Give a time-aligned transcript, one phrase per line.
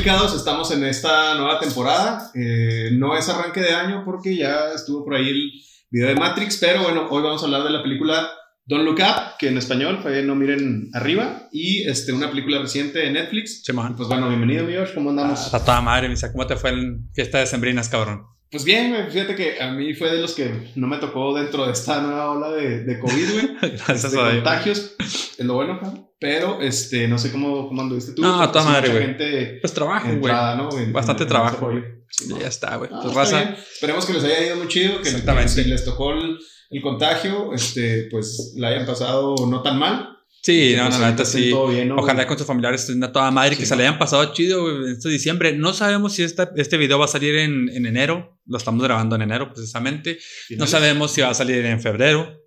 [0.00, 2.30] explicados, estamos en esta nueva temporada.
[2.34, 5.50] Eh, no es arranque de año porque ya estuvo por ahí el
[5.90, 8.30] video de Matrix, pero bueno, hoy vamos a hablar de la película
[8.64, 13.00] Don't Look Up, que en español fue No Miren Arriba, y este, una película reciente
[13.00, 13.62] de Netflix.
[13.62, 13.72] Sí.
[13.74, 15.44] Pues bueno, bienvenido, amigos, ¿cómo andamos?
[15.44, 16.32] Está toda madre, Misa.
[16.32, 18.22] ¿Cómo te fue en fiesta de sembrinas, cabrón?
[18.50, 21.72] Pues bien, fíjate que a mí fue de los que no me tocó dentro de
[21.72, 23.48] esta nueva ola de, de COVID, güey.
[23.60, 24.34] Gracias Este, a Dios.
[24.36, 24.94] contagios,
[25.36, 26.09] es lo bueno, cabrón.
[26.20, 28.22] Pero este, no sé cómo, cómo anduviste tú.
[28.22, 29.60] No, toda sí, madre, güey.
[29.60, 30.32] Pues trabajo, güey.
[30.32, 30.68] ¿no?
[30.92, 31.70] Bastante en- trabajo.
[32.08, 32.40] Sí, Ya ¿no?
[32.46, 32.90] está, güey.
[32.92, 33.56] Ah, Pues raza.
[33.72, 35.50] Esperemos que les haya ido muy chido, que Exactamente.
[35.52, 36.38] si les tocó el,
[36.70, 40.16] el contagio, este, pues la hayan pasado no tan mal.
[40.42, 41.52] Sí, Que, no, pues, no, la neta sí.
[41.70, 41.96] bien, ¿no?
[41.96, 43.78] Ojalá con sus familiares estén a toda madre, Sí, que se ¿no?
[43.82, 45.52] le hayan pasado chido güey, este diciembre.
[45.52, 48.38] No sabemos si esta, este video va a salir en, en enero.
[48.46, 50.14] Lo estamos grabando en enero, precisamente.
[50.14, 50.18] No
[50.48, 50.70] Finales.
[50.70, 52.39] sabemos si va a salir en febrero.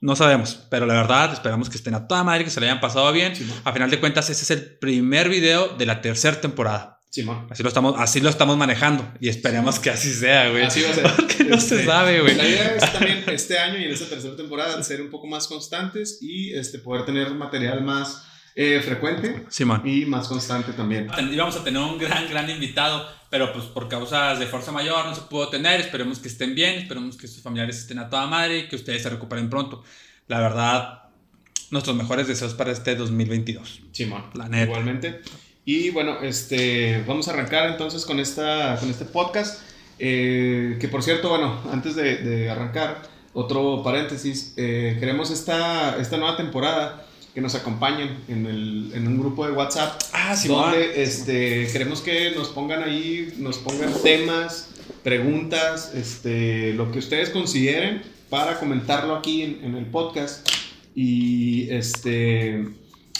[0.00, 0.66] No sabemos.
[0.70, 3.32] Pero la verdad, esperamos que estén a toda madre, que se le hayan pasado bien.
[3.64, 6.96] A final de cuentas, ese es el primer video de la tercera temporada.
[7.50, 9.10] Así lo estamos, así lo estamos manejando.
[9.20, 10.64] Y esperemos que así sea, güey.
[10.64, 11.10] Así va a ser.
[11.16, 12.34] Porque no se Este, sabe, güey.
[12.34, 15.46] La idea es también este año y en esta tercera temporada ser un poco más
[15.46, 18.22] constantes y este, poder tener material más
[18.58, 19.82] eh, frecuente Simón.
[19.84, 21.08] y más constante también.
[21.30, 25.14] Íbamos a tener un gran, gran invitado, pero pues por causas de fuerza mayor no
[25.14, 25.78] se pudo tener.
[25.80, 29.02] Esperemos que estén bien, esperemos que sus familiares estén a toda madre y que ustedes
[29.02, 29.84] se recuperen pronto.
[30.26, 31.02] La verdad,
[31.70, 33.82] nuestros mejores deseos para este 2022.
[33.92, 34.24] Simón.
[34.34, 34.64] La neta.
[34.64, 35.20] Igualmente.
[35.66, 39.60] Y bueno, este, vamos a arrancar entonces con, esta, con este podcast.
[39.98, 43.02] eh, que por cierto, bueno, antes de, de arrancar,
[43.34, 47.05] otro paréntesis, eh, queremos esta, esta nueva temporada
[47.36, 50.34] que nos acompañen en, el, en un grupo de WhatsApp Ah,
[50.72, 54.70] donde este, queremos que nos pongan ahí, nos pongan temas,
[55.02, 60.48] preguntas, este, lo que ustedes consideren para comentarlo aquí en, en el podcast.
[60.94, 62.68] Y este,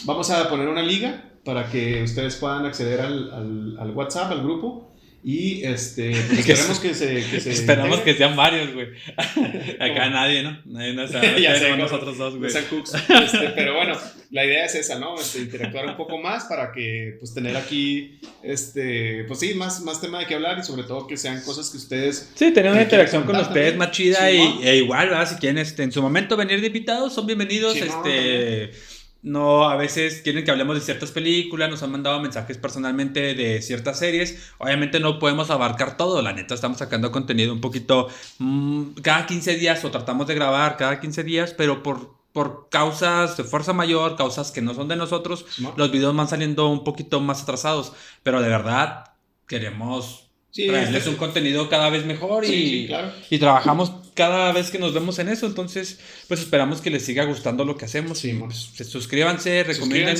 [0.05, 4.43] vamos a poner una liga para que ustedes puedan acceder al, al- al WhatsApp, al
[4.43, 4.96] grupo.
[5.29, 8.87] Y este, pues, Que esperemos que se, que se Esperamos que sean varios, güey.
[9.81, 10.57] Acá nadie, ¿no?
[10.67, 12.49] Nadie nos Ya ya sé, nosotros dos, güey.
[12.49, 13.99] Este, pero bueno,
[14.31, 15.19] la idea es esa, ¿no?
[15.19, 20.01] Este, interactuar un poco más para que, pues, tener aquí, este, pues sí, más, más
[20.01, 22.31] tema de qué hablar y sobre todo que sean cosas que ustedes...
[22.37, 23.79] Sí, tener una interacción con ustedes también.
[23.79, 24.63] más chida Sí, y, ¿no?
[24.63, 25.29] e igual, ¿verdad?
[25.29, 27.77] Si quieren este, en su momento venir de invitados, son bienvenidos.
[27.77, 28.96] Este, no,
[29.35, 33.99] a veces quieren que hablemos de ciertas películas, nos han mandado mensajes personalmente de ciertas
[33.99, 34.53] series.
[34.59, 39.57] Obviamente no podemos abarcar todo, la neta, estamos sacando contenido un poquito mm, cada 15
[39.57, 44.15] días o tratamos de grabar cada 15 días, pero por, por causas de fuerza mayor,
[44.17, 45.75] causas que no son de nosotros, ¿no?
[45.77, 47.93] los videos van saliendo un poquito más atrasados.
[48.23, 49.07] Pero de verdad,
[49.49, 53.11] queremos Sí, traerles este- un contenido cada vez mejor y, claro.
[53.29, 55.47] y trabajamos cada vez que nos vemos en eso.
[55.47, 58.19] Entonces, pues esperamos que les siga gustando lo que hacemos.
[58.19, 58.57] Sí, y, pues,
[58.89, 60.17] suscríbanse, recomienden.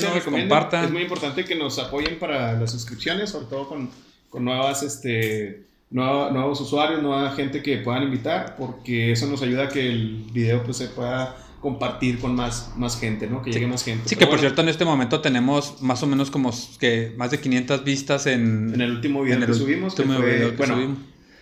[0.47, 0.85] compartan.
[0.85, 3.89] Es muy importante que nos apoyen para las suscripciones, sobre todo con,
[4.29, 9.65] con nuevas, este, nueva- nuevos usuarios, nueva gente que puedan invitar, porque eso nos ayuda
[9.65, 13.41] a que el video pues, se pueda compartir con más, más gente, ¿no?
[13.41, 14.07] Que llegue más gente.
[14.07, 17.39] Sí, que por cierto, en este momento tenemos más o menos como que más de
[17.39, 20.51] 500 vistas en, En el último video en el que subimos, que último fue- video
[20.51, 20.97] que bueno, subimos.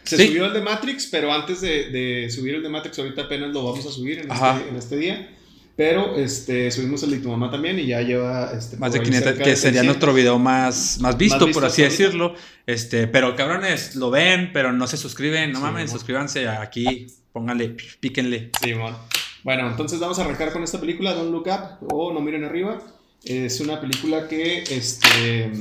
[0.06, 0.28] Se Sí.
[0.28, 3.64] subió el de Matrix, pero antes de, de subir el de Matrix, ahorita apenas lo
[3.64, 5.32] vamos a subir en, este, en este día.
[5.78, 9.06] Pero este, subimos el de tu mamá también y ya lleva este, Más de ahí
[9.06, 9.86] 500, cerca que de sería 600.
[9.86, 12.02] nuestro video más, más visto, visto por así ahorita.
[12.04, 12.36] decirlo.
[12.66, 15.52] Este, pero cabrones, lo ven, pero no se suscriben.
[15.52, 18.52] No Sí, mames, suscríbanse aquí, pónganle, píquenle.
[18.64, 18.96] Simón.
[19.44, 22.82] Bueno, entonces vamos a arrancar con esta película, Don't Look Up o No Miren Arriba.
[23.26, 25.52] Es una película que, este,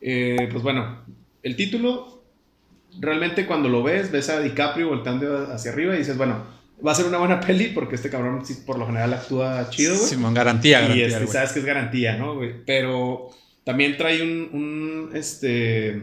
[0.00, 1.00] eh, pues bueno,
[1.42, 2.15] el título,
[3.00, 6.42] realmente cuando lo ves, ves a DiCaprio volteando hacia arriba y dices, bueno,
[6.86, 10.08] va a ser una buena peli porque este cabrón por lo general actúa chido, güey.
[10.08, 11.06] Simón, garantía, y garantía.
[11.06, 11.32] este, güey.
[11.32, 12.64] sabes que es garantía, ¿no, güey?
[12.64, 13.30] Pero
[13.64, 16.00] también trae un, un, este,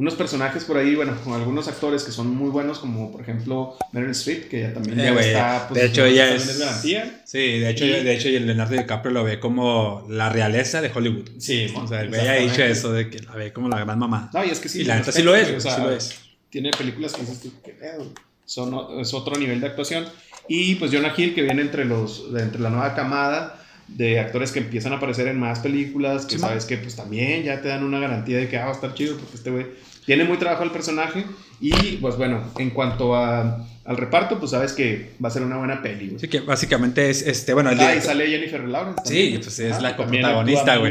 [0.00, 3.76] unos personajes por ahí, bueno, con algunos actores que son muy buenos, como por ejemplo
[3.92, 6.58] Meryl Streep, que ya también Eh, ya güey, está, pues, de hecho, ella también es-
[6.58, 7.22] garantía.
[7.26, 10.80] Sí, de hecho, Y- de hecho, y el Leonardo DiCaprio lo ve como la realeza
[10.80, 11.28] de Hollywood.
[11.38, 13.98] Sí, O sea, el güey ha dicho eso de que la ve como la gran
[13.98, 14.30] mamá.
[14.32, 14.80] No, y es que sí.
[14.80, 16.14] y la neta sí lo es, güey, o sea, sí lo es.
[16.48, 18.10] Tiene películas que dices pedo,
[18.46, 20.06] Son, es otro nivel de actuación.
[20.48, 24.60] Y pues Jonah Hill, que viene entre, los, entre la nueva camada de actores que
[24.60, 27.84] empiezan a aparecer en más películas, que Sí, sabes que pues también ya te dan
[27.84, 29.66] una garantía de que ah, va a estar chido, porque este güey
[30.06, 31.24] tiene muy trabajo el personaje.
[31.60, 35.58] Y pues bueno, en cuanto a, al reparto, pues sabes que va a ser una
[35.58, 36.06] buena peli.
[36.06, 36.16] güey.
[36.16, 39.02] Así que básicamente es, este, bueno, el Ah, y director- sale Jennifer Lawrence.
[39.04, 40.22] Sí, pues es Ah, la actúa güey.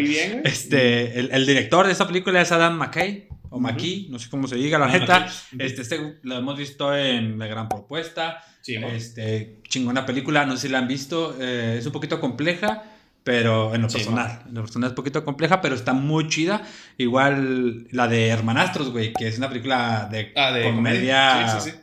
[0.02, 0.42] muy bien, güey.
[0.46, 3.62] Este, el, el director de esta película es Adam McKay, o Ujú.
[3.62, 5.20] McKee, no sé cómo se diga, la Ah, neta.
[5.22, 5.66] McKay.
[5.68, 8.44] Este, este lo hemos visto en La Gran Propuesta.
[8.62, 8.76] Sí.
[8.76, 11.36] Este, chingona película, no sé si la han visto.
[11.42, 12.84] eh, es un poquito compleja,
[13.24, 16.28] pero en lo Sí, personal, en lo personal es un poquito compleja, pero está muy
[16.28, 16.62] chida.
[16.98, 21.78] Igual la de Hermanastros, güey, que es una película de, Ah, de comedia, Sí, sí,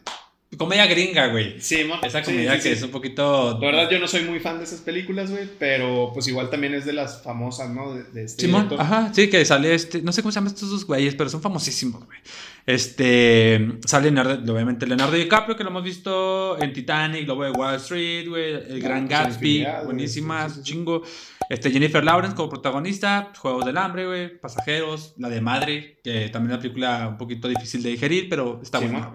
[0.51, 0.57] sí.
[0.57, 1.61] comedia gringa, güey.
[1.61, 1.87] Sí.
[2.03, 3.59] Esa comedia sí, que es un poquito...
[3.61, 6.75] La verdad, yo no soy muy fan de esas películas, güey, pero pues igual también
[6.75, 7.95] es de las famosas, ¿no?
[7.95, 10.71] De, de este Simón, ajá, sí, que sale este, no sé cómo se llaman estos
[10.71, 12.19] dos güeyes, pero son famosísimos, güey.
[12.67, 17.77] Este, sale Leonardo, obviamente Leonardo DiCaprio, que lo hemos visto en Titanic, Lobo de Wall
[17.77, 21.03] Street, güey, El Gran pues, Gatsby, buenísima, chingo.
[21.49, 26.51] Este, Jennifer Lawrence como protagonista, Juegos del Hambre, güey, Pasajeros, La de Madre, que también
[26.51, 29.13] es una película un poquito difícil de digerir, pero está Sí, buena.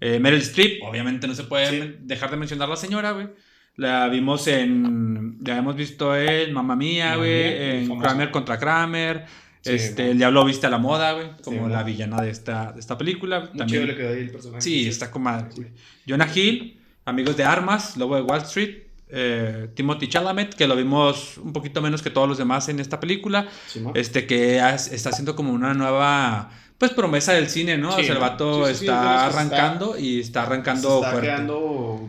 [0.00, 1.96] Eh, Meryl Streep, obviamente no se puede Sí.
[2.00, 3.28] dejar de mencionar la señora, güey.
[3.76, 5.38] La vimos en.
[5.44, 7.80] La hemos visto en Mamma Mía, güey.
[7.82, 7.98] En.
[7.98, 9.24] Kramer contra Kramer.
[9.64, 10.10] Sí, este.
[10.10, 11.28] El Diablo Viste a la Moda, güey.
[11.42, 11.68] Como ¿no?
[11.68, 13.40] la villana de esta, de esta película.
[13.40, 14.60] Muy También- chido le quedó ahí el personaje.
[14.60, 15.60] Sí, está con madre, Sí.
[15.62, 15.72] güey.
[16.08, 18.82] Jonah Hill, Amigos de Armas, Lobo de Wall Street.
[19.16, 22.98] eh, Timothy Chalamet, que lo vimos un poquito menos que todos los demás en esta
[22.98, 23.46] película.
[23.68, 23.80] Sí.
[23.94, 26.50] Este que has- está haciendo como una nueva.
[26.78, 27.92] Pues promesa del cine, ¿no?
[27.92, 30.96] Sí, o sea, el vato Sí, sí, sí, está se arrancando y está Se arrancando
[30.96, 31.28] está fuerte.
[31.28, 32.08] quedando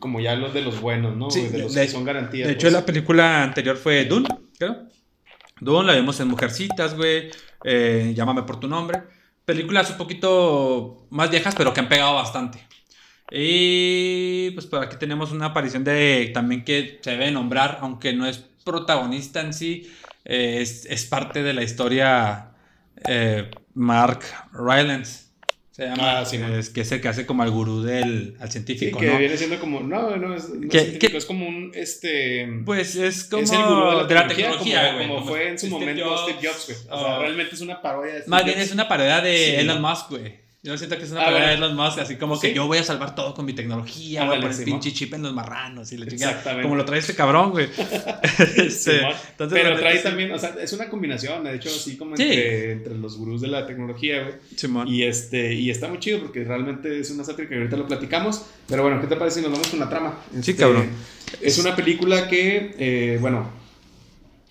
[0.00, 1.30] como ya los de los buenos, ¿no?
[1.30, 2.48] Sí, de los de- que son garantías.
[2.48, 2.72] De hecho, pues.
[2.72, 4.88] la película anterior fue Dune, creo.
[5.60, 7.30] Dune, la vimos en Mujercitas, güey.
[7.64, 9.02] eh, Llámame por tu nombre.
[9.44, 12.66] Películas un poquito más viejas, pero que han pegado bastante.
[13.30, 18.26] Y pues por aquí tenemos una aparición de también que se debe nombrar, aunque no
[18.26, 19.92] es protagonista en sí,
[20.24, 22.52] es, es parte de la historia
[23.06, 24.20] eh, Mark
[24.52, 25.29] Rylance.
[25.80, 28.48] Se llama, Ah, sí, es que es el que hace como al gurú del al
[28.48, 29.16] Sí, científico, que ¿no?
[29.18, 29.80] viene siendo como.
[29.80, 31.72] No, no, es, no es Que- científico, que- es como un.
[31.74, 32.46] Este.
[32.66, 35.08] Pues es como es el gurú de la tecnología, como, güey.
[35.08, 36.78] como como fue en su Steve momento Jobs, Steve Jobs, güey.
[36.90, 38.66] O o- sea, realmente es una parodia de Steve Más bien Jobs.
[38.66, 39.80] es una parodia de Sí, Elon.
[39.80, 40.49] Musk, güey.
[40.62, 41.54] Yo siento que es una parodia de.
[41.54, 44.40] Elon Musk, así como que yo voy a salvar todo con mi tecnología, voy a
[44.40, 46.32] poner sí, pinche chip en los marranos y la chingada.
[46.32, 46.62] Exactamente.
[46.64, 47.66] Como lo trae este cabrón, güey.
[48.56, 50.02] Este, entonces, Pero trae sí.
[50.02, 52.24] también, o sea, es una combinación, de hecho, así como Sí.
[52.24, 54.34] entre, entre los gurús de la tecnología, güey.
[54.54, 54.86] Simón.
[54.86, 58.44] Y, este, y está muy chido porque realmente es una sátira que ahorita lo platicamos.
[58.68, 60.18] Pero bueno, ¿qué te parece si nos vamos con la trama?
[60.42, 60.90] Sí, Este, cabrón.
[61.40, 63.50] Es una película que, eh, bueno,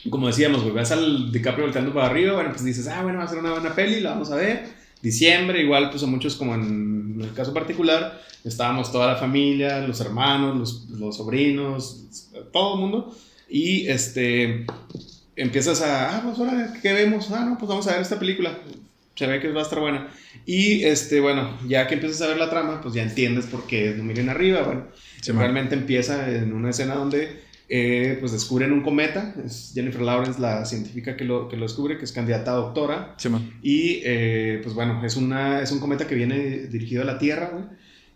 [0.10, 3.26] como decíamos, güey, vas al DiCaprio volteando para arriba, bueno, pues dices, ah, bueno, va
[3.26, 4.79] a ser una buena peli, la vamos a ver.
[5.02, 10.02] Diciembre, igual, pues a muchos, como en el caso particular, estábamos toda la familia, los
[10.02, 13.16] hermanos, los, los sobrinos, todo el mundo.
[13.50, 14.66] Y este,
[15.36, 17.32] empiezas a, ah, pues ahora, ¿qué vemos?
[17.32, 18.58] Ah, no, pues vamos a ver esta película.
[19.16, 20.10] Se ve que va a estar buena.
[20.46, 23.94] Y este, bueno, ya que empiezas a ver la trama, pues ya entiendes por qué
[23.96, 24.64] no miren arriba.
[24.64, 24.88] Bueno,
[25.22, 25.42] Simón.
[25.44, 29.36] realmente empieza en una escena donde eh, pues descubren un cometa.
[29.46, 33.16] Es Jennifer Lawrence, la científica que lo, que lo descubre, que es candidata a doctora.
[33.18, 33.54] Simón.
[33.62, 37.52] Y eh, pues bueno, es, una, es un cometa que viene dirigido a la Tierra.
[37.54, 37.66] güey.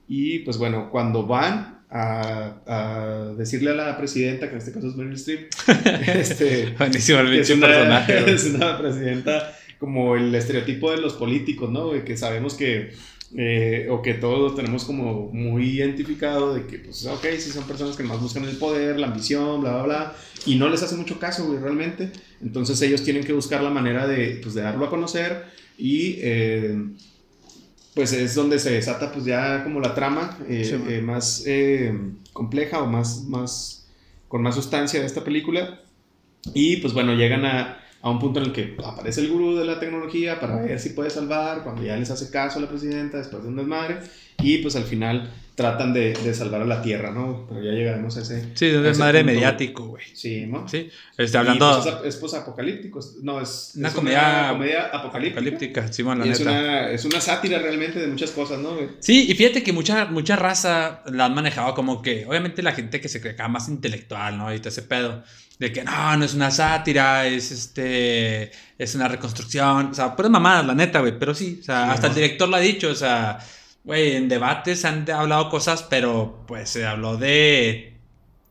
[0.08, 4.88] Y pues bueno, cuando van a, a decirle a la presidenta, que en este caso
[4.88, 5.52] es Meryl Streep,
[6.16, 11.70] este, Buenísimo el es, una, personaje, es una presidenta como el estereotipo de los políticos,
[11.70, 11.92] ¿no?
[12.04, 12.94] Que sabemos que,
[13.36, 17.96] eh, o que todos tenemos como muy identificado de que, pues, ok, sí son personas
[17.96, 20.16] que más buscan el poder, la ambición, bla, bla, bla,
[20.46, 22.12] y no les hace mucho caso, güey, realmente.
[22.42, 25.46] Entonces ellos tienen que buscar la manera de, pues, de darlo a conocer
[25.78, 26.18] y...
[26.20, 26.78] eh,
[27.94, 31.94] pues es donde se desata pues ya como la trama eh, Sí, eh, más eh,
[32.32, 33.88] compleja o más, más
[34.28, 35.80] con más sustancia de esta película
[36.54, 39.64] y pues bueno llegan a, a un punto en el que aparece el gurú de
[39.64, 43.18] la tecnología para ver si puede salvar cuando ya les hace caso a la presidenta
[43.18, 44.00] después de un desmadre
[44.40, 48.18] y pues al final tratan de, de salvar a la tierra no pero ya llegaremos
[48.18, 50.04] a ese Sí, ese desmadre mediático, güey.
[50.14, 50.68] sí ¿no?
[50.68, 50.90] Sí.
[51.18, 51.82] Este, Y, hablando.
[51.82, 55.82] pues, es, es posapocalíptico no es Una es comedia- comedia apocalíptica, Apocalíptica,
[56.16, 56.52] la es neta.
[56.52, 58.88] una, es una sátira realmente de muchas cosas no güey?
[59.00, 63.00] Sí, y fíjate que mucha, mucha raza la han manejado como que, obviamente la gente
[63.00, 64.54] que se cree acá más intelectual, ¿no?
[64.54, 65.24] Y todo ese pedo,
[65.60, 70.32] de que no, no es una sátira, es este, es una reconstrucción, o sea, puras
[70.32, 72.90] mamadas, la neta, güey, pero sí, o sea, Sí, hasta el director lo ha dicho,
[72.90, 73.38] o sea,
[73.84, 77.98] güey, en debates han hablado cosas, pero pues se habló de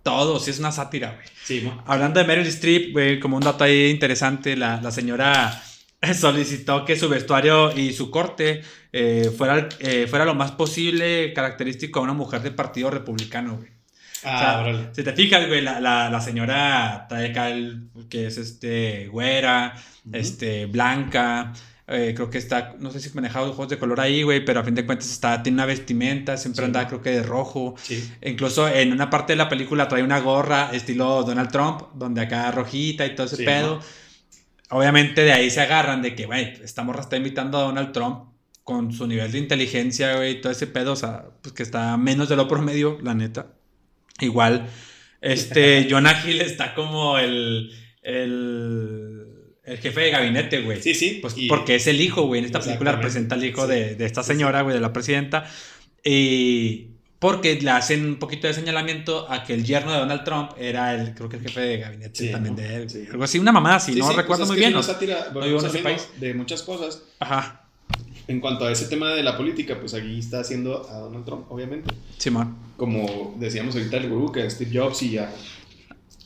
[0.03, 1.27] todo, sí es una sátira, güey.
[1.45, 1.83] sí ¿no?
[1.87, 5.63] Hablando de Meryl Streep, güey, como un dato ahí interesante, la, la señora
[6.15, 8.63] solicitó que su vestuario y su corte
[8.93, 13.71] eh, fuera, eh, fuera lo más posible característico a una mujer del Partido Republicano, güey.
[14.25, 14.95] Ah, O sea.
[14.95, 19.75] Si te fijas, güey, la, la, la señora trae acá el, que es este, güera,
[20.13, 21.53] este, blanca,
[21.95, 24.65] eh, creo que está, no sé si manejaba ojos de color ahí, güey, pero a
[24.65, 26.67] fin de cuentas está, tiene una vestimenta, siempre Sí.
[26.67, 27.75] anda creo que de rojo.
[27.83, 28.11] Sí.
[28.23, 32.51] Incluso en una parte de la película trae una gorra estilo Donald Trump, donde acá
[32.51, 33.77] rojita y todo ese Sí, pedo.
[33.77, 34.79] ¿no?
[34.79, 38.31] Obviamente de ahí se agarran de que, güey, esta morra está invitando a Donald Trump
[38.65, 41.97] con su nivel de inteligencia, güey, y todo ese pedo, o sea, pues que está
[41.99, 43.49] menos de lo promedio, la neta.
[44.21, 44.67] Igual,
[45.21, 47.71] Este, Jonah Hill está como el,
[48.03, 49.27] el,
[49.65, 50.83] el jefe de gabinete, güey.
[50.83, 51.19] Sí, sí.
[51.23, 52.41] Pues y- porque es el hijo, güey.
[52.41, 53.73] En esta película representa al hijo Sí.
[53.73, 55.45] de, de esta señora, güey, de la presidenta.
[56.05, 56.89] Y
[57.19, 60.95] porque le hacen un poquito de señalamiento a que el yerno de Donald Trump era
[60.95, 62.61] el, creo que el jefe de gabinete Sí, también ¿no?
[62.63, 62.91] de él.
[62.91, 63.07] Sí.
[63.11, 64.73] Algo así, una mamada así, Sí, no sí, recuerdo pues es muy bien.
[64.73, 64.83] ¿no?
[64.83, 66.09] sátira, vivo en ese país.
[66.19, 67.03] de muchas cosas.
[67.21, 67.61] Ajá,
[68.27, 71.47] En cuanto a ese tema de la política, pues aquí está haciendo a Donald Trump,
[71.51, 71.95] obviamente.
[72.19, 72.57] Simón.
[72.77, 75.31] Como decíamos ahorita el gurú, que a Steve Jobs y a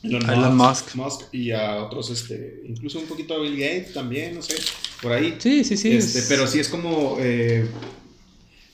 [0.09, 4.35] Elon, A Elon Musk, y a otros, este, incluso un poquito a Bill Gates también,
[4.35, 4.55] no sé,
[5.01, 5.35] por ahí.
[5.39, 5.95] Sí, sí, sí.
[5.95, 7.17] Este, es- Pero sí es como.
[7.19, 7.67] eh,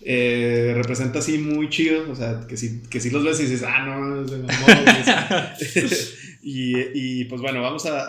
[0.06, 2.12] eh, representa así muy chido.
[2.12, 5.90] O sea, que si, que si los ves y dices, ah, no, se mamó, güey".
[6.42, 6.74] y,
[7.22, 8.02] y pues bueno, vamos a,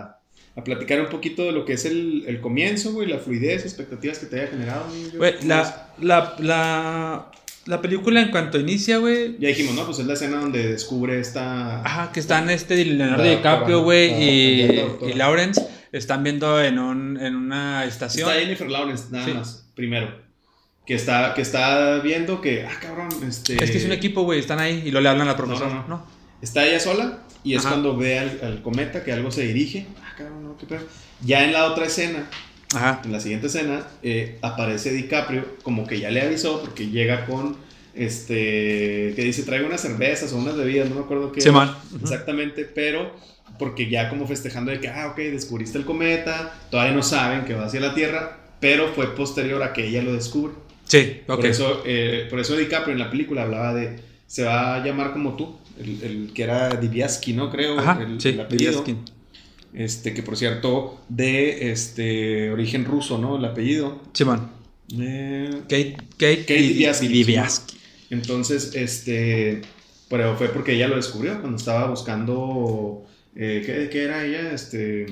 [0.00, 0.20] a,
[0.56, 4.18] a platicar un poquito de lo que es el, el comienzo, güey, la fluidez, expectativas
[4.18, 4.86] que te haya generado.
[5.16, 5.34] güey.
[6.00, 7.30] La, la,
[7.68, 9.36] la película en cuanto inicia, güey.
[9.38, 9.84] Ya dijimos, ¿no?
[9.86, 11.82] Pues es la escena donde descubre esta.
[11.82, 14.66] Ajá, que están este Leonardo La DiCaprio, güey, la- y,
[15.02, 15.66] la y Lawrence.
[15.92, 18.28] Están viendo en, un, en una estación.
[18.28, 19.32] Está Jennifer Lawrence, nada Sí.
[19.32, 20.26] más, primero.
[20.86, 23.62] Que está, que está viendo que, ah, cabrón, este.
[23.62, 25.68] Es que es un equipo, güey, están ahí y lo le hablan al profesor.
[25.68, 26.06] no, No, no.
[26.42, 27.70] Está ella sola y es Ajá.
[27.70, 29.86] cuando ve al, al cometa que algo se dirige.
[30.02, 30.80] Ah, cabrón, no, qué pedo.
[31.24, 32.28] Ya en la otra escena,
[32.74, 33.00] Ajá.
[33.04, 37.56] en la siguiente escena, eh, aparece DiCaprio, como que ya le avisó, porque llega con,
[37.94, 41.40] este, que dice, traigo unas cervezas o unas bebidas, no me acuerdo qué.
[41.40, 41.74] Sí, man.
[42.02, 43.12] Exactamente, pero
[43.58, 47.54] porque ya como festejando de que, ah, ok, descubriste el cometa, todavía no saben que
[47.54, 50.54] va hacia la Tierra, pero fue posterior a que ella lo descubre.
[50.84, 51.36] Sí, ok.
[51.36, 55.12] Por, eso, eh, por eso DiCaprio en la película hablaba de, se va a llamar
[55.12, 57.50] como tú, el, el que era Diviaski, ¿no?
[57.50, 58.70] Creo, Ajá, el, sí, el apellido.
[58.82, 59.17] Diviaskin.
[59.74, 63.36] Este, que por cierto, de este, origen ruso, ¿no?
[63.36, 64.00] El apellido.
[64.12, 64.50] Simón.
[64.98, 66.54] Eh, Kate, Kate, Kate
[68.10, 69.60] entonces, este,
[70.08, 73.04] pero fue porque ella lo descubrió cuando estaba buscando,
[73.36, 74.52] eh, ¿qué, qué era ella?
[74.52, 75.06] Este,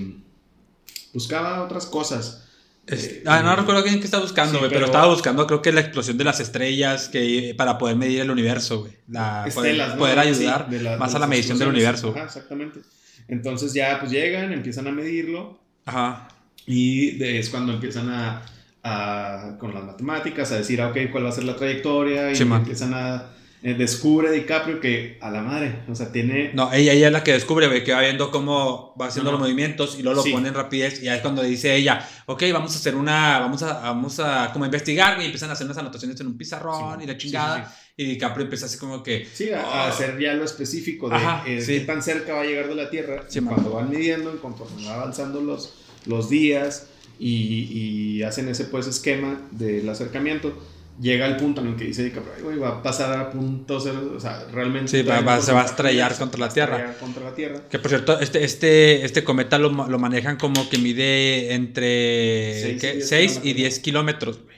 [1.13, 2.43] buscaba otras cosas.
[2.87, 5.47] Es- Eh, ah, no y- recuerdo bien qué estaba buscando, Sí, pero, pero- estaba buscando,
[5.47, 8.93] creo que la explosión de las estrellas que, para poder medir el universo, güey.
[9.13, 9.99] Poder, estelas, ¿no?
[9.99, 12.11] poder ayudar Sí, de la- más a la medición del universo.
[12.17, 12.81] Ajá, exactamente.
[13.29, 15.59] Entonces ya pues llegan, empiezan a medirlo.
[15.85, 16.29] Ajá.
[16.69, 18.43] y de- es cuando empiezan a,
[18.83, 22.35] a- con las matemáticas a decir, ah, ok, cuál va a ser la trayectoria y
[22.37, 23.23] Sí, empiezan a
[23.63, 27.25] eh, descubre DiCaprio que a la madre, o sea, tiene No, ella, ella es la
[27.25, 29.39] que descubre, güey, que va viendo cómo va haciendo Ajá.
[29.39, 30.33] los movimientos y luego lo Sí.
[30.33, 31.03] pone en rapidez.
[31.03, 34.51] Y ahí es cuando dice ella, ok, vamos a hacer una, vamos a, vamos a
[34.53, 37.69] como investigar, y empiezan a hacer unas anotaciones en un pizarrón Sí, y la chingada.
[37.69, 37.83] sí.
[37.99, 41.43] Y DiCaprio empieza así como que, Sí, a, a hacer ya lo específico de Ajá,
[41.47, 44.85] eh, qué tan cerca va a llegar de la Tierra y cuando van midiendo, conforme
[44.87, 45.73] va avanzando los,
[46.05, 50.53] los días y, y hacen ese pues esquema del acercamiento,
[51.01, 53.79] llega el punto en el que dice DiCaprio, "Ay, güey, va a pasar a punto
[53.81, 54.91] cero, o sea, realmente...
[54.91, 56.95] Sí, va- va- se va a estrellar de- contra la se Tierra.
[56.99, 57.63] contra la Tierra.
[57.71, 62.85] Que por cierto, este, este, este cometa lo, lo manejan como que mide entre Seis
[62.85, 64.39] y 6 diez y kilómetros.
[64.39, 64.41] 10 kilómetros.
[64.43, 64.57] güey.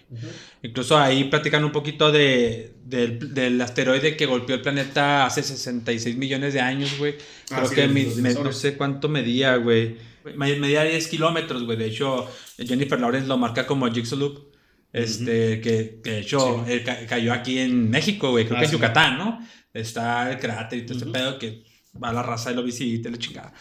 [0.62, 6.16] Incluso ahí platican un poquito de, del, del asteroide que golpeó el planeta hace 66
[6.16, 7.14] millones de años, güey.
[7.50, 9.96] Ah, Creo sí, que los mi- me- no sé cuánto medía, güey.
[10.36, 11.78] Me- Medía 10 kilómetros, güey.
[11.78, 12.28] De hecho,
[12.58, 14.47] Jennifer Lawrence lo marca como Jigsaw Loop.
[14.92, 16.72] Este, que, que de hecho Sí.
[16.72, 18.44] eh, ca- cayó aquí en México, güey.
[18.46, 18.76] Creo Ah, que en sí.
[18.76, 19.38] Yucatán, ¿no?
[19.74, 21.62] Está el cráter y todo ese pedo que
[22.02, 23.52] va la raza y lo visita y la chingada.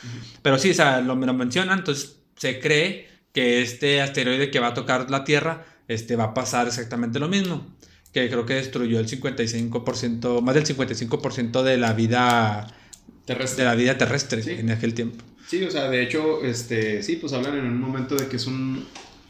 [0.41, 4.67] Pero sí, o sea, lo, lo mencionan, entonces se cree que este asteroide que va
[4.67, 7.75] a tocar la Tierra este, va a pasar exactamente lo mismo.
[8.13, 12.67] Que creo que destruyó el 55%, más del 55% de la vida
[13.25, 13.63] Terrestre.
[13.63, 14.51] de la vida terrestre Sí.
[14.51, 15.24] en aquel tiempo.
[15.48, 18.48] Sí, o sea, de hecho, este, sí, pues hablan en un momento de que es
[18.48, 18.86] un,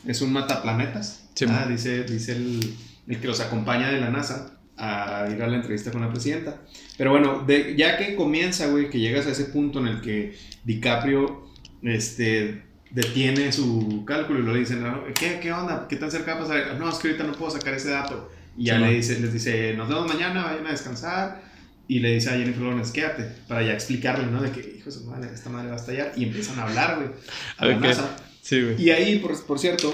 [0.08, 1.30] es un mataplanetas.
[1.36, 1.46] Sí.
[1.50, 2.60] Ah, dice, dice el,
[3.08, 6.62] el que los acompaña de la NASA a ir a la entrevista con la presidenta.
[6.98, 10.36] Pero bueno, de, ya que comienza, güey, que llegas a ese punto en el que
[10.64, 11.48] DiCaprio,
[11.84, 15.88] este, detiene su cálculo y lo dicen, "No, ¿qué, ¿qué onda?
[15.88, 16.76] ¿Qué tan cerca va a pasar?
[16.80, 18.32] No, es que ahorita no puedo sacar ese dato.
[18.58, 21.42] Y ya Sí, le dice, les dice, nos vemos mañana, vayan a descansar.
[21.90, 24.42] Y le dice a Jennifer Lawrence, quédate, para ya explicarle, ¿no?
[24.42, 26.12] De que, hijo de su madre, esta madre va a estallar.
[26.18, 27.10] Y empiezan a hablar, güey,
[27.58, 27.82] a la Ok.
[27.82, 28.16] NASA.
[28.48, 28.82] Sí, güey.
[28.82, 29.94] Y ahí, por, por cierto,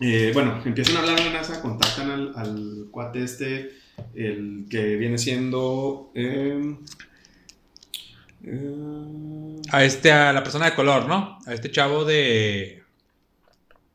[0.00, 3.72] eh, bueno, empiezan a hablar a la NASA, contactan al, al cuate este,
[4.14, 6.10] el que viene siendo...
[6.14, 6.76] eh,
[8.44, 11.38] eh, A este, a la persona de color, ¿no?
[11.44, 12.82] A este chavo de.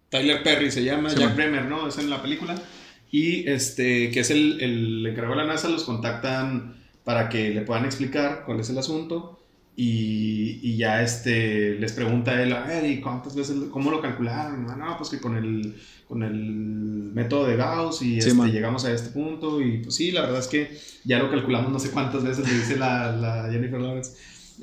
[0.10, 1.36] Tyler Perry se llama, Sí, Jack.
[1.36, 1.88] Bremer, ¿no?
[1.88, 2.62] Es en la película.
[3.10, 7.62] Y este, que es el, el encargado de la NASA, los contactan para que le
[7.62, 9.37] puedan explicar cuál es el asunto.
[9.80, 14.02] Y, y ya este, les pregunta a él, a ver, ¿y cuántas veces, cómo lo
[14.02, 14.66] calcularon?
[14.72, 15.76] Ah, no, pues que con el,
[16.08, 16.34] con el
[17.14, 19.62] método de Gauss y Sí, este, llegamos a este punto.
[19.62, 22.56] Y pues sí, la verdad es que ya lo calculamos no sé cuántas veces, le
[22.58, 24.14] dice la, la Jennifer Lawrence.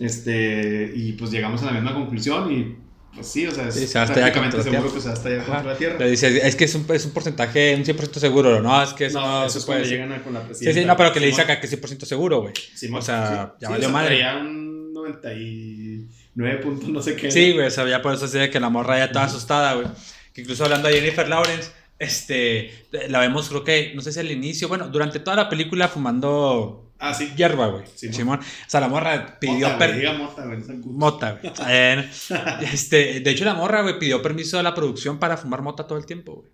[0.00, 2.76] Este, y pues llegamos a la misma conclusión y
[3.14, 4.94] pues sí, o sea, es Sí, se prácticamente seguro Tierra.
[4.94, 5.98] que se va contra la Tierra.
[6.00, 8.82] Le dice, es que es un, es un porcentaje, un 100% seguro, ¿no?
[8.82, 10.96] Es que eso no, no, eso se puede llegan a- con la Sí, sí, no,
[10.96, 12.52] pero que le dice acá que es 100% seguro, güey.
[12.92, 14.40] O sea, ya valió o sea, madre.
[14.40, 14.63] un
[15.04, 17.30] 99 puntos, no sé qué.
[17.30, 19.74] Sí, güey, o sea, ya por eso se ve que la morra ya toda asustada,
[19.74, 19.86] güey.
[20.32, 24.30] Que incluso hablando de Jennifer Lawrence, este, la vemos creo que, no sé si al
[24.30, 27.32] inicio, bueno, durante toda la película fumando Ah, sí.
[27.36, 27.84] hierba, güey.
[27.94, 28.40] Simón.
[28.40, 31.40] O sea, la morra pidió Mota, per- diga mota, güey, Mota,
[32.72, 35.98] Este, de hecho, la morra, güey, pidió permiso a la producción para fumar mota todo
[35.98, 36.50] el tiempo, güey.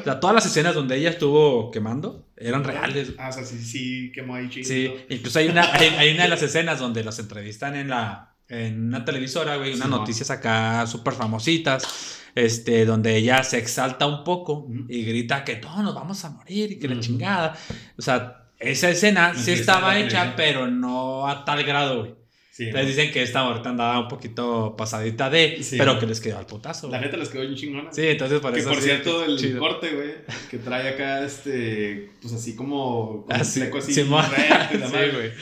[0.00, 3.12] O sea, todas las escenas donde ella estuvo quemando eran reales.
[3.18, 4.68] Ah, o sea, sí, sí, quemó ahí chido.
[4.68, 8.30] Sí, incluso hay una, hay, hay una de las escenas donde los entrevistan en la
[8.48, 9.98] en una televisora, güey, unas Sí, no.
[9.98, 15.78] noticias acá súper famositas, este, donde ella se exalta un poco y grita que todos
[15.78, 17.56] nos vamos a morir y que la chingada.
[17.96, 22.14] O sea, esa escena sí estaba hecha, pero no a tal grado, güey.
[22.50, 26.20] Sí, Entonces dicen que esta ahorita andaba un poquito pasadita de, Sí, pero que les
[26.20, 26.88] quedó al putazo.
[26.88, 27.92] La neta les quedó bien chingona.
[27.92, 29.58] Sí, entonces por que eso por cierto, el chido.
[29.58, 30.12] corte, güey,
[30.48, 35.32] que trae acá, este, pues así como, Ah, así, y la Sí, güey.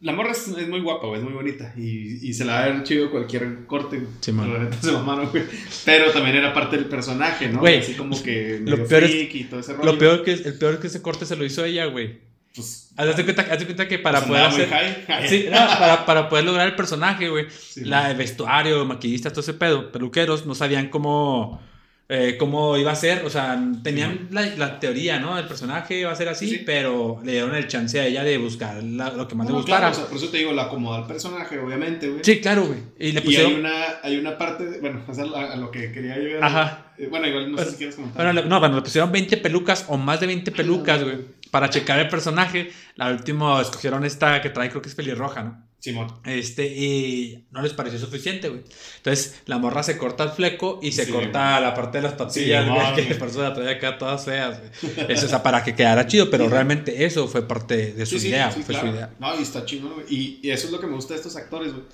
[0.00, 1.72] La morra es, es muy guapa, güey, es muy bonita.
[1.76, 4.00] Y, y se la va a ver chido cualquier corte.
[4.20, 5.42] se mamaron, güey.
[5.84, 7.58] Pero también era parte del personaje, ¿no?
[7.60, 9.92] Güey, Así como que lo peor es- y todo ese rollo.
[9.92, 12.20] Lo peor que el peor es que ese corte se lo hizo ella, güey.
[12.54, 15.06] Pues, Haz de cuenta, haz de cuenta que para pues poder hacer.
[15.28, 17.46] Sí, no, para, para poder lograr el personaje, güey.
[17.50, 21.60] Sí, la, el vestuario, maquillistas, todo ese pedo, peluqueros, no sabían cómo,
[22.08, 23.24] eh, cómo iba a ser.
[23.24, 25.38] O sea, tenían la, la teoría, ¿no?
[25.38, 26.62] El personaje iba a ser así, Sí.
[26.64, 29.64] pero le dieron el chance a ella de buscar la- lo que más No, le
[29.64, 29.90] claro, gustara.
[29.90, 32.20] o sea, por eso te digo, la acomoda al personaje, obviamente, güey.
[32.24, 32.78] sí, claro, güey.
[32.98, 33.52] Y le Y pusieron.
[33.52, 36.44] hay una, hay una parte, de- bueno, sea, a, lo que quería llegar.
[36.44, 36.92] Ajá.
[36.96, 38.24] Eh, bueno, igual no sé si quieres comentar.
[38.24, 41.16] Bueno, le- no, bueno, le pusieron 20 pelucas o más de 20 pelucas, güey.
[41.50, 42.70] Para checar el personaje.
[42.96, 45.67] La última escogieron esta que trae, creo que es pelirroja, ¿no?
[45.80, 46.12] Simón.
[46.24, 48.62] Este, y no les pareció suficiente, güey.
[48.96, 51.12] Entonces, la morra se corta el fleco y se Sí.
[51.12, 54.24] corta la parte de las patillas, Sí, güey, que por eso la trae acá todas
[54.24, 55.06] feas, güey.
[55.12, 56.50] Eso, o sea, para que quedara chido, pero Sí.
[56.50, 58.88] realmente eso fue parte de su idea, sí, fue claro.
[58.90, 59.10] su idea.
[59.20, 60.06] No, y está chingón, güey.
[60.08, 61.84] Y, y eso es lo que me gusta de estos actores, güey.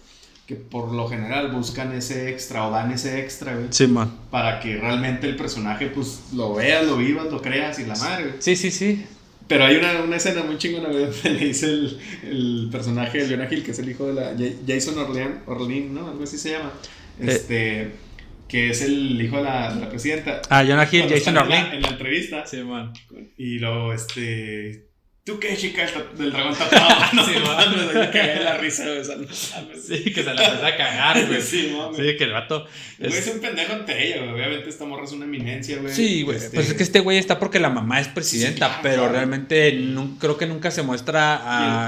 [0.47, 3.68] Que por lo general buscan ese extra o dan ese extra, güey.
[3.70, 4.14] Sí, man.
[4.31, 8.25] Para que realmente el personaje, pues, lo veas, lo vivas, lo creas y la madre,
[8.25, 8.35] güey.
[8.40, 9.07] Sí, sí, sí.
[9.46, 11.98] Pero hay una, una escena muy chingona, güey, donde le dice el,
[12.30, 15.92] el personaje de Leona Hill, que es el hijo de la Ja- Jason Orlean, Orlean,
[15.94, 16.09] ¿no?
[16.09, 16.72] Algo así se llama.
[17.20, 17.26] Eh.
[17.28, 17.90] Este,
[18.48, 20.40] que es el hijo de la, de la presidenta.
[20.48, 21.74] Ah, Jonah Hill, Cuando Jason están en la- Orlin.
[21.74, 22.46] En la entrevista.
[22.46, 22.92] Sí, man.
[23.37, 24.84] Y luego, este.
[25.27, 25.85] ¿Tú qué, chica?
[25.85, 26.87] El del dragón tatuado.
[27.15, 28.99] No, Sí, mames, me cagué la risa, güey.
[28.99, 29.87] o sea, no mames.
[29.87, 31.41] Sí, que se la empezó a cagar, güey.
[31.41, 31.97] Sí, mames.
[31.97, 32.67] Sí, que el vato.
[32.99, 34.35] El güey es- es un pendejo ante ella, güey.
[34.35, 35.95] Obviamente esta morra es una eminencia, güey.
[35.95, 36.37] Sí, güey.
[36.37, 38.97] Este, Pues es que este güey está porque la mamá es presidenta, Sí, claro, pero
[38.97, 39.13] claro.
[39.15, 39.79] realmente
[40.21, 41.41] creo que nunca se muestra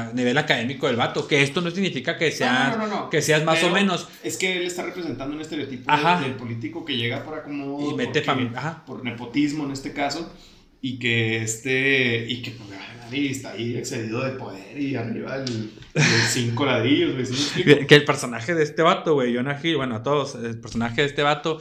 [0.09, 1.29] a nivel académico del vato.
[1.29, 3.11] Que esto no significa que seas, no, no, no, no.
[3.11, 4.09] que seas más Pero o menos.
[4.25, 6.23] Es que él está representando un estereotipo Ajá.
[6.23, 7.91] del político que llega por acomodo.
[7.91, 8.83] Y mete porque- fami- ajá.
[8.87, 10.33] Por nepotismo en este caso.
[10.81, 12.27] Y que este.
[12.29, 12.69] Y que pues,
[13.13, 17.27] y está ahí excedido de poder y arriba del, del cinco ladrillos, güey.
[17.27, 17.65] ¿sí?
[17.87, 21.09] Que, el personaje de este vato, güey, Jonah Hill, bueno, a todos, el personaje de
[21.09, 21.61] este vato,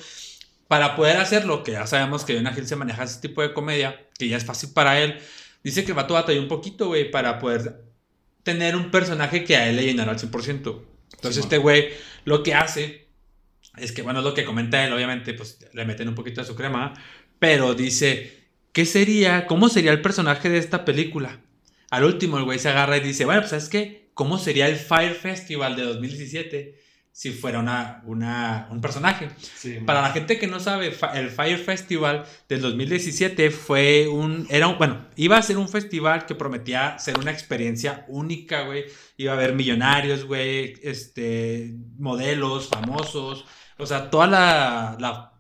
[0.68, 4.08] para poder hacerlo, que ya sabemos que Jonah Hill se maneja ese tipo de comedia,
[4.18, 5.18] que ya es fácil para él,
[5.64, 7.84] dice que el vato batalló un poquito, güey, para poder
[8.44, 10.26] tener un personaje que a él le llenara al 100%.
[11.14, 11.90] Entonces, Sí, este güey
[12.26, 13.08] lo que hace
[13.78, 16.48] es que, bueno, es lo que comenta él, obviamente, pues le meten un poquito de
[16.48, 16.94] su crema,
[17.40, 18.45] pero dice,
[18.76, 21.40] ¿qué sería, cómo sería el personaje de esta película?
[21.92, 24.10] Al último, el güey se agarra y dice, bueno, pues, ¿sabes qué?
[24.14, 26.78] ¿Cómo sería el Fire Festival de 2017
[27.10, 29.30] si fuera una, una, un personaje?
[29.56, 34.68] Sí, Para la gente que no sabe, el Fire Festival del 2017 fue un, era
[34.68, 38.84] un, bueno, iba a ser un festival que prometía ser una experiencia única, güey.
[39.16, 43.46] Iba a haber millonarios, güey, este, modelos, famosos,
[43.78, 45.35] o sea, toda la, la,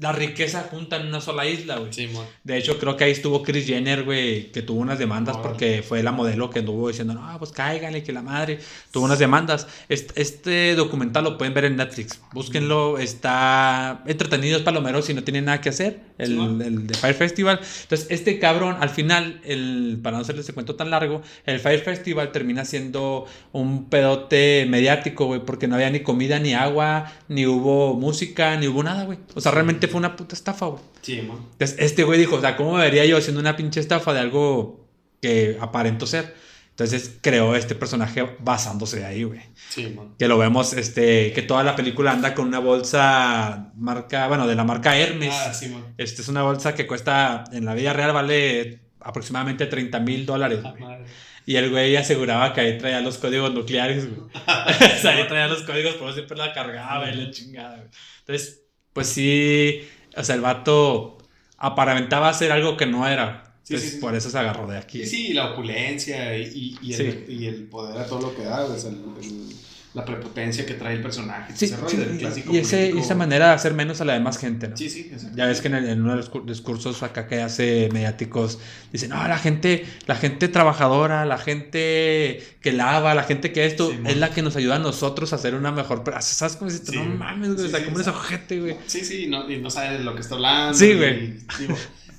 [0.00, 1.92] la riqueza junta en una sola isla, güey.
[1.92, 2.08] Sí.
[2.42, 6.02] De hecho, creo que ahí estuvo Chris Jenner, güey, que tuvo unas demandas porque fue
[6.02, 8.58] la modelo que anduvo diciendo, no, pues cáiganle, que la madre.
[8.90, 9.66] Tuvo unas demandas.
[9.90, 12.18] Este, este documental lo pueden ver en Netflix.
[12.32, 17.14] Búsquenlo, está entretenido, es palomero si no tienen nada que hacer, el, el de Fire
[17.14, 17.60] Festival.
[17.82, 21.80] Entonces, este cabrón, al final, el, para no hacerles el cuento tan largo, el Fire
[21.80, 27.44] Festival termina siendo un pedote mediático, güey, porque no había ni comida, ni agua, ni
[27.44, 29.18] hubo música, ni hubo nada, güey.
[29.34, 30.82] O sea, realmente fue una puta estafa, güey.
[31.02, 31.48] Sí, mon.
[31.52, 34.20] Entonces, este güey dijo, o sea, ¿cómo me vería yo haciendo una pinche estafa de
[34.20, 34.88] algo
[35.20, 36.34] que aparento ser?
[36.70, 39.40] Entonces creó este personaje basándose de ahí, güey.
[39.68, 40.14] Sí, man.
[40.18, 44.54] Que lo vemos, este, que toda la película anda con una bolsa marca, bueno, de
[44.54, 45.34] la marca Hermes.
[45.34, 45.94] Ah, sí, man.
[45.98, 50.60] Este es una bolsa que cuesta, en la vida real vale aproximadamente 30 mil dólares.
[50.64, 50.96] Ah, güey.
[51.44, 54.30] Y el güey aseguraba que ahí traía los códigos nucleares, güey.
[54.32, 57.88] o sea, ahí traía los códigos, pero siempre la cargaba y la chingada, güey.
[58.20, 59.82] Entonces, pues sí,
[60.16, 61.18] o sea, el vato
[61.58, 63.44] aparentaba ser algo que no era.
[63.62, 64.00] Sí, Entonces, sí, sí.
[64.00, 65.04] por eso se agarró de aquí.
[65.06, 67.32] Sí, sí, la opulencia y, y, y el, Sí.
[67.32, 69.48] y el poder a todo lo que da, o sea, el- el-
[69.92, 71.52] la prepotencia que trae el personaje.
[71.56, 74.38] Sí, ese rollo del clásico y, ese, esa manera de hacer menos a la demás
[74.38, 74.76] gente, ¿no?
[74.76, 75.36] Sí, sí, exacto.
[75.36, 78.60] Ya ves que en, el- en uno de los cu- discursos acá que hace mediáticos
[78.92, 83.90] dice, no, la gente, la gente trabajadora, la gente que lava, la gente que esto,
[83.90, 86.04] Sí, es la que nos ayuda a nosotros a hacer una mejor...
[86.20, 86.92] ¿Sabes cómo dices?
[86.94, 88.76] No mames, güey, o sea, sí, ¿cómo eres ojete, güey?
[88.86, 90.74] Sí, sí, no, y no sabe de lo que está hablando.
[90.78, 91.34] Sí, güey.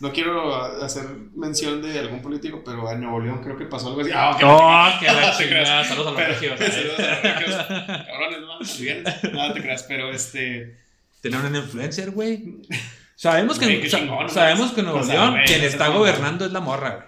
[0.02, 1.04] No quiero hacer
[1.36, 4.10] mención de algún político, pero en Nuevo León creo que pasó algo así.
[4.14, 4.32] Ah.
[4.44, 5.84] ¡Oh, que No la chingada!
[5.86, 6.60] Saludos a los regios.
[6.60, 7.56] saludos a los regios.
[8.08, 10.78] Cabrones, no, no te creas, pero este.
[11.22, 12.44] Tener un influencer, güey.
[13.16, 15.62] Sabemos que, Güey, qué sa- chingón, sabemos que en Nuevo O sea, León güey, quien
[15.64, 17.06] está gobernando es la morra, güey.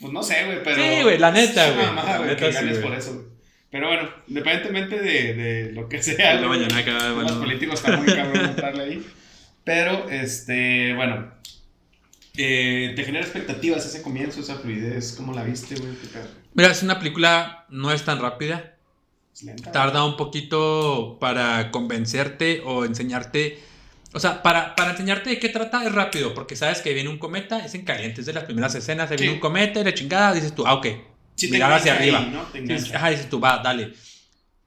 [0.00, 0.76] Pues no sé, güey, pero.
[0.82, 1.86] Sí, güey, la neta, güey.
[1.86, 3.26] güey, neta, que sí, ganes por eso, güey.
[3.70, 7.38] Pero bueno, independientemente de, de lo que sea, mañana los bueno.
[7.38, 9.06] políticos están muy cabrón entrarle ahí.
[9.62, 11.30] Pero, este, bueno.
[12.38, 15.14] Eh, te genera expectativas ese comienzo, esa fluidez.
[15.16, 15.92] ¿Cómo la viste, güey?
[16.54, 18.76] Mira, es una película, no es tan rápida.
[19.34, 23.58] Es lenta, tarda un poquito para convencerte o enseñarte.
[24.12, 27.18] O sea, para, para enseñarte de qué trata es rápido, porque sabes que viene un
[27.18, 29.92] cometa, es en caliente, es de las primeras escenas, se viene un cometa y la
[29.92, 30.86] chingada, dices tú, ah, ok.
[31.34, 32.18] Sí mirar hacia engancha arriba.
[32.18, 32.58] ahí, ¿no?
[32.58, 32.96] Engancha.
[32.96, 33.92] ajá, dices tú, va, dale.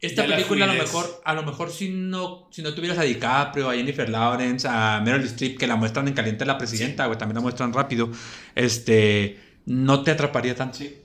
[0.01, 3.69] Esta película a lo mejor, a lo mejor si no, si no tuvieras a DiCaprio,
[3.69, 7.35] a Jennifer Lawrence, a Meryl Streep, que la muestran en caliente la presidenta, güey, también
[7.35, 8.09] la muestran rápido,
[8.55, 10.79] este, no te atraparía tanto.
[10.79, 10.97] Sí.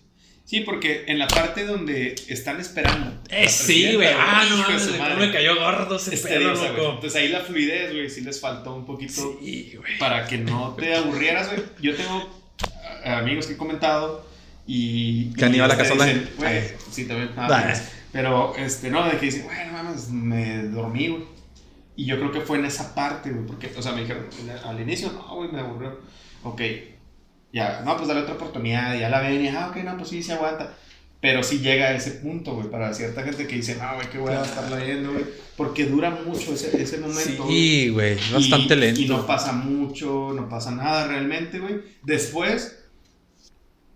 [0.46, 3.20] Sí, porque en la parte donde están esperando.
[3.30, 4.08] Eh, sí, güey.
[4.16, 6.92] Ah, no, cómo me cayó gordo ese Es pedo, loco.
[6.94, 9.98] Entonces ahí la fluidez, güey, sí les faltó un poquito Sí, güey.
[9.98, 11.64] para que no te aburrieras, güey.
[11.82, 12.30] Yo tengo
[13.04, 14.24] ah, amigos que he comentado
[14.68, 15.32] y...
[15.32, 16.28] ¿Que han ido a la online?
[16.38, 17.34] Güey, sí, también.
[17.34, 17.90] más.
[18.16, 21.24] Pero, este, no, de que dicen, güey, no mames, me dormí, güey.
[21.96, 24.26] Y yo creo que fue en esa parte, güey, porque, o sea, me dijeron
[24.64, 26.00] al inicio, no, güey, me aburrió.
[26.42, 26.62] Ok,
[27.52, 30.22] ya, no, pues dale otra oportunidad, ya la ven y, ah, ok, no, pues sí,
[30.22, 30.74] se aguanta.
[31.20, 34.16] Pero sí llega a ese punto, güey, para cierta gente que dice, no, güey, qué
[34.18, 35.24] voy a estar leyendo, güey.
[35.56, 37.46] Porque dura mucho ese, ese momento.
[37.48, 39.00] Sí, güey, bastante Y- lento.
[39.02, 41.80] Y no pasa mucho, no pasa nada realmente, güey.
[42.02, 42.78] Después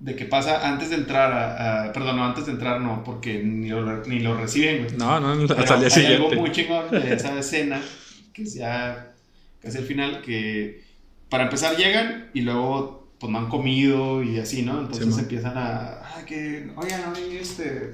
[0.01, 3.43] de que pasa antes de entrar a, a- Perdón, no, antes de entrar no, porque
[3.45, 4.97] ni lo, ni lo reciben, güey.
[4.97, 6.37] No, no, Pero hasta el día hay algo siguiente.
[6.37, 7.81] muy chingón de esa escena,
[8.33, 9.13] que es ya
[9.63, 10.83] casi el final, que
[11.29, 14.81] para empezar llegan y luego pues no han comido y así, ¿no?
[14.81, 17.93] Entonces Sí, empiezan a, ah, que, oigan, oye, este,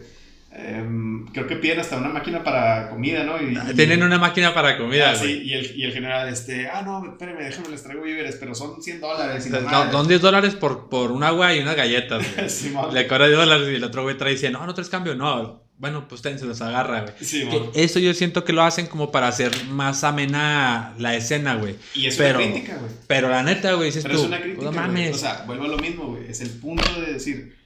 [0.58, 3.40] em, creo que piden hasta una máquina para comida, ¿no?
[3.42, 6.68] Y, y- Tienen una máquina para comida, Ah, sí, y el, y el general, este,
[6.68, 9.46] ah, no, espérenme, déjenme, les traigo víveres, pero son 100 dólares.
[9.50, 9.92] No.
[9.92, 12.24] Son 10 dólares por, por un agua y unas galletas.
[12.92, 15.14] Le cobra 10 dólares y el otro güey trae dice, no, no traes cambio.
[15.14, 17.14] No, bueno, pues ten, se los agarra, güey.
[17.18, 21.74] Que eso yo siento que lo hacen como para hacer más amena la escena, güey.
[21.94, 22.90] Y es pero- una crítica, güey.
[23.06, 24.80] Pero la neta, güey, dices Pero tú, es una crítica, no güey.
[24.80, 25.16] mames.
[25.16, 26.30] O sea, vuelvo a lo mismo, güey.
[26.30, 27.56] Es el punto de decir,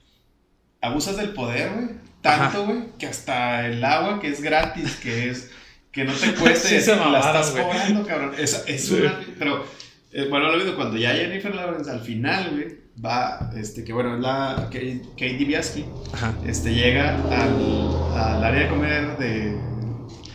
[0.81, 1.89] abusas del poder, güey.
[2.23, 5.51] Tanto, güey, que hasta el agua que es gratis, que es
[5.93, 7.65] que no te cueste, Sí se la estás güey.
[7.65, 8.33] cobrando, cabrón.
[8.39, 8.95] Es, es Sí.
[8.95, 9.65] una, pero
[10.13, 14.15] eh, bueno, lo mismo cuando ya Jennifer Lawrence al final, güey, va, este, que bueno,
[14.17, 16.35] es la Kate Kate Dibiasky, Ajá.
[16.47, 19.57] este, llega al, al área de comer de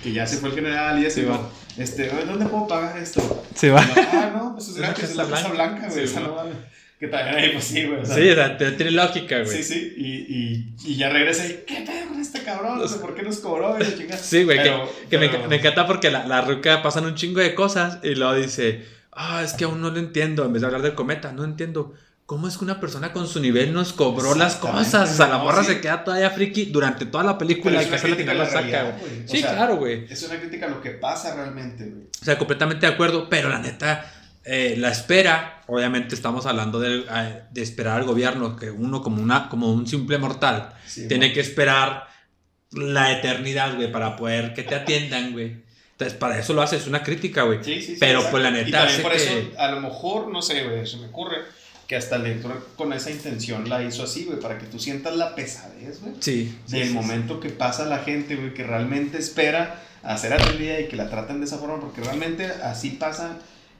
[0.02, 1.40] que ya se fue el general y así, Sí, va.
[1.78, 3.44] este, "Oye, ¿dónde puedo pagar esto?
[3.56, 3.82] Sí, va.
[4.14, 5.88] Ah, no, pues es gratis, es la Casa Blanca.
[5.88, 6.56] Güey, Sí, esa no mames.
[7.00, 8.00] Que también ahí, pues sí, güey.
[8.02, 9.58] o sea, Sí, o sea, tiene lógica, güey.
[9.58, 10.08] Sí, sí, y,
[10.88, 12.80] y, y ya regresa y, ¿qué pedo con este cabrón?
[12.80, 14.18] No sé por qué nos cobró y la chingada.
[14.22, 17.16] Sí, güey, que- Pero- Que me, pero- me encanta porque la, la ruca pasan un
[17.16, 20.62] chingo de cosas y luego dice, ah, es que aún no lo entiendo, en vez
[20.62, 21.94] de hablar del cometa, no entiendo.
[22.26, 25.12] ¿Cómo es que una persona con su nivel nos cobró las cosas?
[25.12, 25.74] O sea, la morra sí.
[25.74, 28.82] se queda todavía friki durante toda la película Pero y que hasta la la saca,
[28.84, 28.94] güey.
[29.00, 29.26] güey.
[29.26, 30.06] O Sí, sea, claro, güey.
[30.10, 32.06] Es una crítica a lo que pasa realmente, güey.
[32.20, 34.12] O sea, completamente de acuerdo, pero la neta,
[34.46, 39.22] eh, la espera, obviamente estamos hablando de, eh, de esperar al gobierno, que uno como,
[39.22, 41.34] una, como un simple mortal Sí, tiene güey.
[41.34, 42.08] que esperar
[42.72, 45.64] la eternidad, güey, para poder que te atiendan, güey.
[45.92, 47.64] Entonces, para eso lo haces, es una crítica, güey.
[47.64, 48.32] Sí, sí, sí, Pero, exacto.
[48.32, 50.86] pues, la Y neta también hace por que- eso, a lo mejor, no sé, güey,
[50.86, 51.38] se me ocurre
[51.88, 55.16] que hasta el director con esa intención la hizo así, güey, para que tú sientas
[55.16, 56.16] la pesadez, güey.
[56.20, 56.58] Sí.
[56.68, 60.96] del momento que pasa la gente, güey, que realmente espera a ser atendida y que
[60.98, 63.38] la traten de esa forma, porque realmente así pasa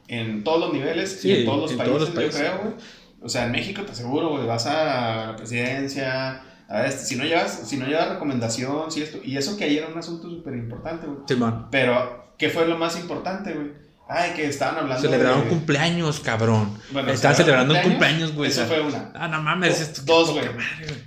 [0.08, 2.40] en todos los niveles Sí, y en todos los en países, todos los yo países.
[2.40, 2.74] creo, güey.
[3.22, 7.24] O sea, en México te aseguro, güey, vas a la presidencia, a este, si no
[7.24, 10.54] llevas, si no llevas recomendación, si esto, y eso que ahí era un asunto súper
[10.54, 11.18] importante, güey.
[11.26, 11.68] Simón.
[11.70, 13.86] Pero, ¿qué fue lo más importante, güey?
[14.08, 15.48] Ay, que estaban hablando Celebraron de...
[15.48, 16.78] cumpleaños, cabrón.
[16.92, 18.50] Bueno, Estaban celebrando un cumpleaños, güey.
[18.50, 19.10] Eso fue una.
[19.14, 19.80] Ah, no mames.
[19.80, 20.44] Esto, Dos, güey.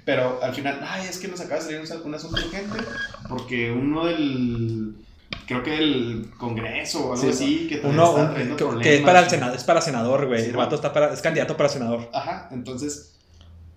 [0.03, 2.77] Pero al final, ay, es que nos acaba de salir un, un asunto urgente
[3.29, 4.95] porque uno del,
[5.45, 8.83] creo que del Congreso o algo Sí, así, que también Uno, trayendo que, problemas.
[8.83, 10.41] que es para el senado, es para senador, güey.
[10.43, 12.09] Sí, el vato está para, es candidato para senador.
[12.13, 13.15] Ajá, entonces,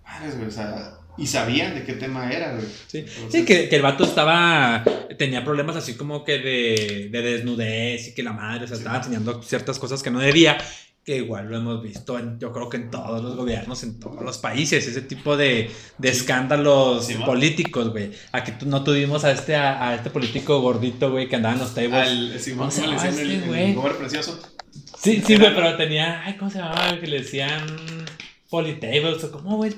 [0.03, 2.65] madres, güey, o sea, y sabían de qué tema era, güey.
[2.87, 4.83] Sí, Entonces- sí que, que el vato estaba.
[5.17, 8.81] Tenía problemas así como que de, de desnudez y que la madre, o sea, Sí.
[8.81, 10.57] estaba enseñando ciertas cosas que no debía.
[11.05, 14.21] Que igual lo hemos visto, en, yo creo que en todos los gobiernos, en todos
[14.21, 16.19] los países, ese tipo de, de Sí.
[16.19, 18.11] escándalos Sí, políticos, güey.
[18.31, 21.73] Aquí no tuvimos a este, a, a este político gordito, güey, que andaba en los
[21.75, 21.93] tables.
[22.07, 23.31] Al, Simón, ¿Cómo se ¿cómo le llama decían?
[23.31, 23.71] este güey?
[23.71, 24.39] el precioso.
[24.97, 26.23] Sí, sí, güey, pero tenía.
[26.23, 26.97] Ay, ¿cómo se llamaba?
[26.97, 27.65] Que le decían.
[28.53, 29.71] Politables, o ¿cómo, güey?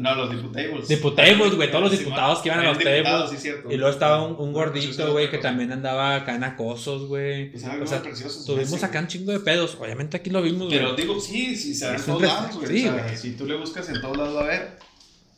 [0.00, 0.88] No, los diputables.
[0.88, 3.30] Diputables, güey, todos los diputados que iban a los tables.
[3.30, 3.70] sí, cierto.
[3.70, 7.52] Y luego estaba un, un gordito, güey, que también andaba acá en acosos, güey.
[7.52, 8.44] Pues O sea, gober precioso.
[8.44, 9.76] Tuvimos acá un chingo de pedos.
[9.80, 10.76] Obviamente aquí lo vimos, güey.
[10.76, 12.66] Pero digo, sí, sí, se da en todos lados, güey.
[12.80, 14.78] sí, o sea, si tú le buscas en todos lados va a ver.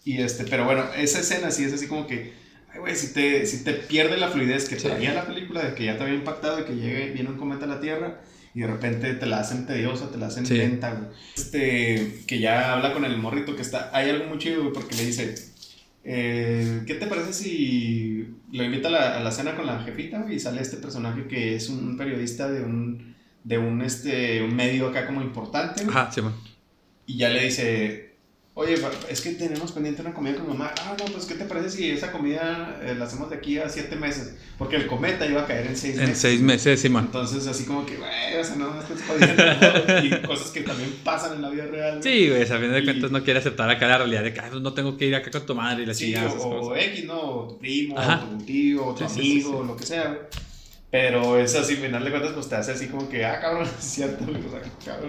[0.06, 2.32] Y este, pero bueno, esa escena sí es así como que,
[2.72, 4.86] ay, güey, si te, si te pierde la fluidez que Sí.
[4.88, 7.66] traía la película, de que ya te había impactado, de que llegue, viene un cometa
[7.66, 8.22] a la Tierra
[8.58, 10.54] y de repente te la hacen tediosa, te la hacen Sí.
[10.54, 11.08] lenta, güey.
[11.36, 14.96] Este, que ya habla con el morrito que está, hay algo muy chido, güey, porque
[14.96, 15.32] le dice,
[16.04, 20.18] eh, ¿qué te parece si lo invita a la, a la cena con la jefita,
[20.22, 24.56] güey, y sale este personaje que es un periodista de un, de un, este, un
[24.56, 25.96] medio acá como importante, güey?
[25.96, 26.34] Ajá, sí, man.
[27.06, 28.07] Y ya le dice,
[28.60, 28.74] oye,
[29.08, 30.72] es que tenemos pendiente una comida con mamá.
[30.80, 33.68] Ah, no, pues ¿qué te parece si esa comida eh, la hacemos de aquí a
[33.68, 34.34] siete meses?
[34.58, 36.18] Porque el cometa iba a caer en seis En meses.
[36.18, 37.04] seis meses, sí, man.
[37.04, 39.44] Entonces, así como que, güey, o sea, no me estés jodiendo.
[39.44, 40.04] ¿no?
[40.22, 42.02] Y cosas que también pasan en la vida real.
[42.02, 44.48] Sí, güey, a fin de cuentas no quiere aceptar acá la realidad de que "Ay,
[44.50, 46.28] pues no tengo que ir acá con tu madre y la Sí, chingada.
[46.32, 46.74] o.
[46.74, 47.20] X, ¿no?
[47.20, 48.24] O tu primo, Ajá.
[48.24, 49.66] o tu tío, o tu Sí, sí, sí, amigo, sí.
[49.68, 50.18] lo que sea, güey.
[50.90, 53.68] Pero es así, al final de cuentas, pues te hace así como que, ah, cabrón,
[53.78, 55.08] es cierto, güey, o sea, cabrón.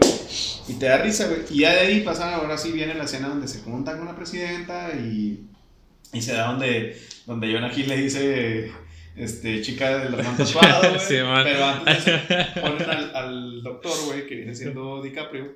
[0.67, 1.41] Y te da risa, güey.
[1.49, 4.15] Y ya de ahí pasa, ahora sí viene la escena donde se juntan con la
[4.15, 5.45] presidenta y,
[6.11, 8.71] y se da donde, donde Jonah Hill le dice,
[9.15, 10.99] este, chica del hermano tatuado, güey.
[10.99, 11.43] Sí, man.
[11.45, 12.25] Pero antes de eso,
[12.61, 15.55] ponen al, al doctor, güey, que viene siendo DiCaprio,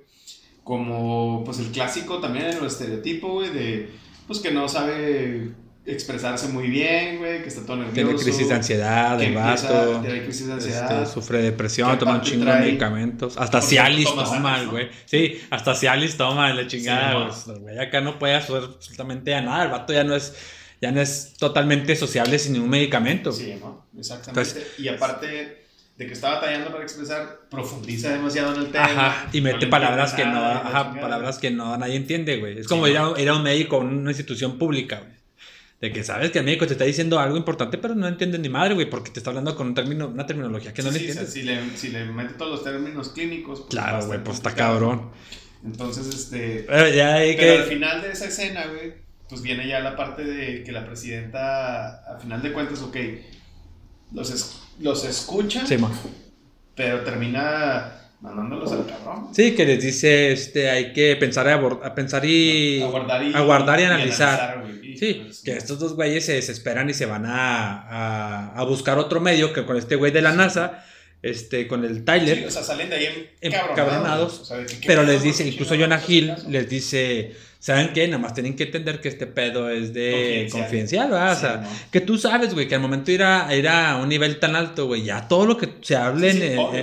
[0.64, 3.90] como, pues, el clásico también, el estereotipo, güey, de,
[4.26, 5.52] pues, que no sabe
[5.86, 7.96] expresarse muy bien, güey, que está todo nervioso.
[7.96, 10.02] Tiene crisis de ansiedad, que el vato.
[10.02, 11.02] Tiene crisis de ansiedad.
[11.04, 13.38] Este, sufre depresión, toma un chingo de medicamentos.
[13.38, 14.90] Hasta Cialis toma güey.
[15.06, 17.28] Sí, hasta Cialis toma la chingada, güey.
[17.28, 19.66] Pues, güey acá no puede hacer absolutamente a nada.
[19.66, 20.34] El vato ya no es,
[20.82, 23.32] ya no es totalmente sociable sin ningún medicamento.
[23.32, 23.86] Sí, ¿no?
[23.98, 24.50] Exactamente.
[24.50, 25.64] Entonces- y aparte
[25.98, 28.86] de que está batallando para expresar, profundiza demasiado en el tema.
[28.86, 32.58] Ajá, y mete palabras que no, nada, ajá, palabras que no nadie entiende, güey.
[32.60, 35.23] Es Sí, como ir a, ir a un médico en una institución pública, güey.
[35.84, 38.48] De que sabes que el médico te está diciendo algo importante, pero no entiendes ni
[38.48, 41.00] madre, güey, porque te está hablando con un término, una terminología que no Sí, le
[41.06, 41.34] sí, o sea, entiendes.
[41.34, 43.60] si, le, si le mete todos los términos clínicos.
[43.60, 45.10] pues, claro, güey, pues está cabrón.
[45.66, 46.64] Entonces, este.
[46.70, 48.94] Pero ya hay Pero al final de esa escena, güey,
[49.28, 52.96] pues viene ya la parte de que la presidenta, a final de cuentas, ok,
[54.14, 55.92] los, es- los escucha, Sí, ma.
[56.76, 59.28] pero termina mandándolos al cabrón.
[59.34, 63.80] Sí, que les dice, este, hay que pensar, y a pensar y, Aguardar y, aguardar
[63.82, 64.62] y analizar.
[64.64, 64.98] güey.
[64.98, 68.98] Sí, pues, que estos dos güeyes se desesperan y se van a, a, a buscar
[68.98, 70.86] otro medio que con este güey de la NASA,
[71.22, 72.38] este, con el Tyler.
[72.38, 73.72] Sí, o sea, salen de ahí Encabronados.
[73.72, 74.40] encabronados.
[74.40, 77.92] o sea, de que, ¿qué Pero les dice, ¿Qué incluso Jonah Hill les dice, ¿saben
[77.94, 78.08] qué?
[78.08, 81.10] Nada más tienen que entender que este pedo es de Confidencial.
[81.10, 81.34] ¿verdad?
[81.34, 81.70] O sea, ¿no?
[81.92, 84.56] que tú sabes, güey, que al momento de ir a, ir a un nivel tan
[84.56, 86.40] alto, güey, ya todo lo que se hable Sí,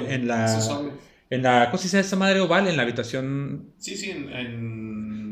[0.08, 0.46] en, la...
[1.30, 2.66] En la, ¿cómo se dice esa madre oval?
[2.68, 5.30] En la habitación Sí, sí, en, en-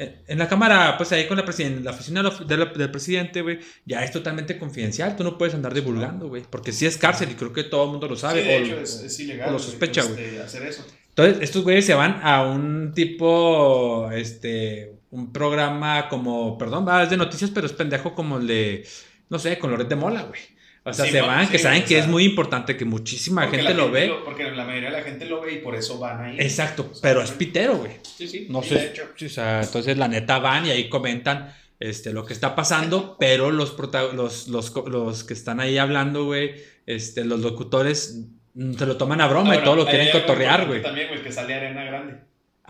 [0.00, 2.66] En en la cámara, pues ahí con la, presiden- la oficina del of- de la-
[2.66, 5.16] del presidente, güey, ya es totalmente confidencial.
[5.16, 6.44] Tú no puedes andar divulgando, güey.
[6.48, 8.42] Porque sí es cárcel y creo que todo el mundo lo sabe.
[8.42, 9.48] Sí, de o- hecho, es, es ilegal.
[9.48, 10.86] o lo güey, sospecha, este, hacer eso.
[11.08, 17.10] Entonces, estos güeyes se van a un tipo, este, un programa como, perdón, va, es
[17.10, 18.86] de noticias, pero es pendejo como el de,
[19.30, 20.40] no sé, con Loret de Mola, güey.
[20.84, 23.46] O sea, Sí, se van, que saben o que sea, es muy importante, que muchísima
[23.48, 24.10] gente lo ve.
[24.24, 26.36] porque la mayoría de la gente lo ve y por eso van ahí.
[26.40, 27.92] Exacto, pero es pitero, güey.
[28.02, 28.46] Sí, sí.
[28.48, 28.74] No sé.
[28.76, 32.54] de hecho, o sea, entonces la neta van y ahí comentan este, lo que está
[32.56, 36.54] pasando, pero los, prota- los, los, los que están ahí hablando, güey,
[36.86, 38.20] este, los locutores
[38.54, 40.80] mm, se lo toman a broma y todo lo quieren cotorrear, güey.
[40.82, 42.14] También, güey, que sale Arena Grande.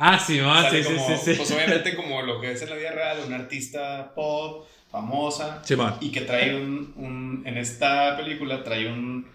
[0.01, 1.35] Ah, sí, no, sí, sí, como, sí, sí.
[1.37, 5.75] Pues obviamente como lo que es en la vida real, una artista pop, famosa, Sí,
[6.01, 9.27] y que trae un, un- en esta película trae un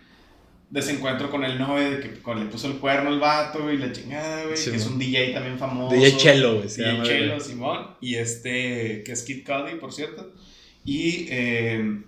[0.69, 3.91] desencuentro con el novio de que con, le puso el cuerno al vato y la
[3.91, 5.93] chingada, güey, Sí, que es un DJ también famoso.
[5.95, 6.67] DJ Chelo, güey.
[6.67, 7.47] DJ llama, Chelo, güey.
[7.47, 10.33] Simón, y este, que es Kid Cudi, por cierto.
[10.83, 12.01] Y eh,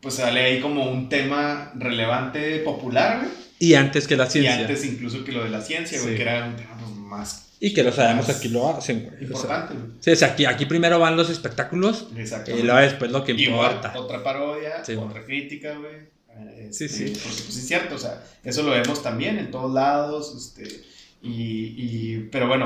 [0.00, 3.30] pues sale ahí como un tema relevante popular, güey.
[3.60, 4.58] Y antes que la ciencia.
[4.58, 6.16] Y antes incluso que lo de la ciencia, güey, Sí.
[6.16, 9.14] que era un tema pues, más Y que lo sabemos Más aquí lo hacen, güey.
[9.14, 9.26] O sea,
[9.58, 13.32] importante, sí, o sea, aquí, aquí primero van los espectáculos y luego después lo que
[13.32, 13.98] Igual, importa.
[13.98, 15.94] otra parodia, Sí, otra crítica, güey.
[16.36, 17.04] Eh, Sí, este, sí.
[17.22, 20.82] Porque pues es cierto, o sea, eso lo vemos también en todos lados, este,
[21.22, 22.64] y, y- pero bueno,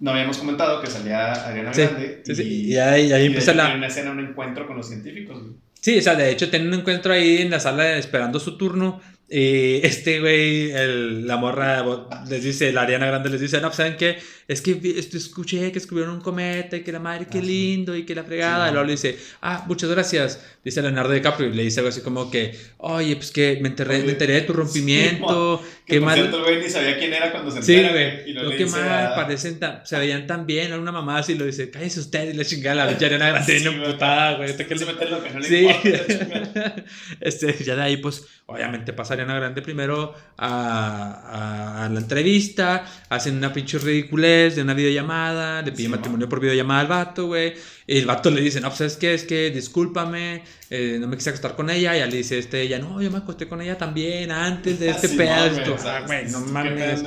[0.00, 2.22] no habíamos comentado que salía Ariana Sí, Grande.
[2.24, 3.74] sí, sí, y, y ahí, ahí y empieza la...
[3.74, 5.54] una escena, un encuentro con los científicos, güey.
[5.80, 9.00] Sí, o sea, de hecho tienen un encuentro ahí en la sala esperando su turno.
[9.28, 11.84] Y este güey, el- la morra
[12.28, 14.18] les dice, la Ariana Grande les dice, no, pues, ¿saben qué?
[14.46, 14.78] Es que
[15.12, 18.66] escuché que descubrieron un cometa y que la madre, qué lindo y que la fregada.
[18.66, 20.40] Sí, y luego le dice, ah, muchas gracias.
[20.64, 23.96] Dice Leonardo DiCaprio y le dice algo así como que, oye, pues que me enteré,
[23.96, 25.62] Oye, me enteré de tu sí, rompimiento.
[25.86, 26.16] Que por mal.
[26.18, 28.30] cierto, el güey ni sabía quién era cuando se Sí, entera, güey.
[28.30, 30.72] Y no Lo le que mal, a- parecen tan, se veían tan bien.
[30.72, 33.64] Alguna mamá así lo dice, cállese usted y la chingada, la pinche Ariana Grande, Sí,
[33.64, 33.94] no güey.
[34.36, 34.50] güey.
[34.50, 35.64] este que Se mete en lo que no le Sí.
[35.66, 36.74] importa,
[37.20, 42.84] este, ya de ahí, pues, obviamente pasa Ariana Grande primero a, a- a la entrevista,
[43.08, 47.26] hacen una pinche ridiculez de una videollamada, le pide Sí, matrimonio por videollamada al vato,
[47.26, 47.54] güey.
[47.86, 51.16] Y el vato le dice, no, pues es que, es que, discúlpame, eh, no me
[51.16, 51.94] quise acostar con ella.
[51.96, 54.90] Y ya le dice este, ella, no, yo me acosté con ella también antes de
[54.90, 57.02] este Sí, Y güey, tú, o sea, "Ah, güey, no mames.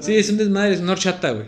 [0.00, 1.46] Sí, es un desmadre, es una horchata, güey.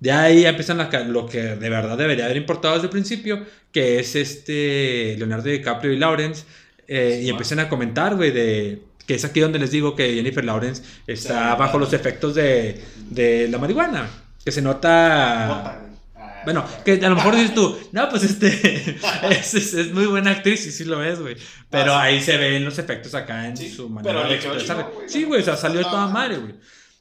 [0.00, 3.44] De ahí ya empiezan la lo que de verdad debería haber importado desde el principio,
[3.72, 6.44] que es este Leonardo DiCaprio y Lawrence,
[6.86, 10.44] eh, y empiezan a comentar, güey, de que es aquí donde les digo que Jennifer
[10.44, 14.08] Lawrence está bajo los efectos de, de la marihuana,
[14.44, 15.48] que se nota...
[15.50, 18.48] Ah, Bueno, que a lo mejor dices tú, no, pues este,
[19.30, 21.36] es, es- es muy buena actriz y sí lo es, güey.
[21.70, 22.06] Pero Ah, sí.
[22.14, 24.90] ahí se ven los efectos acá en Sí, su manera de expresar.
[25.06, 26.54] Sí, güey, o sea, salió toda madre, güey.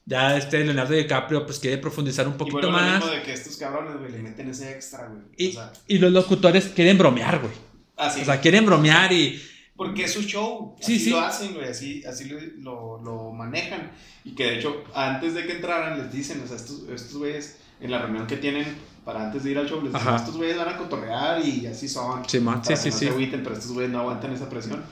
[0.06, 2.96] Ya este Leonardo DiCaprio pues quiere profundizar un Y poquito a lo más.
[3.00, 5.22] mismo de que estos cabrones, güey, le meten ese extra, güey.
[5.38, 7.52] Y, O sea, y los locutores quieren bromear, güey.
[7.98, 8.22] así.
[8.22, 9.42] O sea, quieren bromear y...
[9.78, 10.76] Porque es su show.
[10.82, 11.10] Sí, así sí.
[11.12, 11.70] lo hacen, güey.
[11.70, 13.92] Así, así lo, lo, lo manejan.
[14.26, 17.58] Y que de hecho, antes de que entraran, les dicen, o sea, estos, estos güeyes,
[17.80, 18.66] en la reunión que tienen
[19.06, 20.18] para antes de ir al show, les dicen, Ajá.
[20.18, 22.28] estos güeyes van a cotorrear y así son.
[22.28, 23.06] Sí, man, sí, para sí, que no sí.
[23.06, 24.84] se agüiten, pero estos güeyes no aguantan esa presión.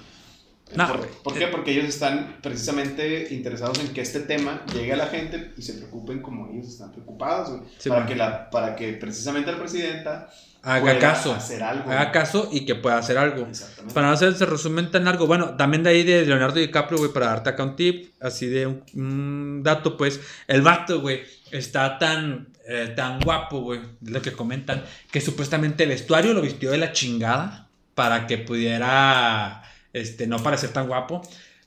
[0.73, 1.07] ¿Por.
[1.07, 1.47] ¿Por qué?
[1.47, 5.73] Porque ellos están precisamente interesados en que este tema llegue a la gente y se
[5.73, 7.61] preocupen como ellos están preocupados, güey.
[7.77, 8.09] Sí, para, man.
[8.09, 10.29] que la, para que precisamente la presidenta
[10.65, 11.31] Haga caso.
[11.33, 11.91] hacer algo.
[11.91, 13.45] Haga caso y que pueda hacer algo.
[13.47, 13.93] Exactamente.
[13.93, 17.13] Para no hacer ese resumen tan largo, bueno, también de ahí de Leonardo DiCaprio, güey,
[17.13, 21.99] para darte acá un tip, así de un, un dato, pues, el vato, güey, está
[21.99, 26.71] tan, eh, tan guapo, güey, es lo que comentan, que supuestamente el vestuario lo vistió
[26.71, 31.21] de la chingada para que pudiera, este, no parecer tan guapo.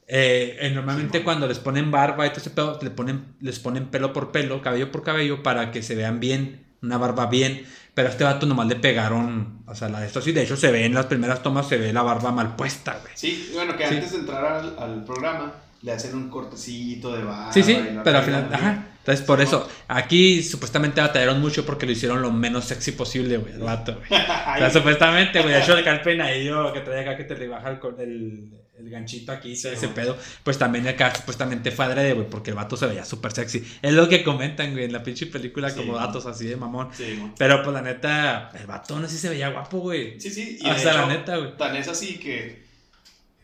[0.08, 3.60] Eh, eh, normalmente Sí, cuando les ponen barba y todo ese pedo, le ponen, les
[3.60, 7.64] ponen pelo por pelo, cabello por cabello, para que se vean bien, una barba bien.
[7.98, 10.56] Pero a este vato nomás le pegaron, o sea, la de esto sí, de hecho
[10.56, 13.12] se ve en las primeras tomas, se ve la barba mal puesta, güey.
[13.16, 13.94] Sí, bueno, que Sí.
[13.96, 15.50] antes de entrar al, al programa
[15.88, 17.50] le hacen un cortecito de barba.
[17.50, 18.84] Sí, sí, y pero al final, ajá.
[18.98, 23.38] Entonces, por Sí, eso, aquí supuestamente batallaron mucho porque lo hicieron lo menos sexy posible,
[23.38, 24.20] güey, el vato, güey.
[24.20, 27.70] O sea, supuestamente, güey, de hecho, el peinadillo que trae acá que te le baja
[27.70, 32.28] el, el, el ganchito aquí, Sí, ese pedo, pues también acá supuestamente fue adrede, güey,
[32.28, 33.64] porque el vato se veía súper sexy.
[33.80, 36.04] Es lo que comentan, güey, en la pinche película, Sí, como güey.
[36.04, 36.90] datos así de mamón.
[36.92, 37.18] Sí.
[37.38, 40.20] Pero, pues, la neta, el vato no sí se veía guapo, güey.
[40.20, 40.58] sí, sí.
[40.62, 41.56] O de sea, la hecho, neta, güey.
[41.56, 42.67] Tan es así que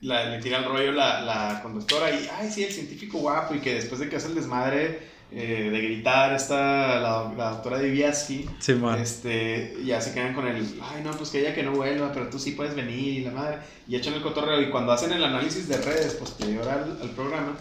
[0.04, 3.54] la- le tira el rollo la, la conductora y, ay, sí, el científico guapo.
[3.54, 7.78] Y que después de que hace el desmadre eh, de gritar, está la, la doctora
[7.80, 8.46] Diviaski.
[8.60, 8.74] Sí.
[9.00, 12.28] Este, ya se quedan con el, ay, no, pues que ella que no vuelva, pero
[12.28, 13.58] tú sí puedes venir y la madre.
[13.88, 14.60] Y echan el cotorreo.
[14.60, 17.56] Y cuando hacen el análisis de redes posterior al, al programa,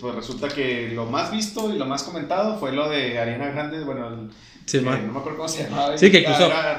[0.00, 3.84] pues resulta que lo más visto y lo más comentado fue lo de Ariana Grande,
[3.84, 4.30] bueno, el-
[4.66, 5.96] Sí, eh, no me acuerdo cómo se llamaba.
[5.98, 6.78] Sí, que incluso- Era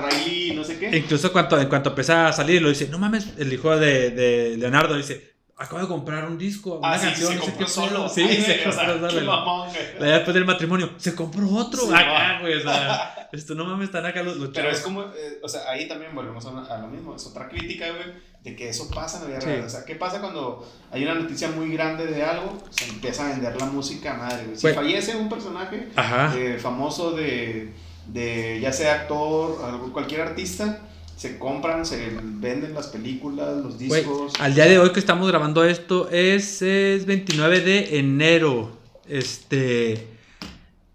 [0.55, 0.97] no sé qué.
[0.97, 4.57] Incluso cuando, en cuanto empieza a salir, lo dice, no mames, el hijo de, de
[4.57, 7.89] Leonardo dice, acabo de comprar un disco, una Ah, sí, canción, se no compró solo.
[7.89, 8.09] pedo".
[8.09, 9.67] Sí, Ay, se compró solo.
[9.99, 11.81] Después del matrimonio, se compró otro.
[11.81, 12.41] Sí, acá, man.
[12.41, 14.77] güey, o sea, esto no mames, están acá los, los Pero chavos.
[14.77, 17.85] es como, eh, o sea, ahí también volvemos a, a lo mismo, es otra crítica,
[17.89, 18.13] güey,
[18.43, 19.47] de que eso pasa en la vida Sí.
[19.47, 19.63] real.
[19.65, 22.57] O sea, ¿qué pasa cuando hay una noticia muy grande de algo?
[22.69, 24.57] Se empieza a vender la música, madre, güey.
[24.57, 25.89] Si fallece un personaje
[26.35, 27.73] eh, famoso de,
[28.07, 30.79] de, ya sea actor, cualquier artista,
[31.15, 34.33] se compran, se venden las películas, los discos.
[34.39, 38.77] al día de hoy que estamos grabando esto es, es 29 de enero.
[39.07, 40.07] Este.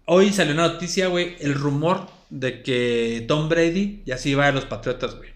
[0.05, 1.35] Hoy salió una noticia, güey.
[1.39, 5.31] El rumor de que Tom Brady ya se iba a los Patriotas, güey.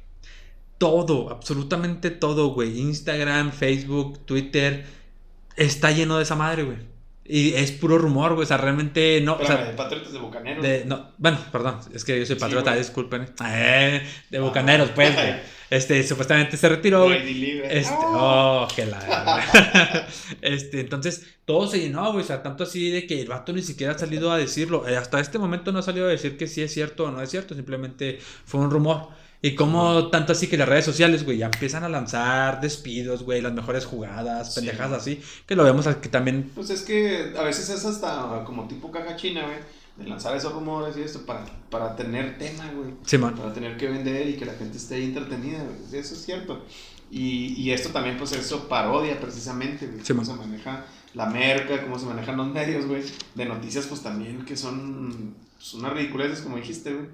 [0.78, 2.80] Todo, absolutamente todo, güey.
[2.80, 4.86] Instagram, Facebook, Twitter.
[5.56, 6.78] Está lleno de esa madre, güey.
[7.28, 8.43] Y es puro rumor, güey.
[8.43, 9.34] O sea, realmente no.
[9.36, 10.63] O sea, de Patriotas de Bucaneros.
[10.63, 12.84] de, no, bueno, perdón, es que yo soy Sí, patriota, güey.
[12.84, 13.28] disculpen.
[13.47, 15.34] Eh, de bucaneros, pues, güey.
[15.67, 17.61] Este, supuestamente se retiró, güey.
[17.63, 18.65] Este, ¡Oh!
[18.65, 20.07] oh, que la.
[20.41, 22.23] este, entonces, todo se llenó, güey.
[22.23, 24.88] O sea, tanto así de que el vato ni siquiera ha salido a decirlo.
[24.88, 27.19] Eh, hasta este momento no ha salido a decir que sí es cierto o no
[27.19, 27.55] es cierto.
[27.55, 29.09] Simplemente fue un rumor.
[29.46, 33.41] Y como tanto así que las redes sociales, güey, ya empiezan a lanzar despidos, güey,
[33.41, 34.60] las mejores jugadas, Sí.
[34.62, 35.22] pendejas así.
[35.46, 36.52] Que lo vemos aquí también.
[36.56, 39.58] Pues es que a veces es hasta como tipo caja china, güey,
[39.98, 42.96] de lanzar esos rumores y esto para, para tener tema, güey.
[43.06, 43.36] Simón.
[43.36, 46.00] Para tener que vender y que la gente esté entretenida, güey.
[46.02, 46.66] Eso es cierto.
[47.12, 50.00] Y, y esto también, pues, eso parodia precisamente, güey.
[50.04, 50.26] Sí, cómo man.
[50.26, 53.04] se maneja la merca, cómo se manejan los medios, güey.
[53.36, 57.06] De noticias, pues, también que son pues, unas ridiculeces, como dijiste, güey.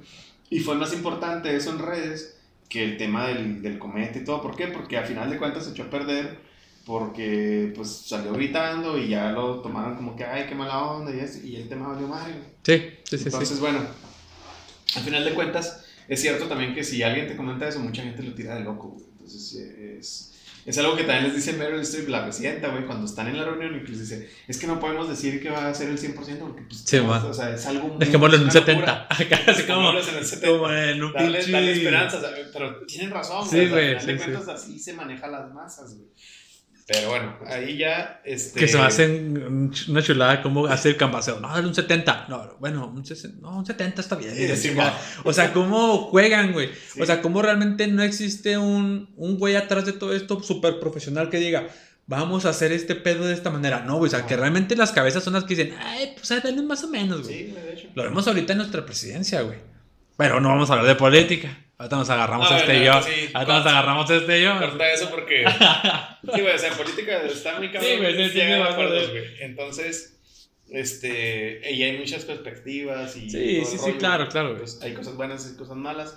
[0.52, 2.38] Y fue más importante eso en redes
[2.70, 4.42] que el tema del, del cometa y todo.
[4.44, 4.68] ¿Por qué?
[4.68, 6.38] Porque a final de cuentas se echó a perder
[6.86, 11.20] porque, pues, salió gritando y ya lo tomaron como que, ay, qué mala onda y,
[11.20, 12.44] eso, y el tema valió mal, güey.
[12.64, 13.62] Sí, sí, sí, Entonces, sí.
[13.62, 13.80] bueno,
[14.96, 18.24] al final de cuentas, es cierto también que si alguien te comenta eso, mucha gente
[18.24, 19.06] lo tira de loco, güey.
[19.12, 20.34] Entonces, es,
[20.66, 23.46] es algo que también les dice Meryl Streep, la presidenta, güey, cuando están en la
[23.46, 25.98] reunión y que les dice, es que no podemos decir que va a ser el
[25.98, 27.98] 100% porque, pues, Sí, no, o sea, es algo muy...
[27.98, 28.80] Dejémoslo en un una 70.
[28.80, 29.08] locura.
[29.10, 30.48] Acá, así como, Dejémoslo en el 70.
[30.48, 31.72] como en un pinche.
[31.72, 34.48] esperanza, o sea, pero tienen razón, Sí, o sea, güey, Al final sí, de cuentas,
[34.48, 36.10] así se maneja las masas, güey.
[36.88, 38.60] Pero bueno, ahí ya, este...
[38.60, 41.40] Que se me hacen una chulada como hacer cambaseo.
[41.40, 42.26] No, dale un 70.
[42.28, 43.40] No, bueno, un 60.
[43.42, 44.36] No, un 70 está bien.
[44.36, 44.76] Sí, sí,
[45.24, 46.70] o sea, cómo juegan, güey.
[46.92, 47.02] Sí.
[47.02, 51.30] O sea, cómo realmente no existe un, un güey atrás de todo esto súper profesional
[51.30, 51.68] que diga,
[52.08, 53.82] vamos a hacer este pedo de esta manera.
[53.86, 54.08] No, güey.
[54.08, 56.88] O sea, que realmente las cabezas son las que dicen, ay, pues dale más o
[56.90, 57.38] menos, güey.
[57.38, 57.88] Sí, de hecho.
[57.96, 59.60] Lo vemos ahorita en nuestra presidencia, güey.
[60.18, 61.58] Pero no vamos a hablar de política.
[61.82, 63.02] Ahorita nos agarramos Ah, este yo.
[63.02, 63.30] sí.
[63.34, 64.58] Ahorita nos agarramos este y yo.
[64.60, 65.44] Corta eso porque.
[66.36, 67.90] Sí, güey, o sea, en política está muy cabrón.
[67.92, 69.10] Sí, güey, sí, sí, sí, a me acuerdo.
[69.10, 69.24] güey.
[69.42, 70.20] Entonces,
[70.70, 71.62] este.
[71.74, 73.30] Y hay muchas perspectivas y.
[73.30, 74.32] Sí, sí, sí, rollo, claro, güey.
[74.32, 74.60] claro, güey.
[74.60, 76.16] Pues, hay cosas buenas y cosas malas.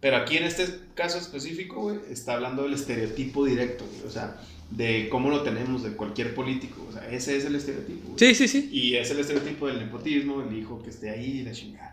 [0.00, 4.06] Pero aquí en este caso específico, güey, está hablando del estereotipo directo, güey.
[4.06, 4.36] O sea,
[4.70, 6.86] de cómo lo tenemos de cualquier político.
[6.88, 8.18] O sea, ese es el estereotipo, güey.
[8.18, 8.70] Sí, sí, sí.
[8.72, 11.89] Y es el estereotipo del nepotismo, el hijo que esté ahí la chingada.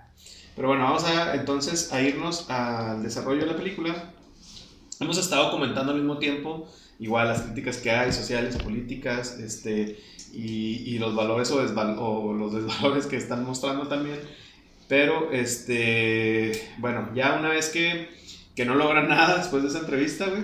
[0.57, 4.11] Pero bueno, vamos a entonces a irnos al desarrollo de la película.
[4.99, 9.99] Hemos estado comentando al mismo tiempo, igual las críticas que hay, sociales, políticas, este,
[10.33, 14.19] y, y los valores o, o los desvalores que están mostrando también.
[14.87, 18.09] Pero, este, bueno, ya una vez que,
[18.55, 20.41] que no logran nada después de esa entrevista, güey,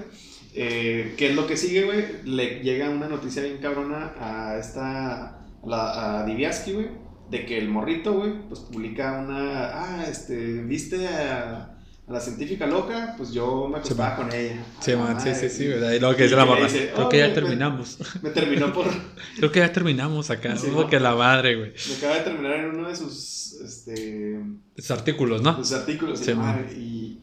[0.54, 2.06] eh, ¿qué es lo que sigue, güey?
[2.24, 5.40] Le llega una noticia bien cabrona a esta,
[5.72, 7.03] a, a Diviaski, güey,
[7.34, 11.76] de que el morrito, güey, pues publica una, ah, este, ¿viste a,
[12.08, 13.16] a la científica loca?
[13.18, 14.64] Pues yo me acostaba con ella.
[14.80, 15.94] Sí, A la man, sí, sí, sí, ¿verdad?
[15.94, 16.64] Y luego que dice la morra.
[16.66, 17.98] dice, Creo "Oh, que ya me- terminamos.
[18.22, 18.86] Me terminó por,
[19.38, 20.56] Creo que ya terminamos acá.
[20.58, 20.90] Sí, como man.
[20.92, 21.72] que la madre, güey.
[21.90, 24.40] me acaba de terminar en uno de sus, este,
[24.76, 25.56] Esos artículos, ¿no?
[25.58, 26.68] sus artículos y Sí, man.
[26.78, 27.20] y,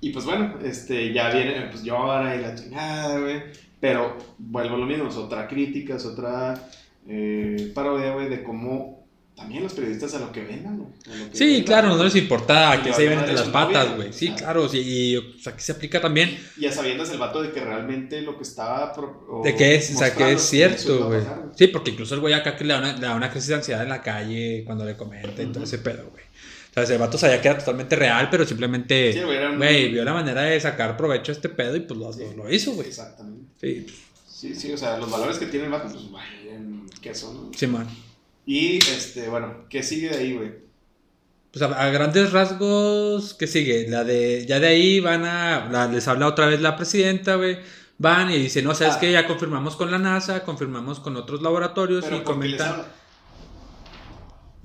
[0.00, 3.42] y pues bueno, este, ya viene, pues llora y la chingada, güey.
[3.80, 6.54] Pero vuelvo a lo mismo, es otra crítica, es otra
[7.06, 8.95] eh, parodia, güey, de cómo
[9.36, 12.92] también los periodistas a lo que vendan, que Sí, vendan, claro, no les importa que
[12.92, 14.12] se lleven entre las patas, güey.
[14.12, 14.40] Sí, claro.
[14.42, 17.52] claro, sí, y o sea, aquí se aplica también Y a sabiendas el vato de
[17.52, 18.92] que realmente lo que estaba...
[18.94, 21.20] pro- de que es, o sea, que es cierto, güey.
[21.54, 23.54] Sí, porque incluso el güey acá que le da una, le da una crisis de
[23.56, 26.24] ansiedad en la calle cuando le comenta y todo ese pedo, güey.
[26.70, 29.58] O sea, ese vato sabía que era totalmente real, pero simplemente, Sí, güey, un-
[29.92, 32.88] vio la manera de sacar provecho a este pedo y pues lo, lo hizo, güey.
[32.88, 33.46] Exactamente.
[33.60, 33.86] Sí,
[34.28, 37.50] Sí, sí, o sea, los valores que tiene el vato, pues, güey, en queso, ¿no?
[37.56, 37.86] sí, man.
[38.46, 40.52] Y, este, bueno, ¿qué sigue de ahí, güey?
[41.52, 43.88] Pues a, a grandes rasgos, ¿qué sigue?
[43.88, 47.58] La de, ya de ahí van a, la- les habla otra vez la presidenta, güey.
[47.98, 49.00] Van y dicen, no, sabes Ah.
[49.00, 52.60] que ya confirmamos con la NASA, confirmamos con otros laboratorios Pero y ¿por qué les
[52.62, 52.86] comentan.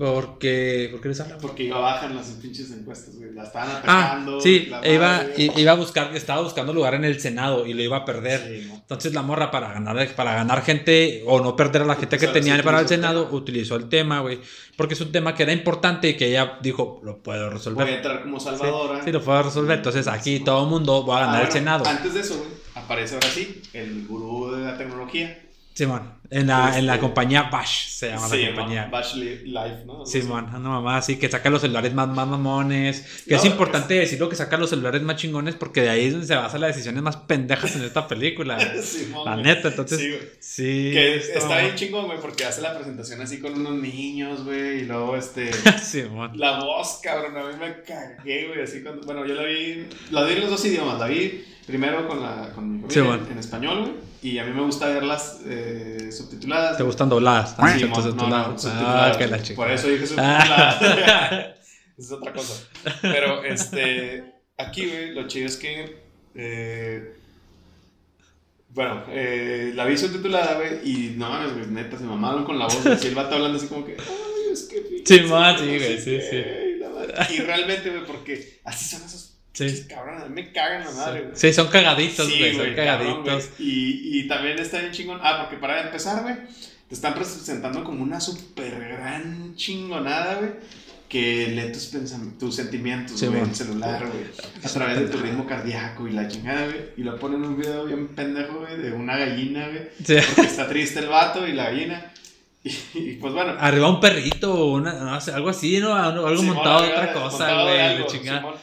[0.05, 1.37] Porque, ¿por qué les habla?
[1.37, 3.33] Porque iba baja en las pinches encuestas, güey.
[3.35, 3.77] La estaban Ah,
[4.07, 4.41] atacando.
[4.41, 7.83] sí, la iba, madre, iba a buscar, estaba buscando lugar en el Senado y lo
[7.83, 8.39] iba a perder.
[8.61, 8.73] Sí, ¿no?
[8.77, 12.25] Entonces la morra para ganar, para ganar gente o no perder a la gente que
[12.25, 13.37] Utilizó- tenía sí, para el el Senado, tema.
[13.37, 14.39] utilizó el tema, güey.
[14.75, 17.53] Porque es un tema que era importante y que ella dijo, lo puedo Voy a
[17.53, 17.87] resolver.
[17.87, 19.03] entrar como Sí, salvadora.
[19.03, 19.77] sí, lo puedo resolver.
[19.77, 21.85] Entonces aquí todo el mundo va a Ah, ganar el bueno, Senado.
[21.87, 25.43] Antes de eso, güey, aparece ahora sí el gurú de la tecnología.
[25.75, 26.01] Simón,
[26.33, 28.87] en la, en la Este- compañía Bash se llama Sí, la compañía.
[28.89, 30.05] Bash Li- Life, ¿no?
[30.05, 33.01] Simón, una mamá así que saca los celulares más, más mamones.
[33.27, 36.13] Que es No, importante decirlo que saca los celulares más chingones porque de ahí es
[36.13, 38.57] donde se basan las decisiones más pendejas en esta película.
[38.81, 39.99] Simón, La neta, entonces.
[39.99, 40.17] Sí.
[40.39, 40.91] Sí.
[40.93, 44.79] Que esta está bien chingón, güey, porque hace la presentación así con unos niños, güey,
[44.79, 45.51] y luego este.
[45.83, 46.31] Simón.
[46.35, 49.01] La voz, cabrón, a mí me cagué, güey, así cuando...
[49.05, 52.51] Bueno, yo la vi, la vi en los dos idiomas, la vi primero con, la,
[52.55, 56.09] con mi familia Sí, en- en español, güey, y a mí me gusta verlas eh,
[56.21, 56.77] subtituladas.
[56.77, 57.55] ¿Te gustan dobladas?
[57.57, 57.95] Ah, Sí, no, no,
[58.35, 59.41] Ah, subtituladas, que la güey.
[59.43, 59.55] chica.
[59.55, 60.81] Por eso dije subtituladas.
[61.97, 62.63] es otra cosa.
[63.01, 64.23] Pero, este,
[64.57, 66.01] aquí, güey, lo chido es que
[66.35, 67.15] Eh,
[68.69, 72.65] bueno, eh, la vi subtitulada, güey, y no mames, güey, neta, se mamaron con la
[72.65, 72.85] voz.
[72.85, 74.77] Así el vato hablando así como que, ay, es que.
[74.77, 76.21] Sí, fíjense, ma, no sí, güey, sí, qué",
[77.29, 77.31] sí.
[77.31, 77.35] y.
[77.35, 79.85] Y realmente, güey, porque así son esos Sí.
[79.89, 81.31] cabrones, a mí me cagan la madre, güey.
[81.35, 83.49] Sí, son cagaditos, Sí, güey, son cabrón, cagaditos.
[83.59, 85.19] Y, y también está bien chingón.
[85.21, 86.35] Ah, porque para empezar, güey,
[86.87, 90.51] te están presentando como una super gran chingonada, güey.
[91.09, 93.51] Que lee tus, pensam- tus sentimientos, Sí, güey, en bueno.
[93.51, 94.23] el celular, güey.
[94.63, 96.77] A través de tu ritmo cardíaco y la chingada, güey.
[96.95, 99.89] Y lo ponen un video bien pendejo, güey, de una gallina, güey.
[100.05, 100.15] Sí.
[100.33, 102.13] Porque está triste el vato y la gallina.
[102.63, 103.55] Y, y, pues bueno.
[103.59, 105.95] Arriba un perrito o una, no sé, algo así, ¿no?
[105.95, 108.39] Algo Simón, montado de otra cosa, güey, la chingada.
[108.39, 108.53] Simón.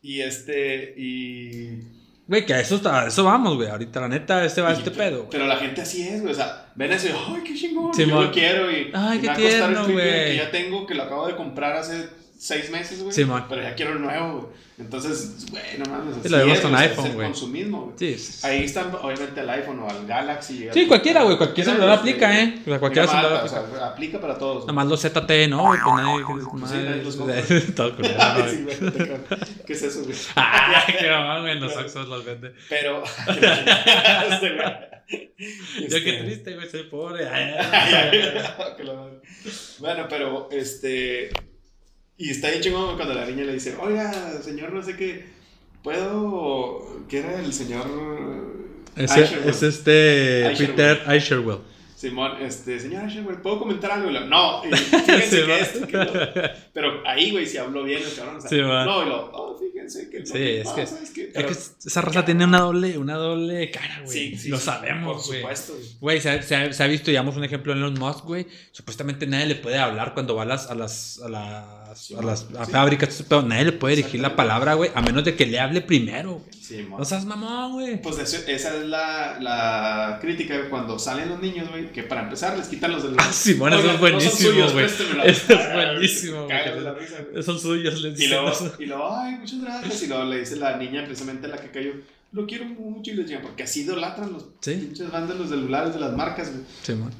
[0.00, 1.80] Y este, y
[2.26, 3.68] Güey, que a eso, está- a eso vamos, güey.
[3.68, 5.30] Ahorita, la neta, este va a Y- este pedo, güey.
[5.30, 6.32] Pero la gente así es, güey.
[6.32, 7.94] O sea, ven eso ay, qué chingón.
[7.94, 8.70] Sí, yo lo quiero.
[8.70, 10.24] Y, Ay, y qué me va a costar tierno, güey.
[10.26, 12.08] Que ya tengo, que lo acabo de comprar hace
[12.38, 13.12] seis meses, güey.
[13.12, 13.26] Sí.
[13.48, 14.68] Pero ya quiero el nuevo, güey.
[14.78, 16.24] Entonces, güey, no mames.
[16.24, 17.26] Y lo vemos es, con iPhone, güey.
[17.26, 17.96] consumismo, güey.
[17.98, 18.46] Sí, sí.
[18.46, 20.68] Ahí están, obviamente, el iPhone o el Galaxy.
[20.72, 21.36] Sí, cualquiera, güey.
[21.36, 22.58] Cualquier celular aplica, de- ¿eh?
[22.60, 23.60] O sea, cualquier celular aplica.
[23.60, 24.60] O sea, aplica para todos.
[24.62, 25.64] Nada más los ZT, ¿no?
[25.64, 25.80] Güey,
[26.60, 26.88] pues nadie.
[26.90, 27.16] nadie los.
[27.74, 27.90] Todo
[28.48, 29.18] sí, creo.
[29.66, 30.16] ¿Qué es eso, güey?
[30.36, 31.58] Ay, qué mamón, güey.
[31.58, 32.52] Los Oxxos los vende.
[32.68, 33.02] Pero.
[33.02, 34.58] Este.
[35.08, 36.68] Yo qué Este- triste, güey.
[36.70, 37.28] Soy pobre.
[39.80, 41.30] Bueno, pero este.
[42.18, 44.12] Y está bien chingón cuando la niña le dice: Oiga,
[44.42, 45.24] señor, no sé qué.
[45.82, 47.04] ¿Puedo.?
[47.08, 47.86] ¿Qué era el señor.?
[48.96, 49.48] Ese-?
[49.48, 50.52] Es este.
[50.58, 51.58] Peter Asherwell.
[51.94, 54.08] Simón, este, señor Asherwell, ¿puedo comentar algo?
[54.08, 56.12] Lo, no, y fíjense Sí, que esto, que lo-
[56.72, 58.36] Pero ahí, güey, si habló bien el cabrón.
[58.36, 59.77] O sea, Sí, no, y lo, oh, fíjense
[60.10, 60.18] que.
[60.20, 61.22] lo Sí, que es que- pasa es que.
[61.22, 61.54] Es pero- que
[61.88, 64.16] esa raza tiene una doble, una doble cara, güey.
[64.30, 65.40] Sí, sí, Lo sí, sabemos, Por güey.
[65.40, 66.20] supuesto, güey.
[66.20, 68.46] Se, ha- se ha- se ha visto, digamos, un ejemplo en Elon Musk, güey.
[68.72, 72.22] Supuestamente nadie le puede hablar cuando va a las, a las, a las, Sí, a
[72.22, 72.70] las a sí.
[72.72, 75.80] fábricas, pero nadie le puede dirigir la palabra, güey, a menos de que le hable
[75.80, 76.44] primero.
[76.60, 76.98] Simón.
[76.98, 78.00] No seas mamón, güey.
[78.02, 82.56] Pues eso- esa es la, la crítica cuando salen los niños, güey, que para empezar
[82.58, 84.74] les quitan los de Ah, Simón, eso Oigan, es no buenísimo, güey.
[84.74, 85.24] préstemela.
[85.24, 86.46] Eso es buenísimo.
[87.42, 88.74] Son suyos, les Y dicen luego, eso.
[88.78, 89.77] y luego, ay, muchas gracias.
[90.02, 91.92] Y luego le dice la niña, precisamente la que cayó,
[92.32, 93.10] lo quiero mucho.
[93.10, 94.74] Y les digo, porque así idolatran los Sí.
[94.74, 96.64] pinches bandas, los celulares de las marcas, güey.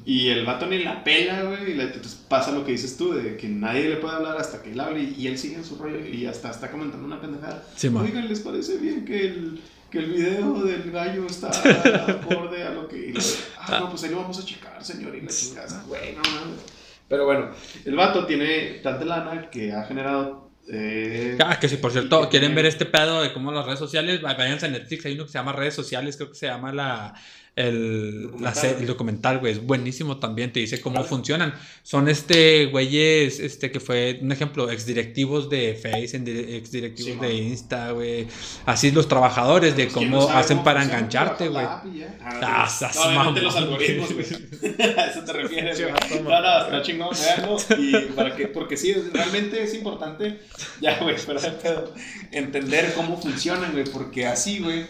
[0.05, 1.71] Y el vato ni la pela, güey.
[1.71, 4.61] Y le, entonces pasa lo que dices tú, de que nadie le puede hablar hasta
[4.61, 5.01] que él hable.
[5.01, 7.63] Y, y él sigue en su rollo y hasta está comentando una pendejada.
[7.75, 8.05] Simón.
[8.05, 11.49] Oigan, ¿les parece bien que el, que el video del gallo está
[12.07, 13.11] acorde a lo que...
[13.13, 13.19] lo-
[13.57, 16.59] ah, no, pues ahí lo vamos a checar, señor, y la chingada, güey, no mames.
[17.07, 17.49] Pero bueno,
[17.85, 20.48] el vato tiene tanta lana que ha generado...
[20.71, 23.79] eh, Ah, que si por y cierto quieren ver este pedo de cómo las redes
[23.79, 26.71] sociales, váyanse a Netflix, hay uno que se llama redes sociales, creo que se llama
[26.71, 27.13] la
[27.59, 28.75] el Documental.
[28.79, 31.53] el documental, güey, es buenísimo también, te dice cómo funcionan.
[31.83, 36.15] Son este güeyes, este que fue un ejemplo, exdirectivos de Face,
[36.55, 37.33] exdirectivos Sí, de.
[37.33, 38.27] Insta, güey.
[38.65, 41.65] Así los trabajadores de Pues, ¿quién cómo no hacen para engancharte, güey.
[41.97, 42.17] ya.
[42.23, 44.25] Ah, no, Ah, los algoritmos, güey.
[44.97, 46.23] A eso te refieres, güey.
[46.23, 47.57] No, no, está chingón, véanlo.
[47.77, 50.39] Y para que, porque sí, realmente es importante,
[50.81, 51.93] ya, güey, pero hay pedo,
[52.31, 54.85] entender cómo funcionan, güey, porque así, güey,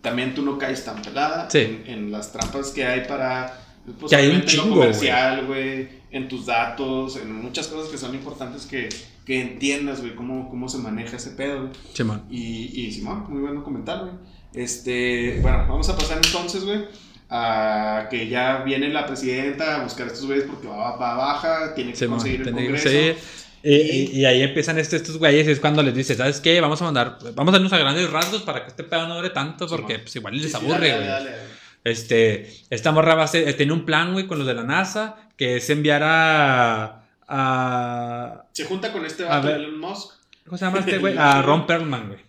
[0.00, 1.58] también tú no caes tan pelada Sí.
[1.58, 3.60] en, en las trampas que hay para,
[3.98, 7.98] pues, Que hay un lo chingo, comercial, güey, en tus datos, en muchas cosas que
[7.98, 8.88] son importantes que,
[9.26, 11.70] que entiendas, güey, cómo, cómo se maneja ese pedo.
[11.92, 12.24] Simón.
[12.30, 14.12] Y, y Simón, muy bueno comentar, güey.
[14.52, 16.84] Este, bueno, vamos a pasar entonces, güey,
[17.28, 21.74] a que ya viene la presidenta a buscar a estos güeyes porque va, va baja,
[21.74, 22.84] tiene que Simón, conseguir el tiene que congreso.
[22.90, 23.16] conseguir.
[23.62, 26.60] Y, y- y ahí empiezan este- estos güeyes y es cuando les dices, ¿sabes qué?
[26.60, 29.30] Vamos a mandar, vamos a darnos a grandes rasgos para que este pedo no dure
[29.30, 31.06] tanto porque pues igual les sí, aburre, dale, güey.
[31.08, 31.42] dale, dale.
[31.84, 35.16] Este, esta morra va a ser, tiene un plan, güey, con los de la NASA,
[35.36, 39.50] que es enviar a, a Se junta con este A vato.
[39.50, 40.10] Elon Musk.
[40.44, 41.14] ¿cómo se llama este güey?
[41.18, 42.20] A Ron Perlman, güey.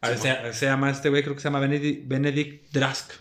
[0.00, 3.12] A ver, se, se llama este güey, creo que se llama Benedict, Benedict Drask.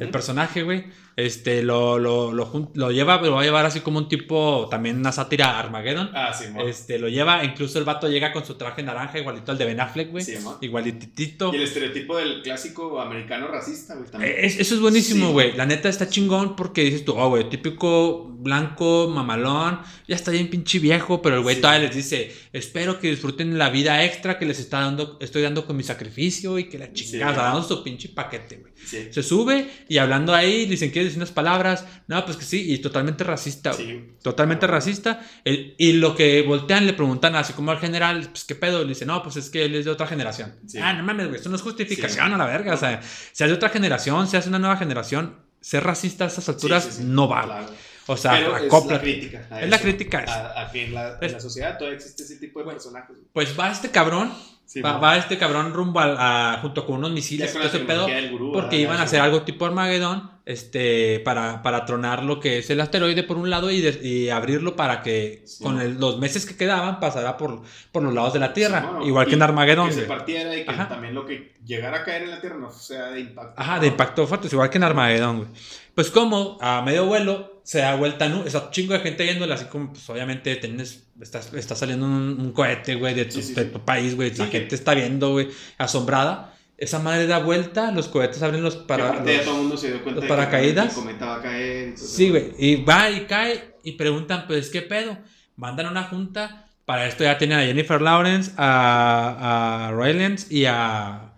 [0.00, 0.86] El personaje, güey,
[1.16, 4.98] este, lo, lo, lo, lo lleva, lo va a llevar así como un tipo, también
[4.98, 6.10] una sátira Armageddon.
[6.14, 6.68] Ah, Simón.
[6.68, 9.80] Este, lo lleva, incluso el vato llega con su traje naranja igualito al de Ben
[9.80, 10.24] Affleck, güey.
[10.24, 10.56] Simón.
[10.60, 11.52] Igualitito.
[11.52, 14.34] Y el estereotipo del clásico americano racista, güey, también.
[14.38, 15.32] Es- eso es buenísimo, Sí.
[15.32, 15.56] güey.
[15.56, 20.50] La neta está chingón porque dices tú, oh, güey, típico blanco, mamalón, ya está bien
[20.50, 21.62] pinche viejo, pero el güey Sí.
[21.62, 25.64] todavía les dice, espero que disfruten la vida extra que les está dando, estoy dando
[25.66, 27.40] con mi sacrificio y que la chingada, Sí.
[27.40, 28.72] dando su pinche paquete, güey.
[28.84, 29.08] Sí.
[29.10, 31.86] Se sube y hablando ahí, dicen, ¿quieres decir unas palabras?
[32.08, 33.72] No, pues que sí, y totalmente racista.
[33.72, 34.12] Sí.
[34.22, 35.20] Totalmente racista.
[35.44, 38.82] El- y lo que voltean le preguntan así como al general, pues qué pedo.
[38.82, 40.54] Le dice, no, pues es que él es de otra generación.
[40.66, 40.78] Sí.
[40.80, 42.32] Ah, no mames, güey, eso no es justificación Sí.
[42.34, 42.74] a la verga.
[42.74, 46.48] O sea, es de otra generación, si es una nueva generación, ser racista a estas
[46.48, 47.44] alturas no va.
[47.44, 47.66] Claro.
[48.06, 49.46] O sea, Pero es la crítica.
[49.50, 49.82] a Es la eso.
[49.84, 50.32] crítica a.
[50.60, 53.16] A, a en la, en Es- la sociedad todavía existe ese tipo de personajes.
[53.32, 54.30] Pues va este cabrón
[54.66, 57.78] Sí, va, va este cabrón rumbo al- a, junto con unos misiles todo la ese
[57.80, 58.06] pedo.
[58.30, 58.78] gurú, Porque ¿verdad?
[58.78, 63.22] iban a hacer algo tipo Armagedón, este, para, para tronar lo que es el asteroide
[63.22, 65.62] por un lado y, de- y abrirlo para que Sí.
[65.64, 68.80] con el- los meses que quedaban pasara por, por los lados de la Tierra.
[68.80, 69.88] Sí, bueno, igual que en Armagedón.
[69.88, 70.88] Que se partiera y que Ajá.
[70.88, 73.60] también lo que llegara a caer en la Tierra no sea de impacto.
[73.60, 75.48] Ajá, de impacto fuerte, igual que en Armagedón, güey.
[75.94, 78.44] Pues como a medio vuelo se da vuelta, ¿no?
[78.44, 82.36] Está un chingo de gente viéndola, así como, pues obviamente tienes, está, está saliendo un,
[82.38, 84.34] un cohete, güey, de tu, Sí, de tu país, güey.
[84.34, 86.53] la gente está viendo, güey, asombrada.
[86.84, 90.02] Esa madre da vuelta, los cohetes abren los Para, los- todo el mundo se dio
[90.02, 90.88] cuenta los de que paracaídas.
[90.90, 91.88] el cometa va a caer.
[91.88, 92.52] y todo Sí, güey.
[92.58, 95.16] Y va y cae y preguntan, pues, ¿qué pedo?
[95.56, 96.68] Mandan una junta.
[96.84, 101.32] Para esto ya tienen a Jennifer Lawrence, a, a Rylance y a,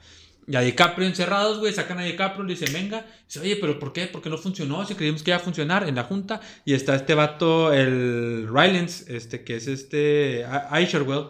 [0.49, 1.73] y a DiCaprio encerrados, güey.
[1.73, 3.07] Sacan a DiCaprio, le dicen, venga.
[3.27, 4.09] Dice, oye, ¿pero por qué?
[4.09, 4.85] ¿Por qué no funcionó?
[4.85, 6.41] Si creímos que iba a funcionar en la junta.
[6.65, 11.27] Y está este vato, el Rylance, este, que es este, Aisherwell.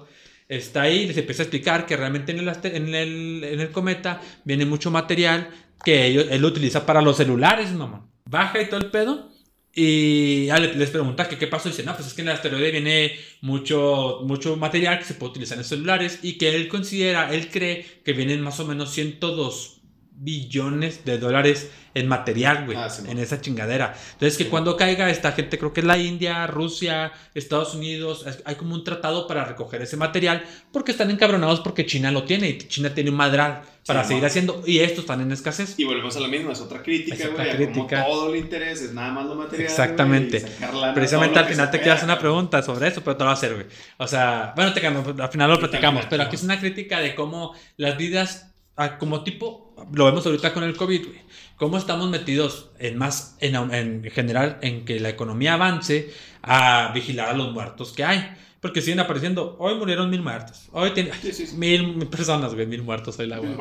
[0.49, 4.21] Está ahí les empieza a explicar que realmente en el, en el, en el cometa
[4.45, 5.51] viene mucho material
[5.85, 8.07] que ellos, él utiliza para los celulares, mamá.
[8.29, 9.31] Baja y todo el pedo.
[9.75, 11.69] Y le- les pregunta que qué pasó.
[11.69, 15.15] Y dice, no, pues es que en el asteroide viene mucho, mucho material que se
[15.15, 16.21] puede utilizar en celulares.
[16.23, 19.76] Y que él considera, él cree que vienen más o menos 102
[20.19, 22.77] billones de dólares en material, güey.
[22.77, 23.95] Ah, sí, en esa chingadera.
[24.13, 24.51] Entonces, que Sí.
[24.51, 28.85] cuando caiga esta gente, creo que es la India, Rusia, Estados Unidos, hay como un
[28.85, 30.45] tratado para recoger ese material.
[30.73, 32.49] Porque están encabronados porque China lo tiene.
[32.51, 34.27] Y China tiene un madral para Sí, seguir mo.
[34.27, 34.63] haciendo.
[34.67, 35.75] Y estos están en escasez.
[35.79, 37.47] Y volvemos a lo mismo, es otra crítica, Es güey.
[37.47, 38.03] otra crítica.
[38.03, 39.71] Como todo el interés es nada más lo material.
[39.71, 40.41] Exactamente.
[40.41, 43.35] güey, Precisamente al final te quedas una pregunta sobre eso, pero te lo va a
[43.35, 43.67] hacer, güey.
[43.99, 47.55] O sea, bueno, te, al final lo platicamos, pero aquí es una crítica de cómo
[47.79, 48.53] las vidas,
[48.99, 51.21] como tipo, lo vemos ahorita con el COVID, güey.
[51.57, 56.13] Cómo estamos metidos en más, en, en general, en que la economía avance
[56.43, 58.29] a vigilar a los muertos que hay.
[58.61, 61.57] Porque siguen apareciendo, hoy murieron mil muertos, hoy tiene Sí, sí, sí.
[61.57, 63.55] mil personas, güey, mil muertos hoy la güey.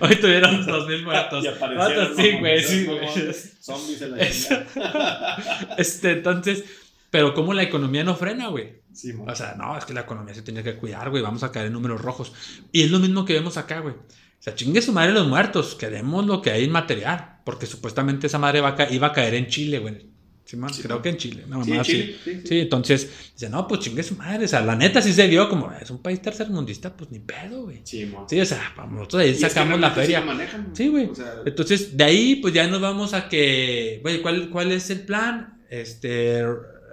[0.00, 1.44] Hoy tuvieron dos mil muertos.
[1.44, 3.08] Y aparecieron, sí, güey, sí, güey.
[3.60, 5.76] Zombies en la.
[5.78, 6.64] Este, entonces,
[7.10, 8.80] pero como la economía no frena, güey.
[8.92, 9.12] Sí.
[9.26, 11.22] O sea, no, es que la economía se tiene que cuidar, güey.
[11.22, 12.32] Vamos a caer en números rojos.
[12.72, 13.94] Y es lo mismo que vemos acá, güey.
[14.40, 15.74] O sea, chingue su madre los muertos.
[15.74, 17.40] Queremos lo que hay en material.
[17.44, 20.08] Porque supuestamente esa madre va a iba a caer en Chile, güey.
[20.46, 21.02] Sí, man, Sí, creo man.
[21.02, 21.44] que en Chile.
[21.46, 21.92] No, Sí, mamá, sí.
[22.24, 24.46] Chile, sí, entonces, dice, no, pues chingue su madre.
[24.46, 27.64] O sea, la neta sí se vio como, es un país tercermundista, pues ni pedo,
[27.64, 27.82] güey.
[27.84, 28.10] Sí.
[28.28, 30.22] Sí, o sea, vamos, nosotros ahí sacamos la feria.
[30.22, 31.04] manejan, Sí, güey.
[31.10, 34.88] O sea, Entonces, de ahí, pues ya nos vamos a que, güey, ¿cuál, ¿cuál es
[34.90, 35.60] el plan?
[35.68, 36.42] Este,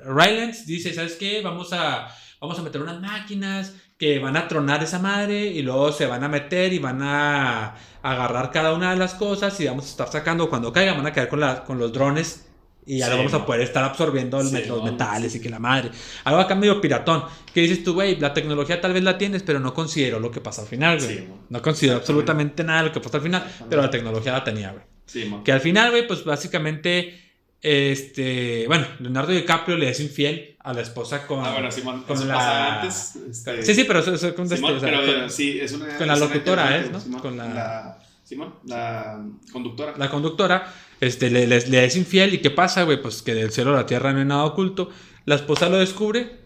[0.06, 1.41] Rylance dice, ¿sabes qué?
[1.41, 5.91] Vamos a, vamos a meter unas máquinas que van a tronar esa madre y luego
[5.91, 9.86] se van a meter y van a agarrar cada una de las cosas y vamos
[9.86, 12.48] a estar sacando, cuando caiga, van a caer con, la, con los drones
[12.86, 15.50] y ya Sí, lo vamos a poder estar absorbiendo Sí, los metales sí, y que
[15.50, 15.91] la madre.
[16.24, 17.24] Algo acá medio piratón.
[17.54, 20.39] Que dices tú, güey, la tecnología tal vez la tienes, pero no considero lo que
[20.39, 21.28] pasa al final, güey.
[21.50, 24.72] No considero absolutamente nada de lo que pasa al final, pero la tecnología la tenía,
[24.72, 25.43] güey.
[25.43, 27.27] Que al final, güey, pues básicamente,
[27.62, 31.43] este, bueno, Leonardo DiCaprio le es infiel a la esposa con...
[31.45, 33.16] Ah, bueno, Simón, con eso la- pasa antes.
[33.30, 35.72] este, Sí, sí, pero eso, eso con, este, Simón, o sea, pero con- sí, es
[35.72, 35.97] una.
[35.97, 36.89] con la locutora, ¿eh?
[36.91, 36.99] ¿no?
[36.99, 39.93] Simón, Con la- Simón, la conductora.
[39.97, 43.01] la conductora, este, le, le- le es infiel y ¿qué pasa, güey?
[43.01, 44.89] Pues que del cielo a la tierra no hay nada oculto.
[45.26, 46.38] La esposa lo descubre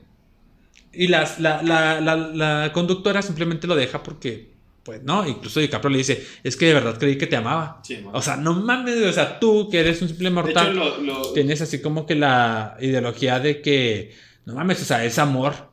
[0.94, 4.51] y las- la, la, la, la conductora simplemente lo deja porque,
[4.84, 7.80] pues, no, incluso DiCaprio le dice, es que de verdad creí que te amaba.
[7.84, 8.04] Sí.
[8.12, 10.72] O sea, no mames, o sea, tú que eres un simple mortal.
[10.72, 14.14] hecho, lo, lo- tienes así como que la ideología de que,
[14.46, 15.70] no mames, o sea, es amor.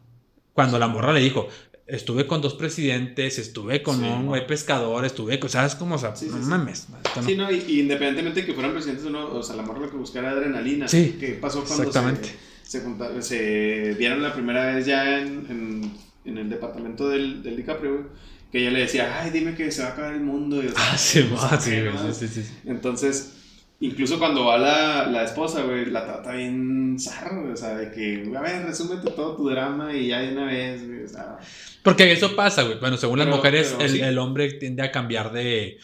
[0.53, 1.49] Cuando la morra le dijo,
[1.87, 5.95] estuve con dos presidentes, estuve con Sí, un güey pescador, estuve con, ¿sabes cómo?
[5.95, 6.89] O sea, Sí, no mames.
[6.91, 9.63] no- Sí, no, y, y independientemente de que fueran presidentes o no, o sea, la
[9.63, 10.87] morra lo que buscara era adrenalina.
[10.89, 12.29] Sí, ¿Qué pasó cuando exactamente.
[12.63, 15.93] Se, se, se vieron la primera vez ya en, en,
[16.27, 18.05] en el departamento del, del DiCaprio, güey?
[18.51, 20.62] Que ella le decía, ay, dime que se va a acabar el mundo.
[20.62, 21.72] Y, Ah, sí, no va, sí,
[22.14, 22.53] sí, sí, sí.
[22.64, 23.34] Entonces,
[23.80, 28.30] incluso cuando va la, la esposa, güey, la trata bien zarro, o sea, de que,
[28.36, 31.36] a ver, resúmete todo tu drama y ya de una vez, güey, o sea,
[31.82, 32.78] Porque eso pasa, güey.
[32.80, 34.01] Bueno, según las mujeres, pero el, sí.
[34.01, 35.78] el hombre tiende a cambiar de,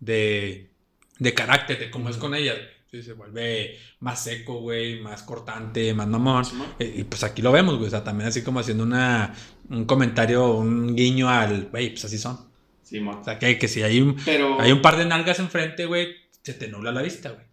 [0.00, 0.70] de,
[1.18, 2.54] de carácter, de cómo es con ella.
[2.90, 6.44] Sí, se vuelve más seco, güey, más cortante, más mamón.
[6.44, 6.68] Simón.
[6.78, 7.88] Eh, Y pues aquí lo vemos, güey.
[7.88, 9.34] O sea, también así como haciendo una,
[9.70, 12.38] un comentario, un guiño al, güey, pues así son.
[12.82, 12.98] sí.
[13.00, 16.08] O sea, que, que si hay un, Pero, hay un par de nalgas enfrente, güey,
[16.42, 17.44] se te nubla la vista, güey.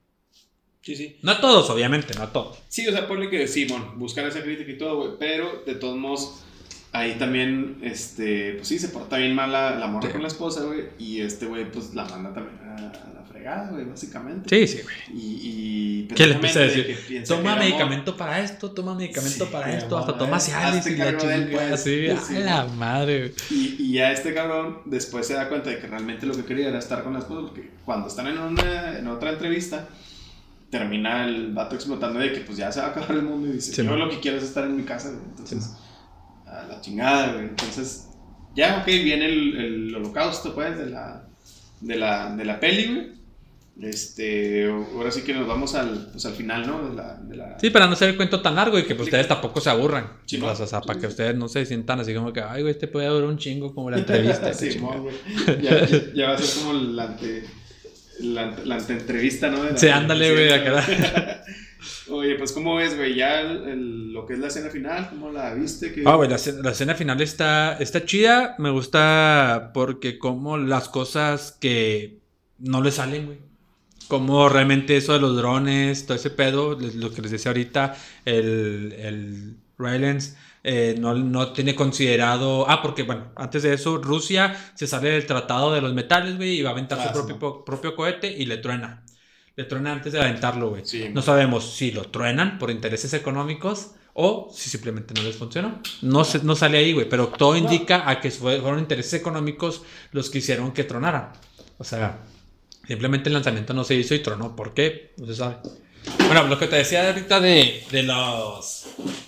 [0.82, 1.18] sí, sí.
[1.22, 2.59] No a todos, obviamente, no a todos.
[2.70, 5.97] Sí, o sea, ponle que Simón, buscar esa crítica y todo, güey, pero de todos
[5.97, 6.43] modos,
[6.91, 10.64] ahí también, este, pues sí, se porta bien mal la, la morra con la esposa,
[10.66, 10.89] güey.
[10.99, 12.91] Y este güey, pues la manda también a,
[13.72, 14.50] güey, básicamente.
[14.68, 14.96] Sí, sí, güey.
[15.22, 17.24] Y, y ¿Qué le empieza a decir?
[17.28, 21.18] Toma amor- medicamento para esto, toma medicamento Sí, para esto, hasta toma Cialis y la
[21.18, 21.82] chingada, pues.
[21.82, 23.34] sí, Sí, a la madre.
[23.50, 26.70] Y, y ya este cabrón después se da cuenta de que realmente lo que quería
[26.70, 29.88] era estar con la esposa, porque cuando están en, una, en otra entrevista,
[30.70, 33.54] termina el vato explotando de que pues ya se va a acabar el mundo y
[33.54, 35.22] dice, yo lo que quiero es estar en mi casa, güey.
[35.30, 35.72] Entonces,
[36.48, 37.46] a la chingada, güey.
[37.46, 38.08] Entonces,
[38.56, 41.24] ya, ok, viene el, el holocausto, pues, de la,
[41.82, 43.23] de la, de la peli, güey.
[43.82, 46.90] Este, ahora sí que nos vamos al, pues, al final, ¿no?
[46.90, 49.08] De la, de la- Sí, para no ser el cuento tan largo y que pues,
[49.08, 50.12] ustedes tampoco se aburran.
[50.26, 50.48] Sí, ¿no?
[50.48, 53.08] o sea, para que ustedes no se sientan así como que, ay, güey, este puede
[53.08, 54.54] durar un chingo como la entrevista.
[54.54, 54.98] Sí, chingada".
[54.98, 55.16] mo, güey.
[55.62, 57.44] ya, ya- ya va a ser como la ante
[58.20, 59.58] la, ante- la anteentrevista, ¿no?
[59.76, 61.44] Sí, ándale, güey, acá.
[62.10, 63.16] Oye, pues ¿cómo ves, güey?
[63.16, 65.92] Ya el- el- lo que es la escena final, ¿cómo la viste?
[65.94, 68.56] ¿Qué- Ah, güey, la, escena- la escena final está, está chida.
[68.60, 72.20] Me gusta porque como las cosas que
[72.60, 73.40] no le salen, güey.
[74.08, 77.95] Como realmente eso de los drones, todo ese pedo, les- lo que les decía ahorita,
[78.26, 82.70] el, el Rylance eh, no, no tiene considerado...
[82.70, 86.60] Ah, porque bueno, antes de eso, Rusia se sale del tratado de los metales, güey,
[86.60, 87.39] y va a aventar Ah, su sí, propio, ¿no?
[87.39, 89.04] po- propio cohete y le truena.
[89.56, 90.86] Le truena antes de aventarlo, güey.
[90.86, 95.80] Sí, No sabemos si lo truenan por intereses económicos o si simplemente no les funcionó.
[96.01, 99.82] No, se- no sale ahí, güey, pero todo indica a que fue- fueron intereses económicos
[100.12, 101.34] los que hicieron que tronaran.
[101.78, 102.20] O sea,
[102.88, 104.56] simplemente el lanzamiento no se hizo y tronó.
[104.56, 105.14] ¿Por qué?
[105.18, 105.58] No se sabe.
[106.28, 108.88] Bueno, lo que te decía ahorita de, de los...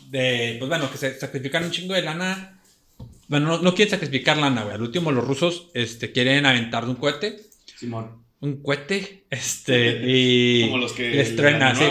[0.10, 2.60] De, pues bueno, que se sacrifican un chingo de lana.
[3.28, 4.76] Bueno, no, no quieren sacrificar lana, güey.
[4.76, 7.38] Al último los rusos este, quieren aventar de un cohete.
[7.78, 8.24] Simón.
[8.42, 9.26] Un cohete.
[9.30, 10.62] Este, y...
[10.66, 11.86] Como los que Les truena, así,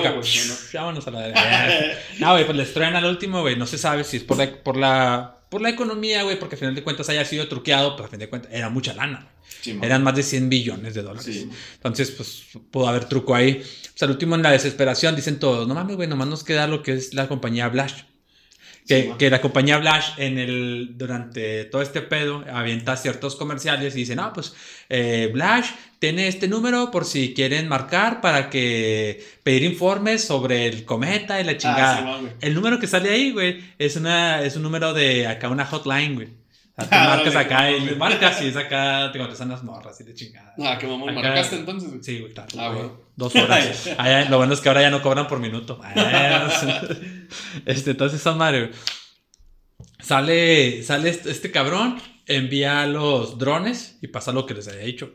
[0.72, 1.96] vámonos a la.
[2.18, 3.56] No, güey, pues les truena al último, güey.
[3.56, 6.58] No se sabe si es por la, por la, por la economía, güey, porque al
[6.58, 9.28] final de cuentas haya sido truqueado, pero al fin de cuentas era mucha lana.
[9.82, 11.24] Eran más de 100 billones de dólares.
[11.24, 11.48] Sí.
[11.74, 13.54] Entonces, pues pudo haber truco ahí.
[13.54, 16.82] Pues al último, en la desesperación, dicen todos: No mames, güey, nomás nos queda lo
[16.82, 18.02] que es la compañía Blash.
[18.86, 19.18] Que, Sí, man.
[19.18, 24.14] que la compañía Blash en el, durante todo este pedo avienta ciertos comerciales y dice,
[24.14, 24.54] no, pues
[24.90, 30.84] eh, Blash tiene este número por si quieren marcar para que pedir informes sobre el
[30.84, 31.98] cometa y la chingada.
[32.16, 32.32] Ah, güey.
[32.42, 36.14] el número que sale ahí, güey, es, una, es un número de acá, una hotline,
[36.14, 36.43] güey.
[36.76, 40.14] Sea, tú marcas acá y marcas y es acá, te contestan las morras y de
[40.14, 40.54] chingada.
[40.58, 42.02] Ah, qué mamón, marcaste entonces, güey.
[42.02, 42.50] Sí, güey, claro.
[42.58, 42.90] Ah, güey.
[43.14, 43.88] Dos horas.
[44.30, 45.80] Lo bueno es que ahora ya no cobran por minuto.
[47.66, 48.70] Este, entonces, esa madre.
[50.00, 55.12] Sale, sale este, este cabrón, envía los drones y pasa lo que les había dicho.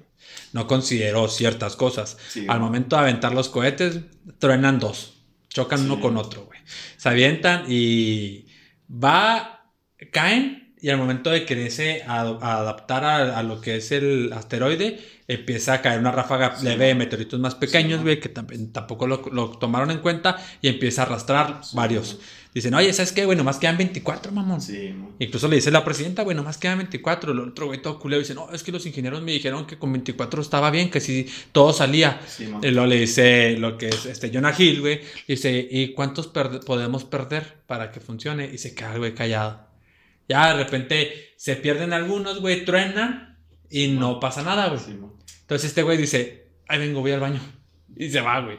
[0.54, 2.18] No consideró ciertas cosas.
[2.30, 4.00] Sí, Al momento de aventar los cohetes,
[4.40, 5.14] truenan dos.
[5.50, 5.86] Chocan Sí.
[5.86, 6.60] uno con otro, güey.
[6.98, 8.48] Se avientan y
[8.92, 9.64] va,
[10.12, 14.32] caen y al momento de quererse a, a adaptar a, a lo que es el
[14.34, 16.66] asteroide, empieza a caer una ráfaga Sí.
[16.66, 18.04] leve de meteoritos más pequeños, Sí.
[18.04, 22.18] güey, que tampoco lo, lo tomaron en cuenta y empieza a arrastrar varios.
[22.52, 23.38] Dicen, oye, ¿sabes qué, güey?
[23.38, 24.60] Nomás quedan 24, mamón.
[24.60, 24.92] Sí.
[25.20, 27.32] Incluso le dice la presidenta, güey, nomás quedan 24.
[27.32, 29.92] El otro güey todo culero dice, no, es que los ingenieros me dijeron que con
[29.94, 32.20] 24 estaba bien, que si todo salía.
[32.64, 35.02] Y luego le dice lo que es este Jonah Hill, güey.
[35.28, 38.50] Dice, ¿y cuántos podemos perder para que funcione?
[38.52, 39.69] Y se queda, güey, callado.
[40.30, 43.38] Ya de repente se pierden algunos, güey, truenan
[43.70, 44.80] y no pasa nada, güey.
[44.80, 44.96] Sí.
[45.42, 47.42] Entonces este güey dice, ahí vengo, voy al baño.
[47.98, 48.58] Y se va, güey.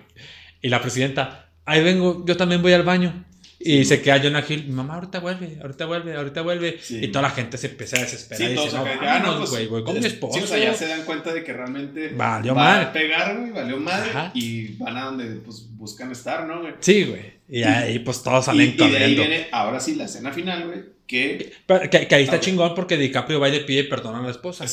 [0.61, 3.25] Y la presidenta, ahí vengo, yo también voy al baño.
[3.63, 3.85] Y Sí.
[3.85, 6.79] se queda Jonah Hill, mamá ahorita vuelve, ahorita vuelve, ahorita vuelve.
[6.81, 6.99] Sí.
[7.05, 8.39] y toda la gente se empieza a desesperar.
[8.39, 10.43] Sí, y dice, no, ah, no, vámonos, pues, güey, voy con mi es- esposo.
[10.43, 12.85] O sea, ya se dan cuenta de que realmente Valió va madre.
[12.87, 14.11] a pegar, güey, valió madre.
[14.11, 14.31] Ajá.
[14.35, 16.73] Y van a donde pues, buscan estar, ¿no, güey?
[16.81, 17.35] Sí, güey.
[17.49, 19.23] Y ahí pues todos Y, salen y de ahí corriendo.
[19.23, 20.81] viene, ahora sí, la escena final, güey,
[21.11, 21.53] que...
[21.91, 24.65] Que, que ahí está chingón porque DiCaprio va y le pide perdón a la esposa.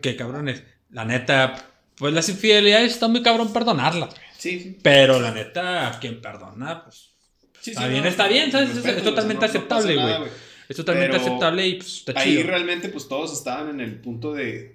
[0.00, 0.62] Que cabrones.
[0.90, 4.08] La neta, pues las infidelidades está muy cabrón perdonarlas.
[4.10, 4.20] güey.
[4.38, 4.78] Sí, sí.
[4.82, 7.10] Pero la neta, quien perdona, pues
[7.60, 8.70] Sí, Está bien, no, está bien, ¿sabes?
[8.70, 10.14] Es- respeto, es totalmente no- aceptable, güey.
[10.68, 12.48] es totalmente Pero aceptable y pues está Ahí chido.
[12.48, 14.74] realmente, pues todos estaban en el punto de.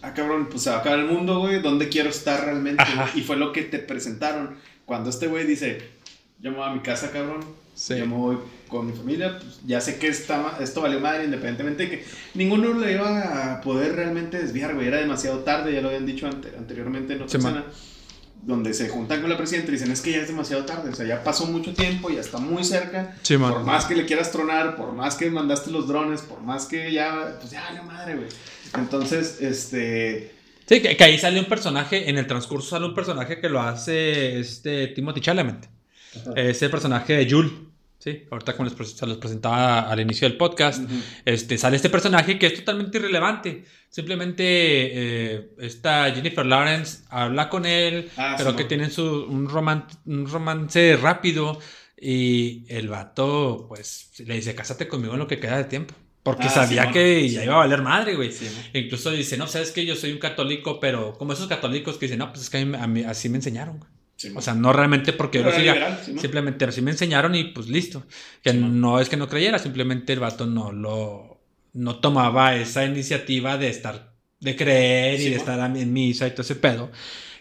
[0.00, 1.60] Ah, cabrón, pues se va a acabar el mundo, güey.
[1.62, 2.84] ¿Dónde quiero estar realmente?
[3.16, 4.56] Y fue lo que te presentaron.
[4.84, 5.78] Cuando este güey dice:
[6.38, 7.40] Yo me voy a mi casa, cabrón.
[7.74, 7.96] Sí.
[7.98, 9.38] Yo me voy con mi familia.
[9.38, 12.04] Pues ya sé que esta, esto valió madre, independientemente de que
[12.34, 14.86] ninguno le iba a poder realmente desviar, güey.
[14.86, 17.64] Era demasiado tarde, ya lo habían dicho ante- anteriormente en otra Sí, escena.
[18.42, 20.90] Donde se juntan con la presidenta y dicen: Es que ya es demasiado tarde.
[20.90, 23.16] O sea, ya pasó mucho tiempo, ya está muy cerca.
[23.22, 23.38] Sí.
[23.38, 26.92] Por más que le quieras tronar, por más que mandaste los drones, por más que
[26.92, 28.28] ya, pues ya, la madre, güey.
[28.76, 30.32] Entonces, este,
[30.66, 33.60] Sí, que, que ahí sale un personaje, en el transcurso sale un personaje que lo
[33.60, 35.68] hace este Timothy Chalamet.
[36.36, 37.52] Es el personaje de Jules.
[37.98, 40.94] Sí, ahorita como les se los presentaba al inicio del podcast, Ujú.
[41.24, 43.64] este, sale este personaje que es totalmente irrelevante.
[43.88, 48.68] Simplemente eh, esta Jennifer Lawrence habla con él, Ah, pero sí, que ¿no?
[48.68, 51.58] tienen su, un, roman- un romance rápido
[51.98, 55.94] y el vato pues le dice, cásate conmigo en lo que queda de tiempo.
[56.22, 57.46] Porque Ah, sabía Simón, que ya sí.
[57.46, 58.32] iba a valer madre, güey.
[58.32, 58.48] Sí.
[58.74, 62.18] Incluso dice, no, sabes que yo soy un católico, pero como esos católicos que dicen,
[62.18, 63.78] no, pues es que a mí, a mí así me enseñaron.
[63.78, 63.90] güey".
[64.28, 64.32] Sí.
[64.36, 67.44] O sea, no realmente porque yo lo siga, liberal, sí, simplemente así me enseñaron y
[67.44, 68.04] pues listo.
[68.42, 69.00] Que Sí, ¿no?
[69.00, 71.40] es que no creyera, simplemente el vato no lo
[71.72, 76.42] no tomaba esa iniciativa de estar, de creer y de estar en misa y todo
[76.42, 76.90] ese pedo.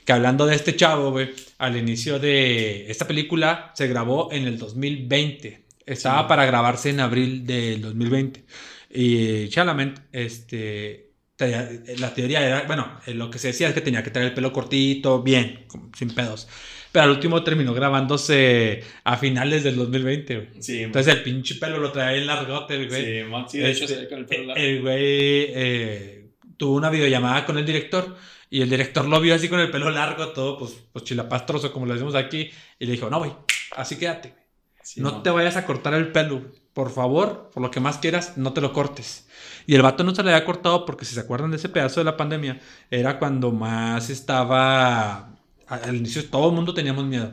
[0.05, 1.29] Que hablando de este chavo, güey,
[1.59, 5.63] al inicio de esta película se grabó en el 2020.
[5.85, 8.43] Estaba para grabarse en abril del 2020.
[8.89, 13.81] Y Chalamet, este, te- la teoría era, bueno, eh, lo que se decía es que
[13.81, 15.65] tenía que tener el pelo cortito, bien,
[15.97, 16.47] sin pedos.
[16.91, 20.61] Pero al último terminó grabándose a finales del 2020, güey.
[20.61, 23.23] Sí, Entonces el pinche pelo lo traía en largote, el güey.
[23.23, 24.61] sí, man, sí, de hecho, Este, se ve con el pelo largo.
[24.63, 28.15] el güey eh, tuvo una videollamada con el director
[28.51, 31.87] y el director lo vio así con el pelo largo, todo pues, pues chilapastroso, como
[31.87, 33.31] lo decimos aquí, y le dijo, no, güey,
[33.75, 34.43] así quédate, güey.
[34.83, 35.23] Sí, no man.
[35.23, 36.62] te vayas a cortar el pelo, güey.
[36.73, 39.27] Por favor, por lo que más quieras, no te lo cortes.
[39.67, 41.99] Y el vato no se le había cortado porque si se acuerdan de ese pedazo
[41.99, 42.59] de la pandemia,
[42.89, 45.35] era cuando más estaba,
[45.67, 47.31] al inicio todo el mundo teníamos miedo.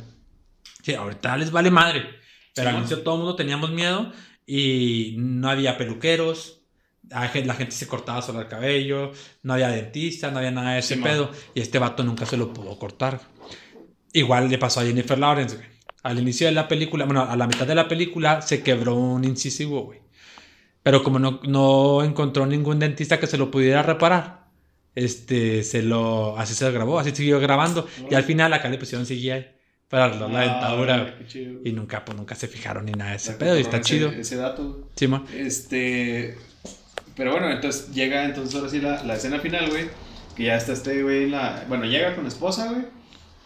[0.82, 2.02] Sí, ahorita les vale madre,
[2.54, 4.12] pero Sí, al inicio todo el mundo teníamos miedo
[4.46, 6.58] y no había peluqueros,
[7.08, 9.12] la gen- la gente se cortaba solo el cabello,
[9.42, 11.10] no había dentista, no había nada de ese Sí, man.
[11.10, 11.30] pedo.
[11.54, 13.20] Y este vato nunca se lo pudo cortar.
[14.12, 15.68] Igual le pasó a Jennifer Lawrence, güey.
[16.02, 19.24] Al inicio de la película, bueno, a la mitad de la película se quebró un
[19.24, 20.00] incisivo, güey.
[20.82, 24.46] Pero como no, no encontró ningún dentista que se lo pudiera reparar,
[24.94, 27.86] este, se lo, así se lo grabó, así siguió grabando.
[28.10, 29.44] Y al final acá le pusieron CGI
[29.88, 31.16] para arreglar la Ah, dentadura.
[31.18, 31.58] güey.
[31.64, 34.08] Y nunca, pues nunca se fijaron ni nada de ese pedo y está ese- chido.
[34.10, 34.88] Ese dato.
[34.96, 35.26] Simón.
[35.36, 36.38] Este.
[37.16, 39.88] Pero bueno, entonces llega entonces ahora sí la, la escena final, güey.
[40.34, 41.64] Que ya está este güey en la.
[41.68, 42.86] Bueno, llega con la esposa, güey.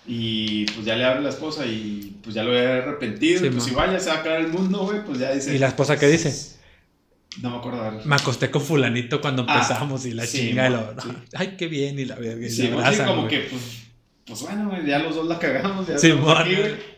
[0.06, 3.40] Y pues ya le abre la esposa y pues ya lo había arrepentido.
[3.40, 3.72] Sí, y, pues man.
[3.72, 5.02] igual ya se va a acabar el mundo, güey.
[5.04, 5.54] Pues ya dice.
[5.54, 6.58] ¿Y la esposa qué dice?
[7.40, 8.00] No me acuerdo.
[8.04, 11.08] Me acosté con fulanito cuando Ah, empezamos y la sí, chinga lo, sí.
[11.34, 12.46] ay, qué bien y la verga.
[12.46, 13.80] y Sí, abrazan, como que pues.
[14.26, 15.86] Pues bueno, güey, ya los dos la cagamos.
[15.86, 16.52] Ya aquí.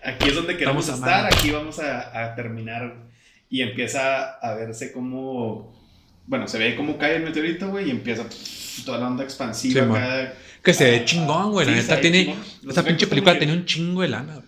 [0.05, 1.27] Aquí es donde queremos estar.
[1.27, 2.95] Aquí vamos a, a terminar.
[3.49, 5.75] Y empieza a verse como.
[6.27, 7.89] Bueno, se ve cómo cae el meteorito, güey.
[7.89, 10.35] Y empieza pff, toda la onda expansiva acá.
[10.67, 11.67] Que se ve chingón, güey.
[11.67, 12.37] La sí, neta se ve tiene.
[12.69, 13.51] Esta pinche película bien.
[13.53, 14.47] un chingo de lana, güey.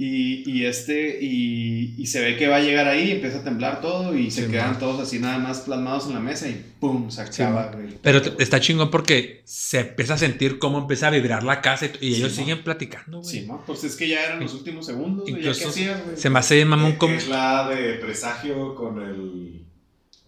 [0.00, 3.80] Y, y este, y, y se ve que va a llegar ahí, empieza a temblar
[3.80, 4.78] todo y se Sí, quedan man.
[4.78, 7.10] todos así nada más plasmados en la mesa y ¡pum!
[7.10, 7.72] se acaba, man.
[7.82, 7.98] güey.
[8.00, 11.88] Pero está chingón porque se empieza a sentir cómo empieza a vibrar la casa y,
[11.88, 12.36] y Sí, ellos man.
[12.44, 13.28] siguen platicando, güey.
[13.40, 13.60] Sí, ¿no?
[13.66, 15.26] Pues es que ya eran los últimos segundos.
[15.26, 16.16] ¿Ya qué Incluso hacías, güey?
[16.16, 17.14] Se me hace mamón Que como.
[17.16, 19.62] Es la de presagio con el,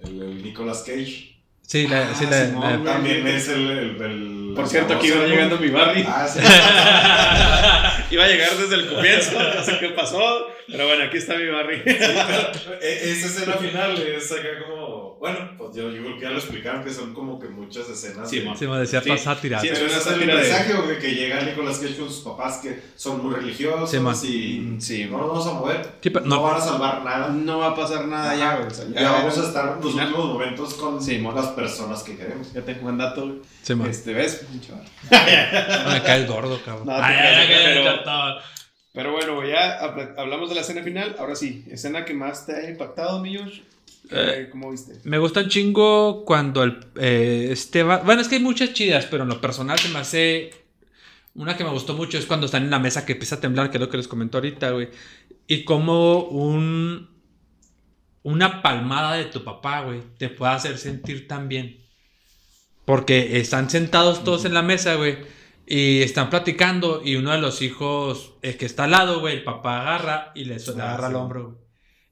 [0.00, 1.36] el, el Nicolas Cage.
[1.64, 2.92] Sí, la, Ah, sí, la- Simón, la-.
[2.94, 3.70] También es el.
[3.70, 6.04] el, el- Por cierto, aquí va llegando mi Barry.
[6.08, 6.38] Ah, sí.
[8.14, 11.46] Iba a llegar desde el comienzo, no sé qué pasó, pero bueno, aquí está mi
[11.46, 11.76] Barry.
[11.78, 14.79] Sí, pero e- esa escena final es acá como.
[15.20, 18.30] Bueno, pues yo, yo creo que ya lo explicaron que son como que muchas escenas.
[18.30, 19.60] Sí, de- sí, me decía Sí, sátira.
[19.60, 20.34] sí, Pero es el sátira
[20.86, 24.16] de- que llega Nicolas Cage con sus papás que son muy religiosos Sí, man.
[24.24, 25.82] y Sí, no nos vamos a mover.
[26.02, 27.28] Sí, pero no, no- van a salvar nada.
[27.28, 28.68] No va a pasar nada ya, güey.
[28.68, 30.06] o sea, Ya vamos a estar en los Final.
[30.08, 32.50] últimos momentos con las personas que queremos.
[32.54, 33.36] Ya tengo buen dato.
[33.86, 34.46] Este, ¿ves?
[35.10, 36.86] Me caes gordo, cabrón.
[36.86, 38.40] No, Ay, ay, pero-.
[38.92, 41.14] Pero bueno, ya habla- hablamos de la escena final.
[41.18, 43.60] Ahora sí, escena que más te ha impactado, mi Josh.
[44.12, 44.94] Eh, ¿Cómo viste?
[45.04, 49.06] Me gusta un chingo cuando el eh, este va- Bueno, es que hay muchas chidas,
[49.06, 50.50] pero en lo personal se me hace.
[51.34, 53.70] Una que me gustó mucho es cuando están en la mesa que empieza a temblar,
[53.70, 54.88] que es lo que les comento ahorita, güey.
[55.46, 57.08] Y como un.
[58.22, 61.78] Una palmada de tu papá, güey, te puede hacer sentir tan bien.
[62.84, 65.18] Porque están sentados todos en la mesa, güey.
[65.66, 67.00] Y están platicando.
[67.04, 70.44] Y uno de los hijos, el que está al lado, güey, el papá agarra y
[70.44, 71.10] le, le Ah, agarra sí.
[71.12, 71.59] el hombro, güey.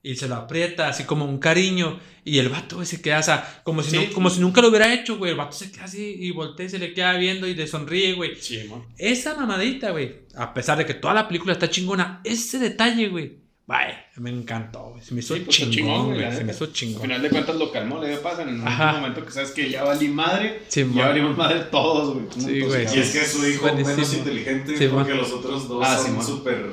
[0.01, 1.99] Y se lo aprieta, así como un cariño.
[2.23, 3.97] Y el vato, güey, se queda, o sea, como si, Sí.
[3.97, 5.31] no- como si nunca lo hubiera hecho, güey.
[5.31, 8.13] El vato se queda así y voltea y se le queda viendo y le sonríe,
[8.13, 8.35] güey.
[8.37, 8.83] Sí, man.
[8.97, 10.21] Esa mamadita, güey.
[10.35, 13.39] A pesar de que toda la película está chingona, ese detalle, güey.
[13.67, 15.03] Vaya, me encantó, güey.
[15.03, 17.01] Se me hizo Sí, pues, chingón, chingón, güey, Se me hizo Al chingón.
[17.03, 18.93] final de cuentas lo calmó, le pasan en un Ajá.
[18.93, 20.61] momento que sabes que ya valí madre.
[20.69, 22.25] Sí, ya valimos madre todos, güey.
[22.31, 22.83] juntos, güey.
[22.95, 23.95] Y es que es su hijo Buenísimo.
[23.95, 25.17] menos inteligente Sí, porque man.
[25.19, 26.65] los otros dos Ah, sí, son súper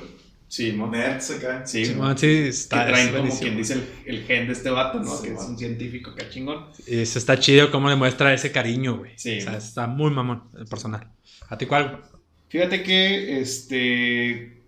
[0.49, 0.91] Sí, man.
[0.93, 1.67] nerds acá.
[1.67, 2.17] Sí, Sí, man.
[2.17, 3.41] sí, Que está, traen es como buenísimo.
[3.43, 5.17] quien dice el, el gen de este vato, ¿no?
[5.17, 5.51] Sí, que es man.
[5.51, 6.67] un científico acá chingón.
[6.87, 9.13] Eso está chido cómo le muestra ese cariño, güey.
[9.17, 9.61] Sí, O sea, man.
[9.61, 11.09] está muy mamón, el personal.
[11.49, 12.01] ¿A ti cuál?
[12.49, 14.63] Fíjate que, este,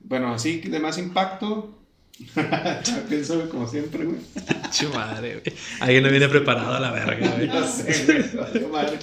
[0.00, 1.78] bueno, así de más impacto,
[3.08, 4.18] pienso, como siempre, güey.
[4.72, 5.56] Chu madre, güey.
[5.80, 7.46] Alguien no viene preparado a la verga, güey.
[7.48, 8.66] No sé, güey.
[8.72, 8.98] madre.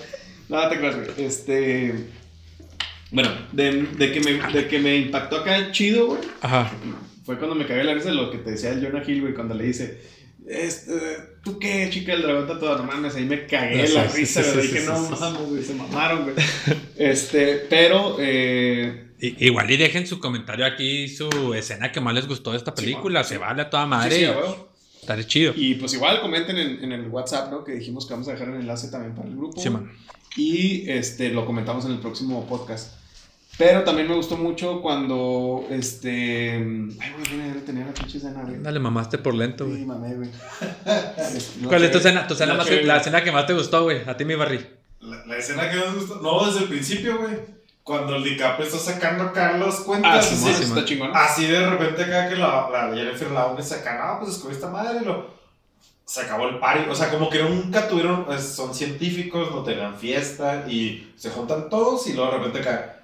[0.50, 1.10] No, te creas, güey.
[1.26, 1.94] Este.
[3.16, 6.20] Bueno, de, de, que me, de que me impactó acá chido, güey.
[6.42, 6.70] Ajá.
[7.24, 9.34] Fue cuando me cagué la risa de lo que te decía el Jonah Hill, güey,
[9.34, 10.00] cuando le dice,
[10.48, 10.94] este,
[11.44, 12.78] ¿tú qué, chica del dragón tatuado?
[12.80, 14.62] No mames, ahí me cagué Sí, la sí, risa, sí, güey.
[14.62, 15.20] sí, Dije, sí, no sí, sí.
[15.22, 16.36] mames, güey, se mamaron, güey.
[16.98, 22.52] Este, pero, eh, Igual y dejen su comentario aquí, su escena que más les gustó
[22.52, 23.24] de esta película.
[23.24, 24.16] Se vale a toda sí, madre.
[24.28, 24.32] sí.
[25.00, 25.54] Está de chido.
[25.56, 27.64] Y pues igual comenten en, en el WhatsApp, ¿no?
[27.64, 29.60] Que dijimos que vamos a dejar el enlace también para el grupo.
[29.62, 29.90] Sí, man.
[30.36, 32.94] Y este, lo comentamos en el próximo podcast.
[33.58, 36.56] Pero también me gustó mucho cuando, este...
[36.56, 38.62] Ay, güey, viene a tener la pinche escena, güey.
[38.62, 39.86] Dale, mamaste por lento, Sí, güey.
[39.86, 40.30] mamé, güey.
[41.68, 44.02] ¿Cuál es tu escena, tu escena más, la escena que más te gustó, güey?
[44.08, 44.66] A ti, mi Barry.
[45.00, 46.16] La, la escena que nos gustó.
[46.22, 47.34] No, desde el principio, güey.
[47.84, 50.26] Cuando el DiCaprio está sacando acá los Ah, cuentas.
[50.26, 51.12] sí, sí, sí, sí, está chingón.
[51.14, 55.00] Así de repente acá que la, la Jennifer Lawrence saca, no, pues escogí esta madre
[55.02, 55.34] y lo...
[56.04, 59.96] Se acabó el party, o sea, como que nunca tuvieron, pues, son científicos, no tenían
[59.96, 62.95] fiesta y se juntan todos y luego de repente acá,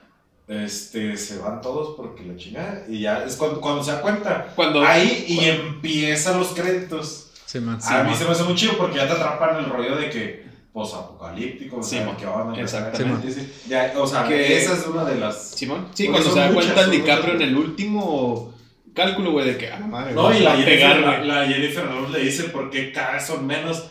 [0.51, 4.51] este, se van todos porque la chingada y ya es cuando, cuando se da cuenta.
[4.55, 4.81] Cuando...
[4.85, 7.31] Ahí y empiezan los créditos.
[7.45, 7.79] Sí, man.
[7.83, 10.45] a mí se me hace muy chido porque ya te atrapan el rollo de que
[10.73, 13.31] posapocalíptico, Sí, que van a Exactamente.
[13.31, 13.53] Sí, sí.
[13.67, 15.51] Ya, o sea, Que- esa es una de las...
[15.51, 15.87] Simón.
[15.93, 18.53] Sí, Porque cuando se da muchas, cuenta DiCaprio en el último
[18.93, 21.85] cálculo, güey, de que, ah, la madre, No, y la Jennifer, pegar, la, la Jennifer
[21.85, 23.83] Lawrence le dice por qué cada vez son menos.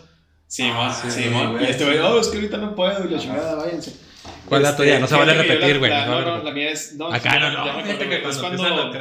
[0.46, 1.52] Simón, Ah, sí, sí, Simón.
[1.52, 1.64] güey.
[1.64, 3.94] Y este güey, oh, es que ahorita no puedo, y la chingada, váyanse.
[4.50, 4.98] ¿Cuál la Este, tuya?
[4.98, 6.94] No se vale yo repetir, güey, no No, no, la mía es.
[6.96, 8.92] No, Acá sí, no, ya no, me acordé, que cuando cuando-.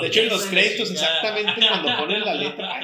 [0.00, 2.80] De hecho, en los créditos, exactamente cuando ponen la letra,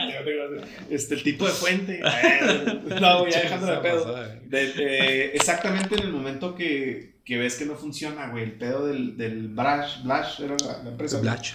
[0.91, 2.01] este, el tipo de fuente.
[3.01, 4.15] No, güey, ya dejando de pedo.
[4.47, 8.87] De- de- exactamente en el momento que, que ves que no funciona, güey, el pedo
[8.87, 11.19] del, del Brash, Blash era la, la empresa.
[11.21, 11.53] Blatch.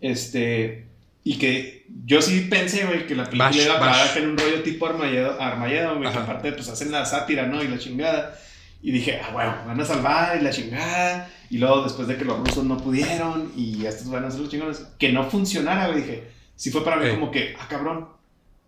[0.00, 0.86] Este,
[1.22, 4.38] y que yo sí pensé, güey, que la película Bash, iba a parar en un
[4.38, 7.62] rollo tipo Armageddon, güey, que aparte pues hacen la sátira, ¿no?
[7.62, 8.36] Y la chingada.
[8.82, 11.28] Y dije, ah, bueno, van a salvar y la chingada.
[11.50, 14.48] Y luego después de que los rusos no pudieron y estos van a ser los
[14.50, 16.24] chingones, que no funcionara, güey, dije,
[16.56, 17.10] sí fue para mí Ey.
[17.14, 18.08] como que, ah, cabrón,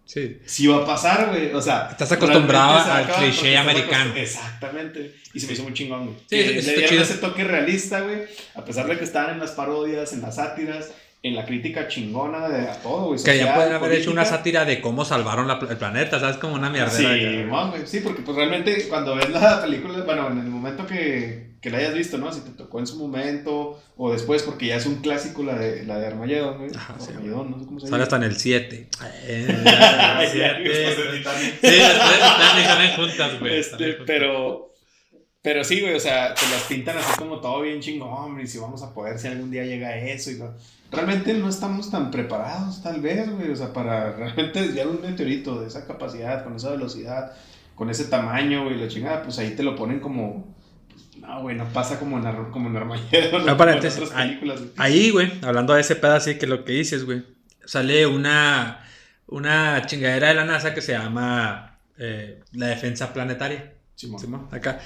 [0.05, 0.39] Sí.
[0.45, 1.53] sí va a pasar, güey.
[1.55, 4.13] O sea, Estás acostumbrado al cliché americano.
[4.17, 5.15] Exactamente.
[5.33, 6.17] Y se me hizo muy chingón, güey.
[6.29, 7.03] Sí, Que eso le dieron chido.
[7.03, 8.23] ese toque realista, güey.
[8.55, 10.91] A pesar de que estaban en las parodias, en las sátiras,
[11.25, 13.23] en la crítica chingona de a todo, güey.
[13.23, 16.37] Que ya pueden haber hecho una sátira de cómo salvaron la- el planeta, ¿sabes?
[16.37, 16.91] Como una mierdera.
[17.15, 21.53] Sí, güey, sí, porque pues realmente cuando ves la película, bueno, en el momento que,
[21.61, 22.33] que la hayas visto, ¿no?
[22.33, 25.85] Si te tocó en su momento o después, porque ya es un clásico la de,
[25.85, 26.71] la de Armageddon, güey.
[26.75, 28.03] Ajá, sí, Armageddon, no sé cómo se Sale llama.
[28.03, 28.89] hasta en el 7.
[29.27, 31.55] Eh, de Titanic.
[31.61, 33.59] Sí, juntas, güey.
[33.61, 34.73] Este, pero,
[35.41, 38.59] pero sí, güey, o sea, te las pintan así como todo bien chingón, y si
[38.59, 40.39] vamos a poder, si algún día llega eso, y
[40.93, 45.61] realmente no estamos tan preparados, tal vez, güey, o sea, para realmente desviar un meteorito
[45.61, 47.33] de esa capacidad, con esa velocidad,
[47.75, 50.55] con ese tamaño, güey, la chingada, pues ahí te lo ponen como,
[50.89, 53.99] pues, no, güey, no pasa como en, Ar- como en Armageddon, No, para en otras
[54.15, 54.71] ahí- películas, güey.
[54.77, 57.25] Ahí, güey, hablando de ese pedo así que lo que dices, güey,
[57.65, 58.85] sale una,
[59.29, 63.73] una chingadera de la NASA que se llama eh, la defensa planetaria.
[63.95, 64.21] Simón.
[64.21, 64.81] Simón, acá.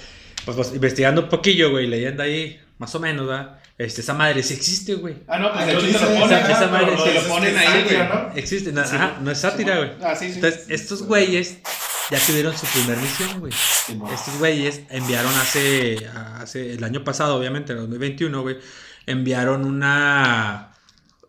[0.44, 3.58] Pues, pues, investigando un poquillo, güey, leyendo ahí, más o menos, ¿verdad?
[3.78, 5.16] Este, esa madre sí existe, güey.
[5.28, 7.56] Ah, no, pues Ah, hecho te dice lo ponen, esa- ah, madre se lo ponen
[7.58, 7.98] ahí, güey.
[7.98, 8.30] ¿no?
[8.34, 9.90] Existe, no, Sí, ajá, no es sátira, güey.
[10.02, 10.36] Ah, sí, sí.
[10.36, 11.58] Entonces, estos güeyes
[12.10, 13.52] ya tuvieron su primer misión, güey.
[14.14, 15.98] Estos güeyes enviaron hace,
[16.40, 18.56] hace el año pasado, obviamente, en el 2021, güey,
[19.04, 20.72] enviaron una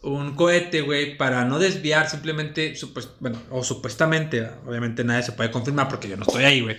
[0.03, 5.51] un cohete, güey, para no desviar simplemente, supuest- bueno, o supuestamente, obviamente nadie se puede
[5.51, 6.77] confirmar porque yo no estoy ahí, güey.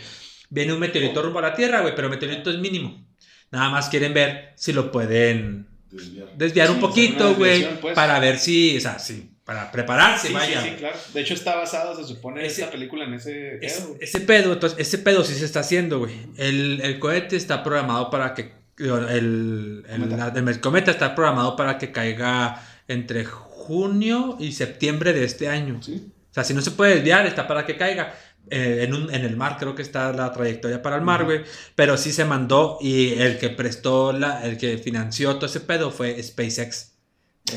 [0.49, 3.07] Viene un meteorito rumbo a la Tierra, güey, pero el meteorito es mínimo.
[3.51, 6.29] Nada más quieren ver si lo pueden Desviar.
[6.37, 7.95] desviar Sí, un poquito, güey, pues.
[7.95, 10.63] para ver si, o sea, sí, para prepararse, Sí, vaya.
[10.63, 10.99] sí, sí, claro.
[11.15, 14.53] De hecho, está basado, se supone, Ese- esta película en ese Es- pedo, ese pedo,
[14.53, 16.13] entonces, ese pedo sí se está haciendo, güey.
[16.37, 18.53] El, el cohete está programado para que.
[18.79, 20.33] El, el, Cometa.
[20.35, 25.83] la- el cometa está programado para que caiga entre junio y septiembre de este año.
[25.83, 26.13] Sí.
[26.31, 28.15] O sea, si no se puede desviar, está para que caiga.
[28.51, 31.43] Eh, en, un- en el mar, creo que está la trayectoria para el mar, güey.
[31.75, 35.91] Pero sí se mandó y el que prestó, la, el que financió todo ese pedo
[35.91, 36.93] fue SpaceX.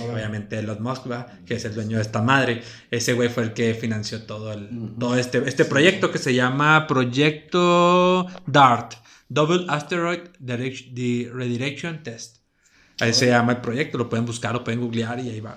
[0.10, 1.28] Obviamente Elon Musk, ¿va?
[1.46, 2.62] que es el dueño de esta madre.
[2.90, 6.88] Ese güey fue el que financió todo, el, todo este, este proyecto que se llama
[6.88, 8.94] Proyecto DART,
[9.28, 12.38] Double Asteroid Direct- the Redirection Test.
[13.02, 15.56] Ahí se llama el proyecto, lo pueden buscar, lo pueden googlear y ahí va.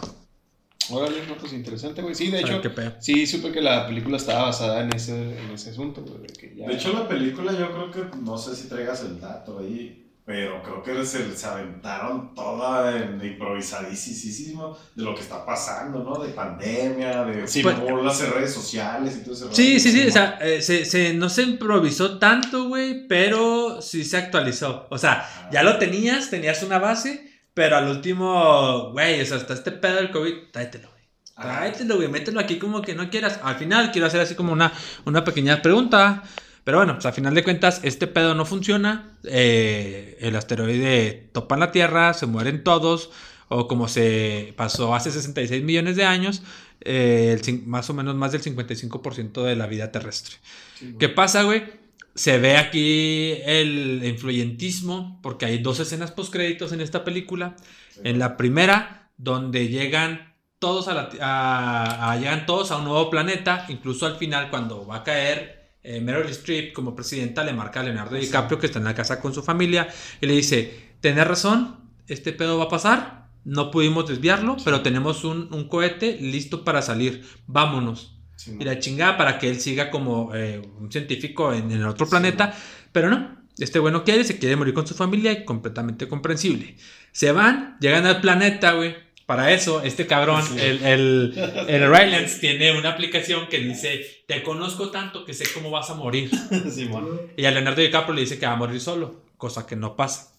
[0.90, 2.14] Órale, no, pues interesante, güey.
[2.14, 2.60] Sí, de hecho,
[3.00, 6.22] sí supe que la película estaba basada en ese, en ese asunto, güey.
[6.22, 9.20] De, que ya- De hecho, la película yo creo que, no sé si traigas el
[9.20, 15.44] dato ahí, Pero creo que se, se aventaron toda en improvisadísimo de lo que está
[15.44, 16.22] pasando, ¿no?
[16.22, 19.80] De pandemia, de Sí, pues, las redes sociales y todo ese Sí, rollo.
[19.80, 24.16] sí, sí, o sea, eh, se, se- no se improvisó tanto, güey, pero sí se
[24.16, 24.86] actualizó.
[24.90, 29.36] O sea, Ah, ya lo tenías, tenías una base, pero al último, güey, o sea,
[29.38, 31.02] hasta este pedo del COVID, tráetelo, güey.
[31.36, 33.40] ah, Tráetelo, güey, mételo aquí como que no quieras.
[33.42, 34.72] Al final quiero hacer así como una,
[35.04, 36.22] una pequeña pregunta.
[36.64, 39.18] Pero bueno, pues al final de cuentas, este pedo no funciona.
[39.24, 43.10] Eh, el asteroide topa en la Tierra, se mueren todos.
[43.48, 46.42] O como se pasó hace 66 millones de años,
[46.80, 50.36] eh, el más o menos más del 55% de la vida terrestre.
[50.72, 50.96] Sí.
[50.98, 51.83] ¿Qué pasa, güey?
[52.14, 57.56] Se ve aquí el influyentismo, porque hay dos escenas postcréditos en esta película.
[57.90, 58.00] sí.
[58.04, 62.84] En la primera, donde llegan todos a, la ti- a- a- llegan todos a un
[62.84, 67.52] nuevo planeta, incluso al final cuando va a caer eh, Meryl Streep como presidenta le
[67.52, 69.88] marca a Leonardo DiCaprio que está en la casa con su familia
[70.20, 75.24] y le dice, tenés razón, este pedo va a pasar, no pudimos desviarlo, pero tenemos
[75.24, 78.13] un, un cohete listo para salir, vámonos.
[78.36, 82.06] Sí, Y la chingada para que él siga como eh, un científico en, el otro
[82.06, 82.54] Sí, planeta.
[82.92, 86.76] Pero no, este güey no quiere, se quiere morir con su familia y completamente comprensible.
[87.12, 88.96] Se van, llegan al planeta, güey.
[89.26, 90.58] Para eso, este cabrón, Sí.
[90.60, 91.34] el, el,
[91.68, 95.94] el Rylance, tiene una aplicación que dice: Te conozco tanto que sé cómo vas a
[95.94, 96.30] morir.
[97.36, 100.32] Y a Leonardo DiCaprio le dice que va a morir solo, cosa que no pasa.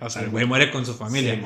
[0.00, 1.40] O sea, el güey muere con su familia.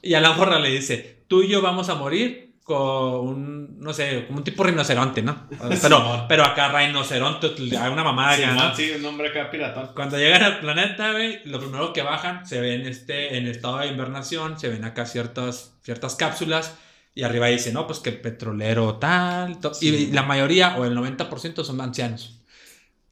[0.00, 3.92] Y a la morra le dice, tú y yo vamos a morir con un, no
[3.94, 5.48] sé, como un tipo rinoceronte, ¿no?
[5.82, 8.74] Pero, pero acá rinoceronte, hay una mamada acá, ¿no?
[8.76, 9.90] sí, un nombre acá piratón.
[9.94, 13.86] Cuando llegan al planeta, güey, lo primero que bajan, se ven este, en estado de
[13.88, 16.76] invernación, se ven acá ciertas, ciertas cápsulas
[17.14, 20.10] y arriba dice, no, pues que petrolero tal, y Sí.
[20.12, 22.40] la mayoría o el 90% son ancianos.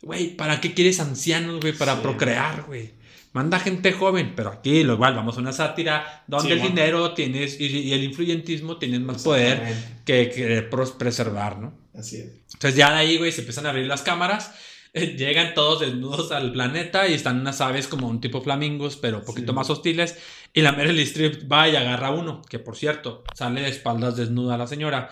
[0.02, 1.72] Güey, ¿para qué quieres ancianos, güey?
[1.72, 2.00] Para Sí.
[2.02, 2.94] procrear, güey.
[3.37, 7.12] Manda gente joven, pero aquí lo igual, vamos a una sátira donde Sí, el dinero
[7.12, 9.61] tienes y, y el influyentismo tienen más poder
[10.07, 10.66] que,
[10.99, 11.74] preservar, ¿no?
[11.95, 12.30] Así es.
[12.55, 14.55] Entonces ya de ahí, güey, se empiezan a abrir las cámaras.
[14.95, 19.24] Llegan todos desnudos al planeta y están unas aves como un tipo flamingos, pero un
[19.26, 19.57] poquito Sí.
[19.57, 20.16] más hostiles.
[20.55, 24.57] Y la Meryl Streep va y agarra uno, que por cierto, sale de espaldas desnuda
[24.57, 25.11] la señora.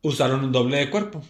[0.00, 1.22] Usaron un doble de cuerpo.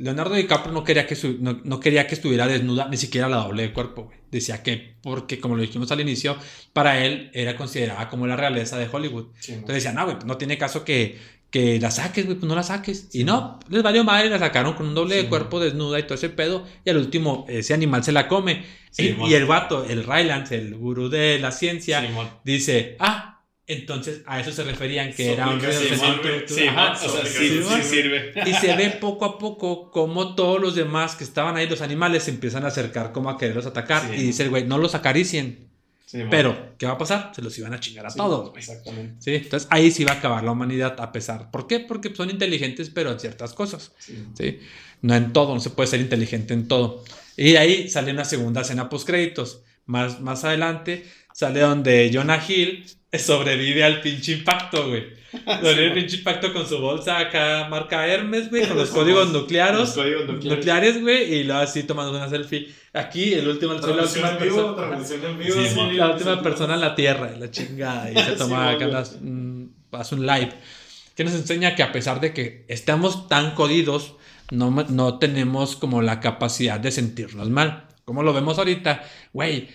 [0.00, 3.36] Leonardo DiCaprio no quería que, su- no, no quería que estuviera desnuda, ni siquiera la
[3.38, 4.18] doble de cuerpo, güey.
[4.30, 6.36] Decía que, porque como lo dijimos al inicio,
[6.72, 9.26] para él era considerada como la realeza de Hollywood.
[9.48, 11.18] Entonces decían, no, güey, no tiene caso que,
[11.50, 13.08] que la saques, güey, pues no la saques.
[13.12, 15.22] Y no, les valió madre, la sacaron con un doble Sí.
[15.22, 16.64] de cuerpo desnuda y todo ese pedo.
[16.84, 18.64] Y al último, ese animal se la come.
[18.96, 22.02] Y, el vato, el Rylance, el gurú de la ciencia,
[22.44, 23.39] dice, ah,
[23.72, 25.68] entonces a eso se referían que era un Sí,
[26.46, 28.32] sí, sí, sirve.
[28.46, 32.24] Y se ve poco a poco como todos los demás que estaban ahí, los animales,
[32.24, 34.02] se empiezan a acercar como a quererlos atacar.
[34.08, 34.14] Sí.
[34.16, 35.68] Y dice el güey, no los acaricien.
[36.06, 36.28] Simón.
[36.30, 37.30] Pero, ¿qué va a pasar?
[37.36, 38.52] Se los iban a chingar a Sí, todos.
[38.56, 39.14] Exactamente.
[39.20, 41.52] Sí, entonces ahí sí va a acabar la humanidad a pesar.
[41.52, 41.78] ¿Por qué?
[41.78, 43.92] Porque son inteligentes, pero en ciertas cosas.
[43.98, 44.24] Sí.
[44.36, 44.58] ¿sí?
[45.02, 47.04] No en todo, no se puede ser inteligente en todo.
[47.36, 49.62] Y ahí sale una segunda escena post créditos.
[49.86, 52.84] Más, más adelante sale donde Jonah Hill
[53.18, 55.18] sobrevive al pinche impacto, güey.
[55.32, 59.42] Sobrevive al pinche impacto con su bolsa acá, marca Hermes, güey, con los códigos Los
[59.42, 59.90] nucleares.
[59.90, 60.58] códigos nucleares.
[60.58, 62.68] Nucleares, güey, y luego así tomando una selfie.
[62.92, 65.28] Aquí, el último, soy la última vivo, persona.
[65.38, 65.54] vivo.
[65.54, 65.92] Sí, sí.
[65.92, 68.10] La última persona en la Tierra, la chingada.
[68.10, 68.88] Y se Sí, toma acá obvio.
[68.88, 70.50] unas- un- hace un live.
[71.14, 74.14] Que nos enseña que a pesar de que estamos tan jodidos,
[74.50, 77.86] no, no tenemos como la capacidad de sentirnos mal.
[78.04, 79.68] Como lo vemos ahorita, güey.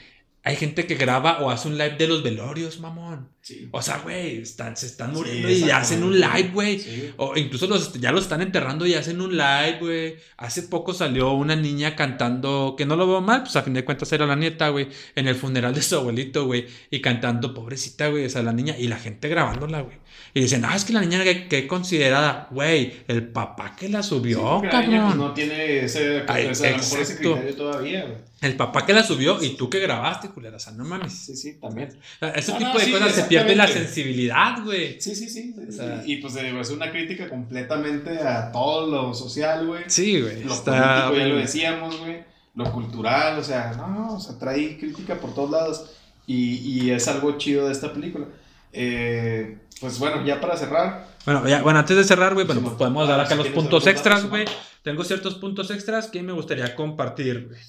[0.45, 3.34] Hay gente que graba o hace un live de los velorios, mamón.
[3.45, 3.69] Sí.
[3.69, 6.79] O sea, güey, están, se están Sí, muriendo y hacen un live, güey.
[6.79, 7.13] Sí.
[7.17, 10.15] O incluso los, ya los están enterrando y hacen un live, güey.
[10.37, 13.85] Hace poco salió una niña cantando, que no lo veo mal, pues a fin de
[13.85, 16.65] cuentas era la nieta, güey, en el funeral de su abuelito, güey.
[16.89, 19.97] Y cantando, pobrecita, güey, o sea, la niña, y la gente grabándola, güey.
[20.33, 24.01] Y dicen, ah, es que la niña que, que considerada, güey, el papá que la
[24.01, 25.17] subió, porque la niña, cabrón.
[25.17, 27.34] pues, no tiene ese, Ay, o sea, a lo mejor ese exacto.
[27.34, 28.35] criterio todavía, güey.
[28.41, 31.13] El papá que la subió y tú que grabaste, culera, o sea, no mames.
[31.13, 31.89] Sí, sí, también.
[31.89, 34.99] O sea, ese tipo no, de cosas se pierde la sensibilidad, güey.
[35.02, 35.53] Sí, sí, sí.
[35.53, 39.84] sí, O sea- y pues es una crítica completamente a todo lo social, güey.
[39.88, 40.44] Sí, güey.
[40.44, 41.07] Lo Está.
[41.07, 42.24] político, ya lo decíamos, güey.
[42.56, 45.91] Lo cultural, o sea, no, no, o sea, trae crítica por todos lados.
[46.28, 46.56] Y,
[46.86, 48.26] y es algo chido de esta película.
[48.74, 51.07] Eh, pues bueno, ya para cerrar.
[51.26, 53.88] Bueno, ya, bueno, antes de cerrar, güey, bueno, pues podemos dar acá si los puntos
[53.88, 54.45] extras, güey.
[54.84, 57.60] Tengo ciertos puntos extras que me gustaría compartir, güey.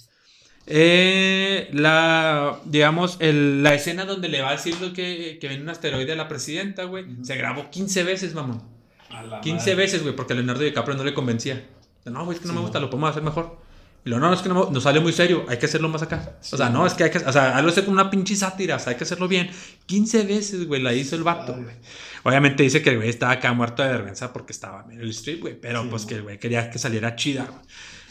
[0.68, 5.62] Eh, la, digamos, el- la escena donde le va a decir lo que, que viene
[5.62, 8.62] un asteroide a la presidenta, güey, se grabó 15 veces, mamón.
[9.10, 9.74] A la 15 madre.
[9.76, 11.64] veces, güey, porque Leonardo DiCaprio no le convencía.
[12.04, 12.86] No, güey, es que no Sí, me gusta, no.
[12.86, 13.64] lo podemos hacer mejor.
[14.04, 16.36] Y luego, no, es que no, nos sale muy serio, hay que hacerlo más acá.
[16.52, 18.78] O sea, no, es que hay que, o sea, algo con una pinche sátira, o
[18.78, 19.50] sea, hay que hacerlo bien.
[19.86, 21.74] 15 veces, güey, la hizo el vato, güey.
[22.22, 25.40] Obviamente dice que el güey estaba acá muerto de vergüenza porque estaba en el strip,
[25.42, 27.60] güey, pero pues que el güey quería que saliera chida, güey.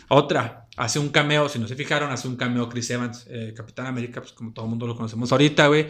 [0.07, 3.87] Otra, hace un cameo, si no se fijaron, hace un cameo Chris Evans, eh, Capitán
[3.87, 5.87] América, pues como todo el mundo lo conocemos ahorita, güey.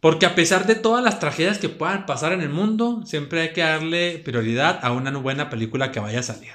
[0.00, 3.52] Porque a pesar de todas las tragedias que puedan pasar en el mundo, siempre hay
[3.52, 6.52] que darle prioridad a una buena película que vaya a salir.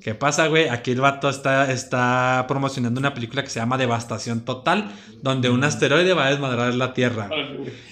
[0.00, 0.68] ¿Qué pasa, güey?
[0.68, 4.90] Aquí el vato está, está promocionando una película que se llama Devastación Total,
[5.22, 7.30] donde un asteroide va a desmadrar la Tierra.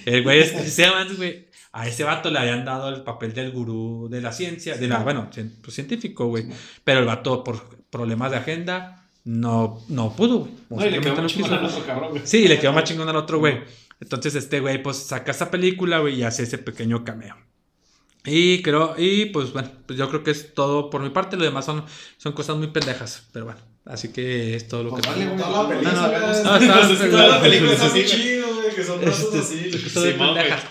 [0.05, 1.47] El güey es güey.
[1.71, 4.99] A ese vato le habían dado el papel del gurú de la ciencia, de la,
[4.99, 6.45] bueno, pues, científico, güey.
[6.83, 10.51] Pero el vato, por problemas de agenda, no, no pudo, güey.
[10.69, 12.23] No, y le quedó más chingón al otro cabrón, güey.
[12.25, 13.61] Sí, le quedó más chingón al otro, güey.
[14.01, 17.37] Entonces, este güey, pues saca esa película, güey, y hace ese pequeño cameo.
[18.25, 21.37] Y creo, y pues bueno, pues yo creo que es todo por mi parte.
[21.37, 21.85] Lo demás son,
[22.17, 23.59] son cosas muy pendejas, pero bueno.
[23.85, 25.01] Así que es todo lo que.
[25.01, 26.41] Pues vale, toda la película.
[26.43, 29.71] No, la película es así chido, güey, que son brazos así.
[29.71, 30.15] Sí,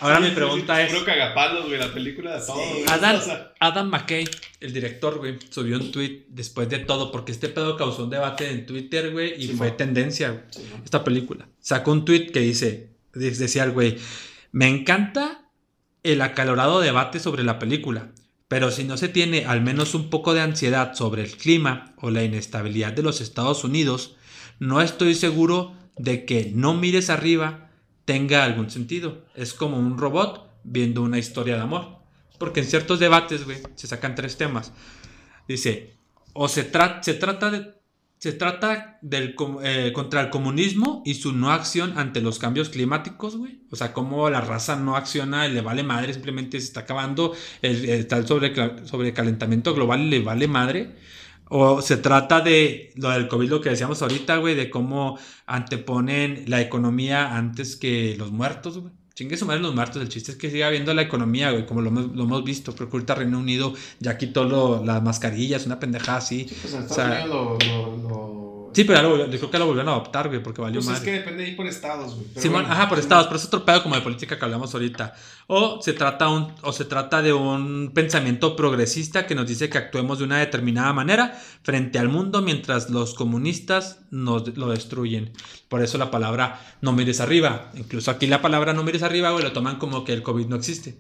[0.01, 0.91] Ahora mi pregunta es.
[0.91, 2.61] Creo cagapalos, güey, la película de todo.
[2.89, 3.21] Adam,
[3.61, 4.29] Adam McKay,
[4.61, 8.51] el director, güey, subió un tweet después de todo, porque este pedo causó un debate
[8.51, 10.43] en Twitter, güey, y fue tendencia, güey,
[10.85, 11.49] esta película.
[11.61, 13.99] Sacó un tweet que dice, decía el güey,
[14.51, 15.51] me encanta
[16.03, 18.13] el acalorado debate sobre la película,
[18.49, 22.11] pero si no se tiene al menos un poco de ansiedad sobre el clima o
[22.11, 24.17] la inestabilidad de los Estados Unidos,
[24.59, 27.71] no estoy seguro de que no mires arriba
[28.05, 29.25] tenga algún sentido.
[29.35, 31.99] Es como un robot viendo una historia de amor.
[32.39, 34.73] Porque en ciertos debates, güey, se sacan tres temas.
[35.47, 35.97] Dice,
[36.33, 36.71] o se,
[37.03, 37.83] se trata de
[38.23, 39.35] se trata del,
[39.65, 43.63] eh, contra el comunismo y su no acción ante los cambios climáticos, güey.
[43.73, 48.07] O sea, cómo la raza no acciona le vale madre, simplemente se está acabando el,
[48.07, 48.55] tal sobre,
[48.87, 50.95] sobre calentamiento global y le vale madre.
[51.55, 56.45] O se trata de lo del COVID, lo que decíamos ahorita, güey, de cómo anteponen
[56.47, 58.91] la economía antes que los muertos, güey.
[59.13, 60.01] Chingue su madre los muertos.
[60.01, 62.73] El chiste es que siga viendo la economía, güey, como lo, lo hemos visto.
[62.73, 66.47] Pero ahorita Reino Unido ya quitó lo, las mascarillas, una pendejada así.
[66.49, 68.42] Sí, pues en Estados Unidos lo, lo
[68.73, 70.87] Sí, pero ya yo creo que lo volvieron a adoptar, güey, porque valió más.
[70.87, 72.27] Pues es que depende ahí por estados, güey.
[72.37, 75.15] Sí, ajá, por estados, pero es otro pedo como de política que hablamos ahorita.
[75.47, 79.79] O se trata un, o se trata de un pensamiento progresista que nos dice que
[79.79, 85.33] actuemos de una determinada manera frente al mundo mientras los comunistas nos lo destruyen.
[85.69, 87.71] Por eso la palabra no mires arriba.
[87.75, 90.57] Incluso aquí la palabra no mires arriba, güey, lo toman como que el COVID no
[90.57, 90.97] existe.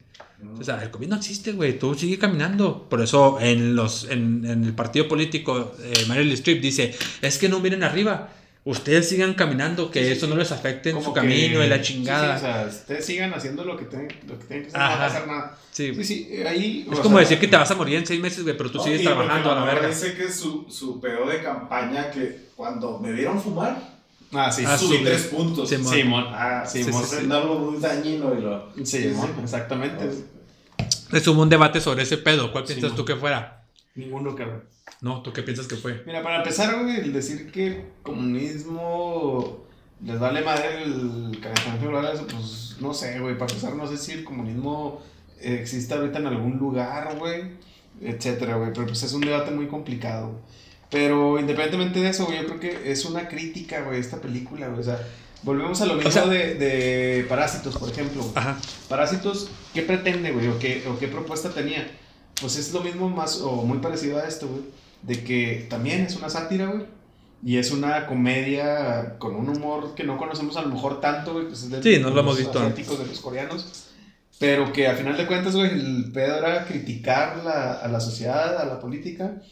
[0.58, 1.78] O sea, el COVID no existe, güey.
[1.78, 2.88] Tú sigue caminando.
[2.88, 7.60] Por eso en, los, en, el partido político, eh, Meryl Streep dice, es que no
[7.60, 8.30] miren arriba.
[8.64, 12.36] Ustedes sigan caminando, que eso no les afecte en su camino, en la chingada.
[12.36, 14.94] o sea, ustedes sigan haciendo lo que tienen, lo que, tienen que hacer, no va
[14.94, 15.58] a pasar nada.
[15.72, 16.88] Sí, sí, ahí...
[16.92, 19.02] Es como decir que te vas a morir en seis meses, güey, pero tú sigues
[19.02, 19.88] trabajando a la verga.
[19.88, 24.01] Dice que su, su pedo de campaña, que cuando me vieron fumar,
[24.32, 24.64] Ah, sí.
[24.66, 25.68] Ah, subí tres puntos.
[25.68, 25.94] Simón.
[25.94, 26.24] Simón.
[26.28, 27.04] Ah, Simón.
[27.04, 27.32] Sí, sí, sí.
[27.32, 28.72] algo muy dañino y lo...
[28.84, 30.10] Simón, exactamente.
[31.12, 32.50] Es un debate sobre ese pedo.
[32.50, 33.64] ¿Cuál piensas tú que fuera?
[33.94, 34.64] Ninguno, cabrón.
[35.02, 36.02] No, ¿tú qué piensas que fue?
[36.06, 39.66] Mira, para empezar, güey, el decir que el comunismo
[40.04, 43.36] les vale madre el calentamiento global, pues no sé, güey.
[43.36, 45.02] Para empezar, no sé si el comunismo
[45.40, 47.52] existe ahorita en algún lugar, güey,
[48.00, 48.72] etcétera, güey.
[48.72, 50.40] Pero pues es un debate muy complicado.
[50.92, 54.80] Pero independientemente de eso, güey, yo creo que es una crítica, güey, esta película, güey.
[54.80, 55.00] O sea,
[55.42, 58.24] Volvemos a lo mismo de, de, Parásitos, por ejemplo.
[58.34, 58.58] Ajá.
[58.88, 60.46] Parásitos, ¿qué pretende, güey?
[60.48, 61.90] ¿O qué, ¿O qué propuesta tenía?
[62.40, 64.62] Pues es lo mismo más, o muy parecido a esto, güey.
[65.02, 66.84] De que también es una sátira, güey.
[67.44, 71.46] Y es una comedia con un humor que no conocemos a lo mejor tanto, güey.
[71.46, 72.60] Pues sí, no lo hemos visto.
[72.60, 73.88] Asiáticos, de los coreanos.
[74.38, 78.58] Pero que a final de cuentas, güey, el pedo era criticar la, a la sociedad,
[78.58, 79.42] a la política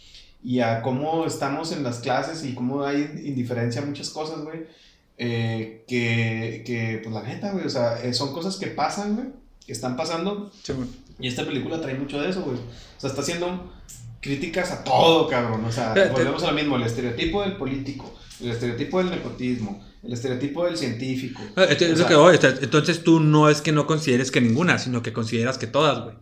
[0.42, 4.66] y a cómo estamos en las clases y cómo hay indiferencia a muchas cosas, güey
[5.22, 9.28] eh, que, que, pues la neta, güey, o sea, eh, son cosas que pasan, güey,
[9.66, 10.50] que están pasando.
[11.18, 12.56] Y esta película trae mucho de eso, güey.
[12.56, 13.70] O sea, está haciendo
[14.22, 15.62] críticas a todo, cabrón.
[15.66, 20.14] O sea, volvemos a lo mismo, el estereotipo del político, el estereotipo del nepotismo, el
[20.14, 21.42] estereotipo del científico.
[21.54, 26.02] Ah, entonces tú no es que no consideres que ninguna, sino que consideras que todas,
[26.02, 26.16] güey.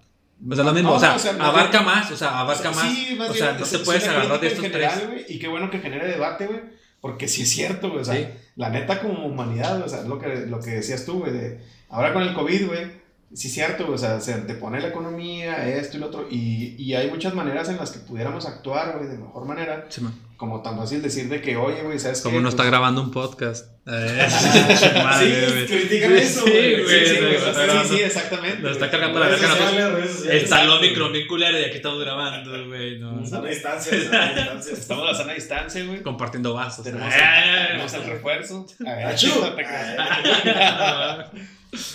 [0.48, 2.86] O sea, lo mismo, o, sea, abarca más, o sea, abarca más.
[3.28, 5.30] o sea, no te puedes agarrar de estos general, tres.
[5.30, 6.60] y qué bueno que genere debate, güey
[7.00, 8.02] porque sí es cierto, güey.
[8.02, 11.32] O sea, la neta como humanidad, o sea, lo que, lo que decías tú, güey,
[11.32, 12.86] de ahora con el COVID, güey,
[13.32, 16.26] sí es cierto, güey, o sea, se te pone la economía, esto y lo otro,
[16.28, 19.86] y, y hay muchas maneras en las que pudiéramos actuar, güey, de mejor manera.
[19.88, 20.02] Sí,
[20.38, 23.10] como tan fácil decir de que, oye, güey, ¿sabes Como no está Pues, grabando un
[23.10, 23.66] podcast.
[23.90, 24.28] Eh,
[24.78, 25.66] Sí, madre, güey.
[25.66, 26.86] critican Sí, eso, sí, güey.
[26.86, 28.62] Sí, sí, güey, no sí, sí, exactamente.
[28.62, 29.98] Nos está cargando la verga.
[30.30, 30.70] Está el.
[30.70, 32.98] Omicron bien culero y aquí estamos grabando, güey.
[32.98, 33.24] No.
[33.24, 34.72] Sana distancia, sana distancia.
[34.74, 36.02] Estamos a la sana distancia, güey.
[36.02, 36.84] Compartiendo vasos.
[36.84, 38.66] Tenemos, tenemos el refuerzo.
[38.86, 39.30] A ver, Achú.
[39.56, 41.30] creas.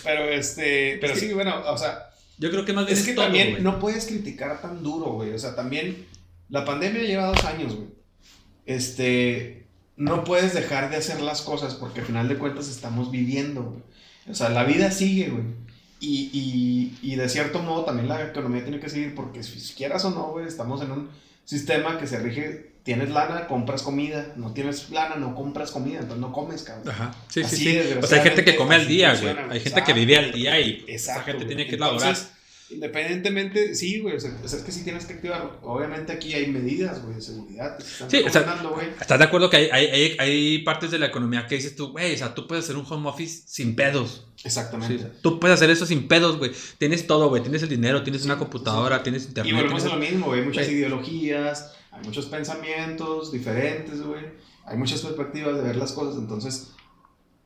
[0.03, 2.09] Pero este, pero sí, bueno, o sea,
[2.39, 5.31] Yo creo que más bien es que también no puedes criticar tan duro, güey.
[5.31, 6.07] O sea, también
[6.49, 8.02] la pandemia lleva dos años, güey.
[8.65, 9.65] Este,
[9.97, 13.81] no puedes dejar de hacer las cosas porque al final de cuentas estamos viviendo, güey.
[14.29, 15.43] O sea, la vida sigue, güey.
[15.99, 20.03] Y, y, y de cierto modo también la economía tiene que seguir porque si quieras
[20.03, 21.09] o no, güey, estamos en un
[21.45, 26.19] sistema que se rige, tienes lana, compras comida, no tienes lana, no compras comida, entonces
[26.19, 26.89] no comes, cabrón.
[26.89, 27.15] Ajá.
[27.29, 27.97] Sí, sí, Así, sí.
[28.01, 29.35] O sea, hay gente que come al día, güey.
[29.49, 31.21] Hay gente que vive al día y Exacto.
[31.21, 31.55] esa gente güey.
[31.55, 32.15] tiene que laborar.
[32.69, 34.15] Independientemente, sí, güey.
[34.15, 35.59] O sea, es que sí tienes que activarlo.
[35.61, 37.77] Obviamente aquí hay medidas, güey, de seguridad.
[37.77, 38.87] que se están Sí, o sea, recomendando, güey.
[38.99, 42.13] ¿Estás de acuerdo que hay, hay, hay, partes de la economía que dices tú, güey,
[42.13, 44.27] o sea, tú puedes hacer un home office sin pedos?
[44.43, 44.97] Exactamente.
[44.97, 46.51] Sí, tú puedes hacer eso sin pedos, güey.
[46.77, 47.41] Tienes todo, güey.
[47.41, 49.53] Tienes el dinero, tienes una computadora, tienes internet.
[49.53, 50.39] Y volvemos a lo mismo, güey.
[50.39, 54.21] Hay muchas ideologías, hay muchos pensamientos diferentes, güey.
[54.65, 56.17] Hay muchas perspectivas de ver las cosas.
[56.17, 56.71] Entonces,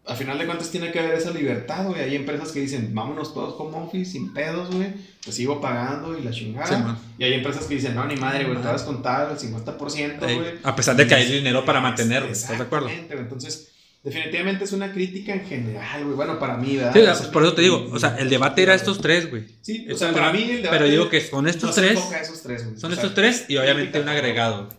[0.08, 2.02] al final de cuentas, tiene que haber esa libertad, güey.
[2.02, 4.94] Hay empresas que dicen, vámonos todos home office, sin pedos, güey.
[5.24, 6.68] Te sigo pagando y la chingada.
[6.68, 9.38] Sí, y hay empresas que dicen, no, ni madre, güey, te vas a contar el
[9.38, 10.50] 50%, Ey, güey.
[10.64, 12.90] a pesar de que hay dinero para mantenerlo, ¿estás de acuerdo?
[13.10, 13.72] Entonces,
[14.04, 16.16] definitivamente es una crítica en general, güey.
[16.16, 16.94] Bueno, para mí, ¿verdad?
[16.94, 19.02] Sí, o sea, Es pues por eso te digo, o sea, el debate era estos
[19.02, 19.44] tres, güey.
[19.62, 20.70] Sí, o sea, para mí el debate.
[20.78, 22.80] Pero digo que con estos no tres, enfoca a esos tres, güey.
[22.80, 24.68] son O sea, estos tres y obviamente un agregado.
[24.68, 24.78] güey.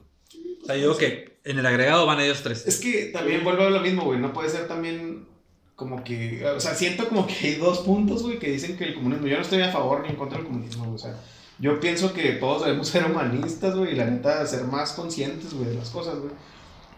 [0.63, 2.67] O sea, yo digo que en el agregado van ellos tres.
[2.67, 4.19] Es que también vuelvo a lo mismo, güey.
[4.19, 5.27] No puede ser también
[5.77, 6.45] como que.
[6.47, 9.27] O sea, siento como que hay dos puntos, güey, que dicen que el comunismo.
[9.27, 10.97] Yo no estoy a favor ni en contra del comunismo, güey.
[10.97, 11.17] O sea,
[11.59, 15.71] yo pienso que todos debemos ser humanistas, güey, y la neta, ser más conscientes, güey,
[15.71, 16.33] de las cosas, güey.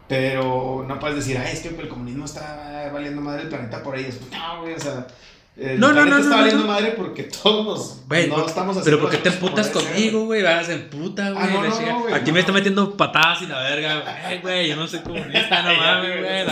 [0.09, 3.97] Pero no puedes decir, ay, es que el comunismo está valiendo madre el planeta por
[3.97, 4.17] ellos.
[4.33, 5.07] No, güey, o sea.
[5.57, 6.73] El No, no, planeta no, está no, valiendo no.
[6.73, 10.25] madre porque todos Güey, no por- estamos haciendo pero ¿por qué las te emputas conmigo,
[10.25, 10.43] güey?
[10.43, 11.45] Vas en puta, güey.
[11.45, 12.35] Ah, no, no, no, güey, Aquí no.
[12.35, 14.39] me está metiendo patadas y la verga.
[14.41, 16.47] Güey, yo no soy comunista, no mames, güey.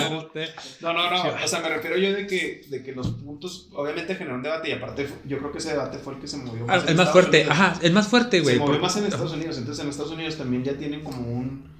[0.83, 1.23] No, no, no.
[1.43, 4.69] O sea, me refiero yo de que, de que los puntos, obviamente generó un debate
[4.69, 6.83] y aparte yo creo que ese debate fue el que se movió Ah, en es
[6.83, 7.53] más Estados fuerte, Unidos.
[7.59, 8.55] ajá, es más fuerte, güey.
[8.57, 9.57] Se movió por- más en Estados Unidos.
[9.59, 11.71] Entonces en Estados Unidos también ya tienen como un,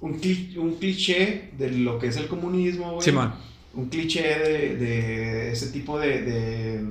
[0.00, 0.12] un,
[0.56, 3.04] un cliché de lo que es el comunismo, güey.
[3.04, 3.34] Simón.
[3.74, 6.84] Un cliché de, de ese tipo de, de,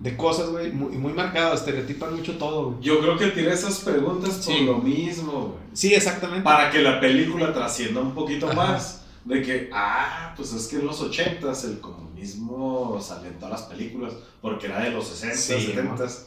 [0.00, 0.72] de cosas, güey.
[0.72, 2.82] Muy, muy marcado, estereotipan mucho todo, güey.
[2.82, 4.64] Yo creo que tira esas preguntas por Sí.
[4.64, 5.60] lo mismo, güey.
[5.72, 6.42] Sí, exactamente.
[6.42, 8.54] Para que la película trascienda un poquito Ajá.
[8.56, 9.02] más.
[9.24, 13.62] De que, ah, pues es que en los 80s el comunismo salió en todas las
[13.70, 14.12] películas.
[14.40, 16.26] Porque era de los 60s, Sí, 70s.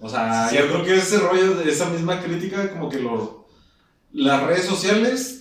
[0.00, 3.30] O sea, Sí, yo creo que ese rollo de esa misma crítica, como que los,
[4.12, 5.37] las redes sociales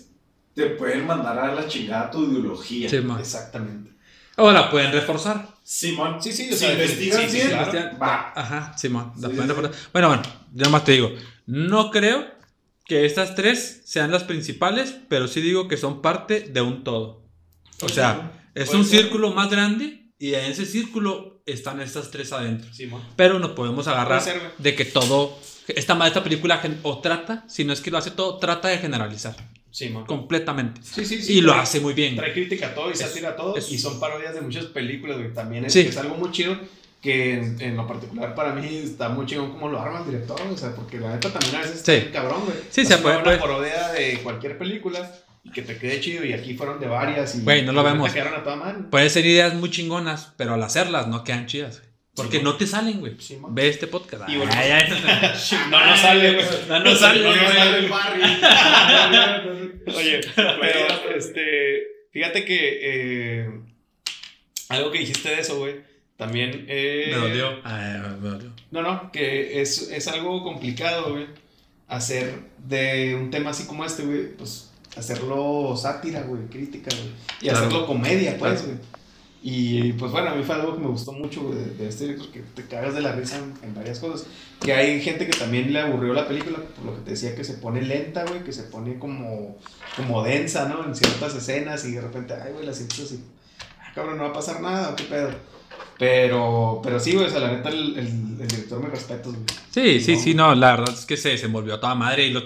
[0.57, 2.89] te pueden mandar a la chingada tu ideología.
[2.89, 3.19] Simón.
[3.19, 3.91] Exactamente.
[4.37, 5.47] O la pueden reforzar.
[5.61, 7.97] Simón, Sí, sí, o si sea, investigas sí, sí, claro.
[8.01, 8.33] va.
[8.35, 9.11] Ajá, Simón.
[9.17, 9.71] la Sí, pueden sí, reforzar.
[9.93, 10.23] Bueno, bueno,
[10.53, 11.11] yo más te digo.
[11.45, 12.25] No creo
[12.85, 17.21] que estas tres sean las principales, pero sí digo que son parte de un todo.
[17.81, 19.01] O sea, es un ser.
[19.01, 22.67] círculo más grande y en ese círculo están estas tres adentro.
[22.73, 22.99] Sí, mo.
[23.15, 24.23] Pero no podemos agarrar
[24.57, 25.37] de que todo.
[25.67, 29.35] Esta, esta película o trata, si no es que lo hace todo, trata de generalizar
[29.77, 30.81] Sí, completamente.
[30.83, 31.33] Sí, sí, sí.
[31.37, 32.15] Y lo hace muy bien.
[32.15, 33.55] Trae crítica a todo y sátira a todo.
[33.55, 35.31] es- y son parodias de muchas películas, güey.
[35.33, 35.81] También es, Sí.
[35.81, 36.57] es algo muy chido
[36.99, 40.41] que en, en lo particular para mí está muy chingón como lo arma el director,
[40.51, 41.99] o sea, porque la neta también a veces está Sí.
[41.99, 42.57] bien cabrón, güey.
[42.71, 45.11] Sí, se puede- Una puede- parodia de cualquier película
[45.43, 48.11] y que te quede chido y aquí fueron de varias y Güey, no lo vemos.
[48.11, 48.79] quedaron a toda madre.
[48.89, 51.83] Pueden ser ideas muy chingonas, pero al hacerlas no quedan chidas.
[52.17, 52.25] Güey.
[52.25, 53.15] Porque Sí, no te salen, güey.
[53.19, 53.37] Sí.
[53.49, 54.27] Ve este podcast.
[54.27, 54.51] Y bueno.
[54.55, 54.89] Ay, ay,
[55.71, 56.45] No, no sale, güey.
[56.67, 57.53] No, no sale, No, no güey.
[57.57, 58.25] sale el barrio.
[59.97, 62.79] Oye, pero este, fíjate que
[63.43, 63.49] eh,
[64.69, 65.75] algo que dijiste de eso, güey,
[66.17, 66.65] también...
[66.67, 67.59] eh, Me dolió.
[67.63, 68.51] Ay, me dolió.
[68.71, 71.27] No, no, que es, es algo complicado, güey,
[71.87, 72.33] hacer
[72.65, 77.57] de un tema así como este, güey, pues hacerlo sátira, güey, crítica, güey, y Claro.
[77.59, 78.77] hacerlo comedia, pues, Claro.
[79.49, 82.27] Y pues bueno, a mí fue algo que me gustó mucho de, de este director,
[82.33, 84.27] que te cagas de la risa en, en varias cosas.
[84.59, 87.45] Que hay gente que también le aburrió la película, por lo que te decía, que
[87.45, 89.57] se pone lenta, güey, que se pone como,
[89.95, 90.83] como densa, ¿no?
[90.83, 93.23] En ciertas escenas y de repente, ay, güey, la sientes así,
[93.79, 95.29] ah, cabrón, no va a pasar nada, ¿o ¿qué pedo?
[95.97, 98.07] Pero, pero sí, güey, o sea, la neta, el, el,
[98.41, 99.43] el director me respeto, güey.
[99.71, 100.21] Sí, sí, No.
[100.21, 102.41] sí, no, la verdad es que se desenvolvió a toda madre y lo,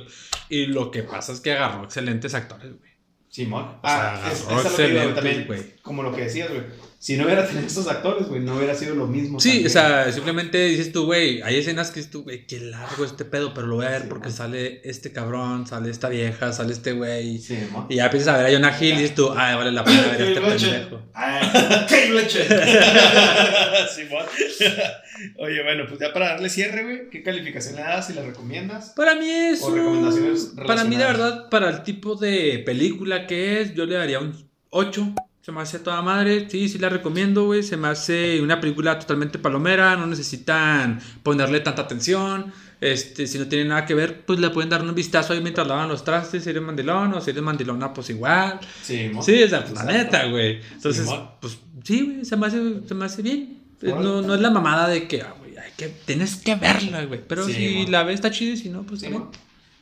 [0.50, 2.92] y lo que pasa es que agarró excelentes actores, güey.
[3.30, 3.64] Simón.
[3.82, 5.76] O sea, Ah, es, es lo que también, güey.
[5.82, 6.62] como lo que decías, güey.
[7.04, 9.40] Si no hubiera tenido estos actores, güey, no hubiera sido lo mismo.
[9.40, 9.68] Sí, también.
[9.68, 13.26] o sea, simplemente dices tú, güey, hay escenas que dices tú, güey, qué largo este
[13.26, 14.38] pedo, pero lo voy a ver Sí, porque man.
[14.38, 17.40] sale este cabrón, sale esta vieja, sale este güey.
[17.40, 17.88] Sí, mo.
[17.90, 20.02] Y ya empiezas a ver a Jonah Hill y dices tú, ah, vale la pena
[20.12, 21.02] ver este pendejo.
[21.16, 22.48] Ah, Kate Blanchett.
[23.96, 24.26] Simón.
[25.38, 28.92] Oye, bueno, pues ya para darle cierre, güey, ¿qué calificación le das y la recomiendas?
[28.96, 29.62] Para mí es.
[29.64, 31.18] O un- recomendaciones Para mí, de relacionadas.
[31.18, 34.36] verdad, para el tipo de película que es, yo le daría un
[34.70, 35.16] 8.
[35.42, 36.48] Se me hace toda madre.
[36.50, 37.64] Sí, sí la recomiendo, güey.
[37.64, 39.96] Se me hace una película totalmente palomera.
[39.96, 42.54] No necesitan ponerle tanta atención.
[42.80, 45.68] Este, si no tiene nada que ver, pues le pueden dar un vistazo ahí mientras
[45.68, 46.44] lavan los trastes.
[46.44, 48.60] Si eres mandilón o si eres mandilona, pues igual.
[48.84, 49.22] Sí, mo.
[49.24, 49.92] Sí, sea, pues, la Exacto.
[49.94, 50.60] neta, güey.
[50.74, 51.30] Entonces, Simón.
[51.40, 53.60] pues sí, güey, se me hace, se me hace bien.
[53.84, 54.04] Órale.
[54.04, 57.20] No, no es la mamada de que, ah, güey, hay que, tienes que verla, güey.
[57.28, 59.10] Pero Sí, si la ves, está chida y si no, pues Sí.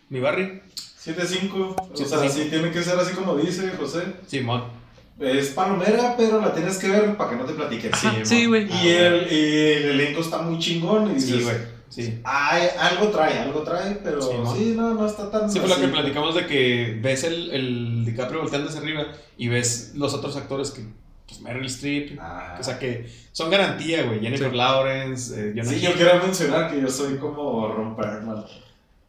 [0.09, 0.61] Mi Barry.
[1.03, 1.75] 7-5.
[1.93, 2.29] O sea, 7-5.
[2.29, 4.03] sí tiene que ser así como dice José.
[4.27, 4.78] Simón.
[5.19, 7.89] Es palomera, pero la tienes que ver para que no te.
[7.91, 8.25] Ajá, mo.
[8.25, 8.67] sí, güey.
[8.83, 11.11] Y el, y el elenco está muy chingón.
[11.11, 11.55] Y dices, Sí, güey.
[11.89, 12.19] Sí.
[12.23, 15.51] "Ay, algo trae, algo trae, pero Sí, no, no está tan.
[15.51, 19.47] Sí, fue lo que platicamos de que ves el, el DiCaprio volteando hacia arriba y
[19.47, 20.83] ves los otros actores que,
[21.27, 22.57] pues Meryl Streep, Ah.
[22.59, 24.19] o sea que son garantía, güey.
[24.21, 24.55] Jennifer Sí.
[24.57, 25.81] Lawrence, eh, Jonah Sí, Hill.
[25.81, 28.45] yo quiero mencionar que yo soy como Ron Perlman.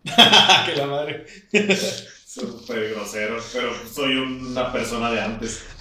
[0.67, 1.27] que la madre.
[2.33, 5.65] Súper grosero, pero soy una persona de antes.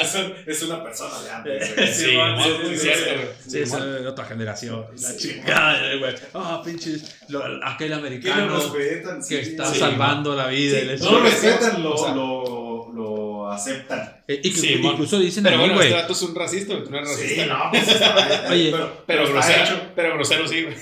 [0.00, 1.68] es, un- es una persona de antes.
[1.94, 3.26] Sí, es cierto, güey.
[3.46, 4.86] Sí, es de otra generación.
[4.98, 6.14] La chingada, güey.
[6.32, 7.16] Ah, pinches.
[7.28, 9.78] lo- aquel Que americano respetan, que sí, está sí.
[9.78, 10.78] salvando la vida.
[11.00, 12.65] No lo respetan, lo, O sea, lo,
[13.46, 14.22] lo aceptan.
[14.28, 15.88] Eh, y que- Sí, incluso dicen Pero bueno, güey.
[15.88, 16.84] este dato es un racista, güey.
[16.84, 17.42] Tú no eres racista.
[17.44, 19.82] Sí, no, pues está Oye, pero, Pero está grosero, hecho.
[19.94, 20.74] pero grosero sí, güey.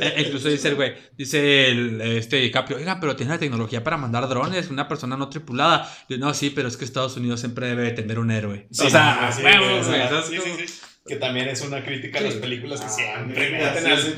[0.00, 3.96] Eh, incluso dice el güey, dice el, este DiCaprio, oiga, pero tiene la tecnología para
[3.96, 5.90] mandar drones, una persona no tripulada.
[6.08, 8.66] Yo, no, sí, pero es que Estados Unidos siempre debe de tener un héroe.
[8.70, 10.80] Sí, o sea, sí, huevos, güey, o güey, sea, ¿sabes sí, sí, sí.
[11.06, 14.14] Que también es una crítica a las películas que Ah, siempre meten sí, al sí,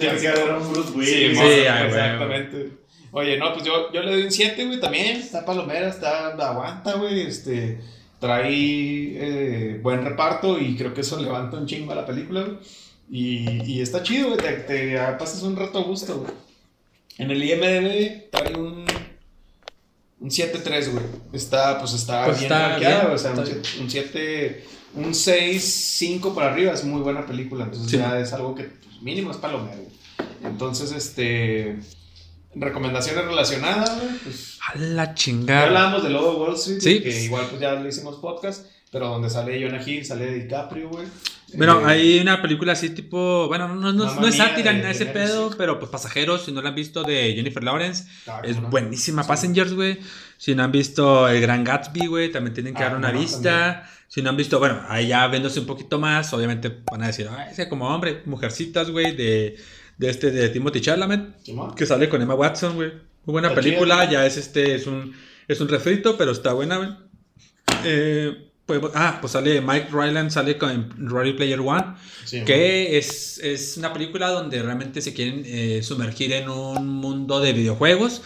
[1.86, 2.70] exactamente.
[3.12, 5.16] Oye, no, pues yo, yo le doy un 7, güey, también.
[5.16, 7.20] Está palomera, está aguanta, güey.
[7.22, 7.80] Este,
[8.18, 12.58] trae eh, buen reparto y creo que eso levanta un chingo a la película, güey.
[13.10, 14.38] Y, y está chido, güey.
[14.38, 16.32] Te, te pasas un rato a gusto, güey.
[17.18, 18.84] En el IMDB trae un,
[20.20, 21.04] un 7-3, güey.
[21.32, 24.64] Está, pues está Pues bien bien, o sea, un está siete- un 7,
[24.94, 27.64] un 6-5 para arriba es muy buena película.
[27.64, 27.96] Entonces Sí.
[27.98, 29.76] ya es algo que pues, mínimo es palomero.
[29.78, 29.96] güey.
[30.44, 31.78] Entonces, este.
[32.58, 34.08] Recomendaciones relacionadas, güey.
[34.24, 35.66] Pues, A la ya chingada.
[35.66, 37.02] hablábamos de Lobo de Wall Street, Sí.
[37.02, 41.06] que igual pues ya lo hicimos podcast, pero donde sale Jonah Hill, sale DiCaprio, güey.
[41.54, 45.06] Bueno, Eh, hay una película así tipo, bueno, no, no, no, es sátira ni ese
[45.06, 48.68] pedo, pero pues Pasajeros, si no la han visto, de Jennifer Lawrence, ah, es no.
[48.68, 49.22] buenísima.
[49.22, 49.28] Sí.
[49.28, 49.98] Passengers, güey.
[50.38, 53.20] Si no han visto El Gran Gatsby, güey, también tienen que Ah, dar una no,
[53.20, 53.88] vista.
[54.08, 57.28] Si no han visto, bueno, ahí ya viéndose un poquito más, obviamente van a decir,
[57.30, 59.56] ah, ese como hombre, Mujercitas, güey, de,
[59.98, 61.36] de este, de Timothy Chalamet,
[61.74, 62.92] que sale con Emma Watson, güey.
[63.24, 65.14] Muy buena película, ya es este, es un,
[65.48, 66.90] es un refrito, pero está buena, güey.
[67.84, 71.94] Eh, pues, ah, pues sale Mike Ryland, sale con Ready Player One.
[72.24, 77.40] Sí, Que es, es una película donde realmente se quieren eh, sumergir en un mundo
[77.40, 78.22] de videojuegos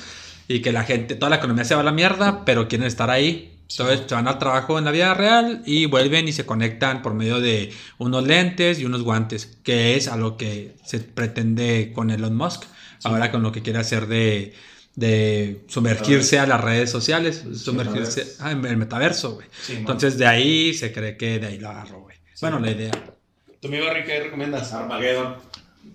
[0.49, 3.11] y que la gente, toda la economía se va a la mierda, pero quieren estar
[3.11, 3.60] ahí.
[3.71, 7.15] Entonces se van al trabajo en la vida real y vuelven y se conectan por
[7.15, 12.11] medio de unos lentes y unos guantes, que es a lo que se pretende con
[12.11, 12.65] Elon Musk,
[13.05, 14.55] ahora con lo que quiere hacer de,
[14.97, 18.45] de sumergirse a las redes sociales, sumergirse metaverso.
[18.45, 19.47] ah, en el metaverso, güey.
[19.63, 19.75] Sí.
[19.77, 22.17] Entonces de ahí se cree que de ahí lo agarró, güey.
[22.41, 22.91] Bueno, la idea.
[23.61, 24.73] ¿Tú, mi Barry, qué recomiendas?
[24.73, 25.37] Armageddon.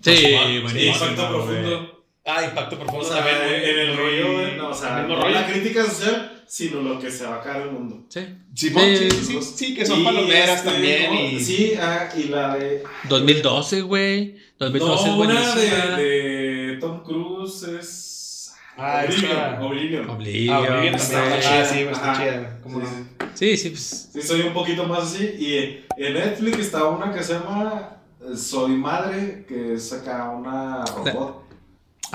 [0.01, 2.05] Sí, buenísimo, Impacto profundo.
[2.25, 3.63] Ah, Impacto O Profundo sea, también.
[3.63, 5.33] en el rollo, güey, no, o sea, el mismo no rollo.
[5.35, 8.05] la crítica social, sino lo que se va a caer el mundo.
[8.09, 8.21] Sí.
[8.53, 11.39] Sí, Sí, sí, que son Y palomeras este, también.
[11.43, 12.83] Sí, ah, y la de.
[13.09, 14.35] 2012, güey.
[14.59, 15.97] 2012 no, es una buenísima.
[15.97, 18.53] de, de Tom Cruise es.
[18.77, 19.61] Ah, Oblivion.
[19.61, 20.09] Oblivion.
[20.09, 22.39] Oblivion, Ah, está chida, sí, está chida.
[22.39, 22.89] güey, ¿Cómo Sí, no?
[22.89, 23.25] sí.
[23.35, 24.09] Sí, sí, pues.
[24.13, 25.23] Sí, soy un poquito más así.
[25.39, 30.83] Y en Netflix está una que se llama eh, Soy Madre, que es acá una
[30.85, 31.44] robot.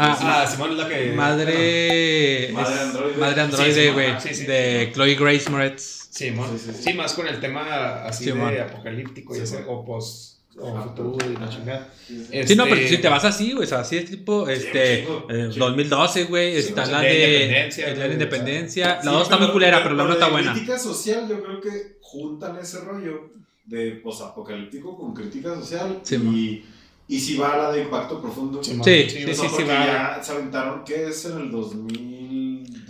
[0.02, 1.12] Ah, Ah, Simón es la que.
[1.12, 2.50] madre.
[2.52, 3.16] Madre androide.
[3.18, 4.06] Madre androide, güey.
[4.10, 4.46] ah, sí, sí.
[4.46, 6.08] de Chloe Grace Moretz.
[6.10, 6.48] Simón.
[6.58, 6.82] Sí, sí, sí.
[6.90, 8.52] Sí, más con el tema así Simón.
[8.52, 10.30] de apocalíptico y ese, o post.
[10.62, 11.88] O futuro y la chingada.
[12.06, 12.26] Sí.
[12.32, 13.64] Este- no, pero si te vas así, güey.
[13.64, 14.46] O sea, así es tipo.
[14.48, 15.02] Este.
[15.06, 15.66] chingo, eh, chingo.
[15.66, 16.56] 2012, güey.
[16.56, 17.96] Está sea, la de de.
[17.96, 18.98] La independencia.
[19.00, 20.52] Sí, La dos está muy culera, pero la una está buena.
[20.52, 23.30] Crítica social, yo creo que juntan ese rollo
[23.64, 26.00] de posapocalíptico con crítica social.
[26.02, 26.64] Sí, y,
[27.10, 28.62] y si va a la de impacto profundo.
[28.62, 29.86] Sí, Sí, sí, O sea, sí, sí, porque va.
[29.86, 32.10] ya se aventaron que es en el 2002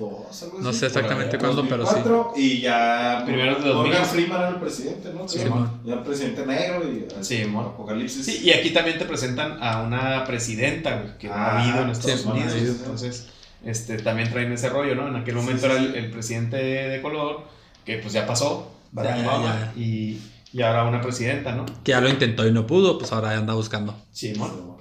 [0.01, 0.64] 2002, algo así.
[0.64, 3.22] No sé exactamente cuándo, pero 2004, Y ya.
[3.26, 4.06] Primeros de Morgan 2000.
[4.06, 5.28] Freeman era el presidente, ¿no?
[5.28, 5.38] Sí.
[5.84, 7.06] Ya el presidente negro y.
[7.22, 7.66] Sí, mon.
[7.66, 8.24] Apocalipsis.
[8.24, 11.90] Sí, y aquí también te presentan a una presidenta, que no ha Ah, habido en
[11.90, 12.52] Estados sí, Unidos.
[12.52, 12.66] sí, sí.
[12.78, 13.26] Entonces,
[13.64, 15.09] este, también traen ese rollo, ¿no?
[15.09, 15.98] En aquel momento Sí, sí, era el, sí.
[15.98, 17.42] el presidente de color,
[17.84, 20.18] que pues ya pasó, Barack Ya, ya, Obama, Y,
[20.52, 21.64] y ahora una presidenta, ¿no?
[21.85, 23.97] Que ya lo intentó y no pudo, pues ahora anda buscando.
[24.12, 24.78] Sí, mon.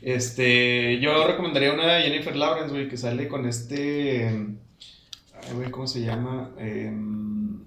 [0.00, 4.26] Este, yo recomendaría una de Jennifer Lawrence, güey, que sale con este.
[4.28, 6.50] Ay, güey, ¿cómo se llama?
[6.58, 7.60] Em,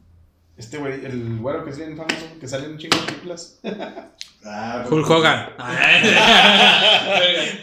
[0.58, 3.60] este güey, el güero que es bien famoso, que sale en un chingo de películas.
[4.48, 5.50] Ah, Hulk Hogan.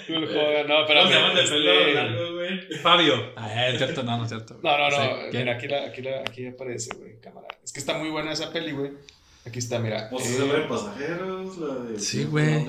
[0.09, 1.03] Hulk Hogan, no, pero.
[1.39, 3.15] este- Fabio.
[3.37, 4.59] Ah, es cierto, no, no es cierto.
[4.63, 4.99] No, no, no.
[5.33, 7.47] Mira, aquí, la, aquí, la, aquí aparece, güey, cámara.
[7.63, 8.91] Es que está muy buena esa peli, güey.
[9.47, 10.09] Aquí está, mira.
[10.11, 11.99] Pues Eh, la de pasajeros, la de.
[11.99, 12.67] Sí, güey.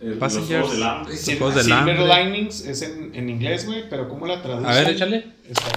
[0.00, 0.50] El- Passengers.
[0.78, 1.96] Los Juegos del Hambre.
[1.96, 2.24] Silver.
[2.24, 4.70] Linings es en, en inglés, güey, pero ¿cómo la traducen?
[4.70, 5.26] A ver, échale.
[5.46, 5.70] Está.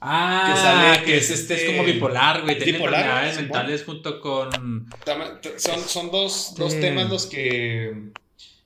[0.00, 2.58] Ah, Que sale- que es, este, es como bipolar, güey.
[2.58, 3.44] Tiene enfermedades Simón.
[3.44, 4.50] mentales junto con.
[5.56, 6.80] Son, son dos, dos Sí.
[6.80, 8.10] temas los que.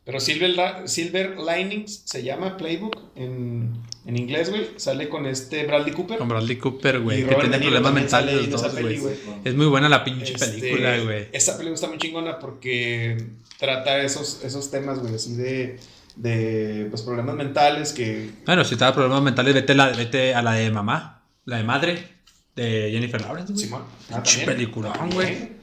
[0.05, 4.69] Pero Silver, Silver Linings se llama Playbook en, en inglés, güey.
[4.77, 6.19] Sale con este Bradley Cooper.
[6.19, 7.27] Con Bradley Cooper, güey.
[7.27, 9.01] Que tiene problemas mentales en los dos, güey.
[9.45, 11.29] Es muy buena la pinche Este, película, güey.
[11.33, 13.19] Esa película está muy chingona porque
[13.59, 15.79] trata esos, esos temas, güey, así de,
[16.17, 18.31] de pues, problemas mentales que...
[18.47, 21.65] Bueno, si te da problemas mentales, vete, la, vete a la de mamá, la de
[21.65, 22.09] madre,
[22.57, 23.65] de Jennifer Lawrence, güey.
[23.67, 23.83] Simón.
[24.13, 25.61] ah, peliculón, güey.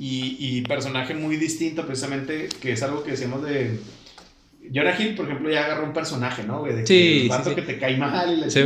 [0.00, 3.78] Y, y personaje muy distinto, precisamente, que es algo que decíamos de...
[4.72, 6.60] Jonah Hill, por ejemplo, ya agarró un personaje, ¿no?
[6.60, 6.72] güey?
[6.74, 7.54] De que Sí, vato sí, sí.
[7.56, 8.62] que te cae mal y le Sí,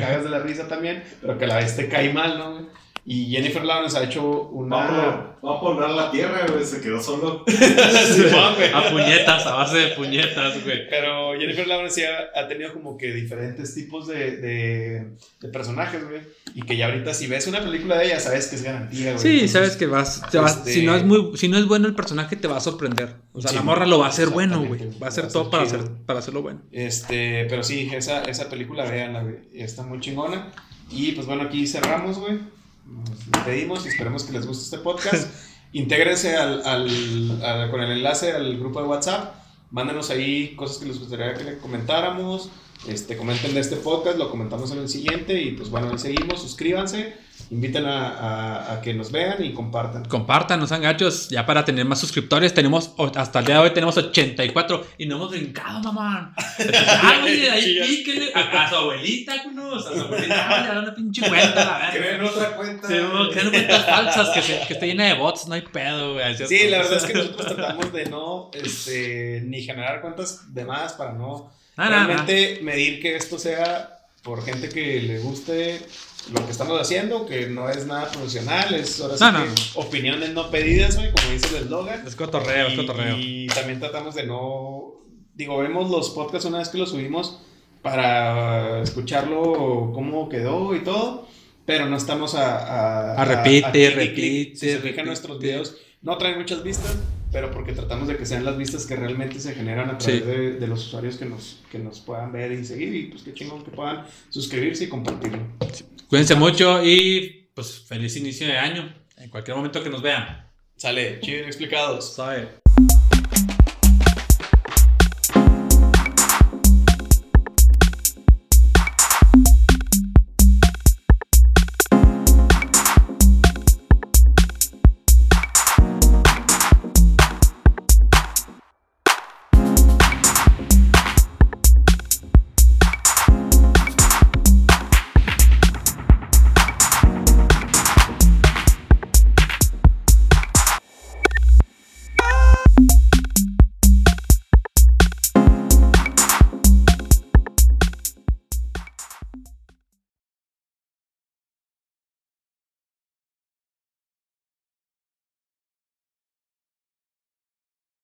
[0.00, 2.52] cagas de la risa también, pero que a la vez te cae mal, ¿no?
[2.54, 2.64] güey?
[3.06, 4.76] Y Jennifer Lawrence ha hecho a una...
[4.88, 6.64] poner- vamos a poner la tierra, güey.
[6.64, 7.44] Se quedó solo.
[8.74, 10.88] A puñetas, a base de puñetas, güey.
[10.88, 15.10] Pero Jennifer Lawrence sí ha, tenido como que diferentes tipos de, de,
[15.40, 16.22] de personajes, güey.
[16.54, 19.18] Y que ya ahorita si ves una película de ella, sabes que es garantía, güey.
[19.18, 21.66] Sí, Entonces, sabes que vas, te vas- este- si no es muy, si no es
[21.66, 23.16] bueno el personaje te va a sorprender.
[23.32, 24.80] O sea, Sí, la morra lo va a hacer bueno, güey.
[25.02, 26.62] Va a hacer Va a todo ser para hacer, para hacerlo bueno.
[26.72, 29.36] Este, pero sí, esa, esa película, véanla, güey.
[29.52, 30.52] Está muy chingona.
[30.90, 32.38] Y pues bueno, aquí cerramos, güey.
[32.86, 35.28] Nos despedimos y esperemos que les guste este podcast.
[35.72, 39.34] Intégrense al, al- al- con el enlace al grupo de WhatsApp.
[39.70, 42.50] Mándenos ahí cosas que les gustaría que le comentáramos.
[42.86, 45.40] Este, comenten de este podcast, lo comentamos en el siguiente.
[45.40, 46.40] Y pues bueno, ahí seguimos.
[46.42, 47.14] Suscríbanse.
[47.54, 50.04] Inviten a, a- a que nos vean y compartan.
[50.06, 51.28] Compartan, no sean gachos.
[51.28, 55.16] Ya para tener más suscriptores, tenemos hasta el día de hoy tenemos 84 y no
[55.16, 56.34] hemos brincado, mamá.
[57.06, 58.32] Ah, güey, ahí píquenle.
[58.34, 59.86] A, a su abuelita, cunos.
[59.86, 61.90] A su abuelita, ah, le dan una pinche cuenta, la.
[61.92, 62.88] Creen otra cuenta.
[62.88, 66.14] Sí, no, crean cuentas falsas, que, se- que esté llena de bots, no hay pedo,
[66.14, 66.36] güey.
[66.36, 70.94] Sí, la verdad es que nosotros tratamos de no este, ni generar cuentas de más
[70.94, 71.52] para no.
[71.76, 73.93] realmente medir que esto sea
[74.24, 75.80] por gente que le guste
[76.32, 79.50] lo que estamos haciendo, que no es nada profesional, es ahora sí No, no, que
[79.74, 82.04] opiniones no pedidas, güey, como dice el eslogan.
[82.06, 83.16] Es cotorreo, es Y- cotorreo.
[83.18, 84.94] Y también tratamos de no,
[85.34, 87.38] digo, vemos los podcasts una vez que los subimos
[87.82, 91.28] para escucharlo cómo quedó y todo,
[91.66, 93.12] pero no estamos a...
[93.12, 93.94] A, A repite, a clic.
[93.94, 95.04] repite, Si se fijan repite.
[95.04, 96.96] nuestros videos, no traen muchas vistas,
[97.34, 100.24] pero porque tratamos de que sean las vistas que realmente se generan a través Sí.
[100.26, 103.34] de, de los usuarios que nos, que nos puedan ver y seguir, y pues qué
[103.34, 105.40] chingón que puedan suscribirse y compartirlo.
[106.08, 108.94] Cuídense mucho y pues feliz inicio de año.
[109.16, 110.46] En cualquier momento que nos vean.
[110.76, 112.14] Sale, chido explicados.
[112.14, 112.48] Sabe.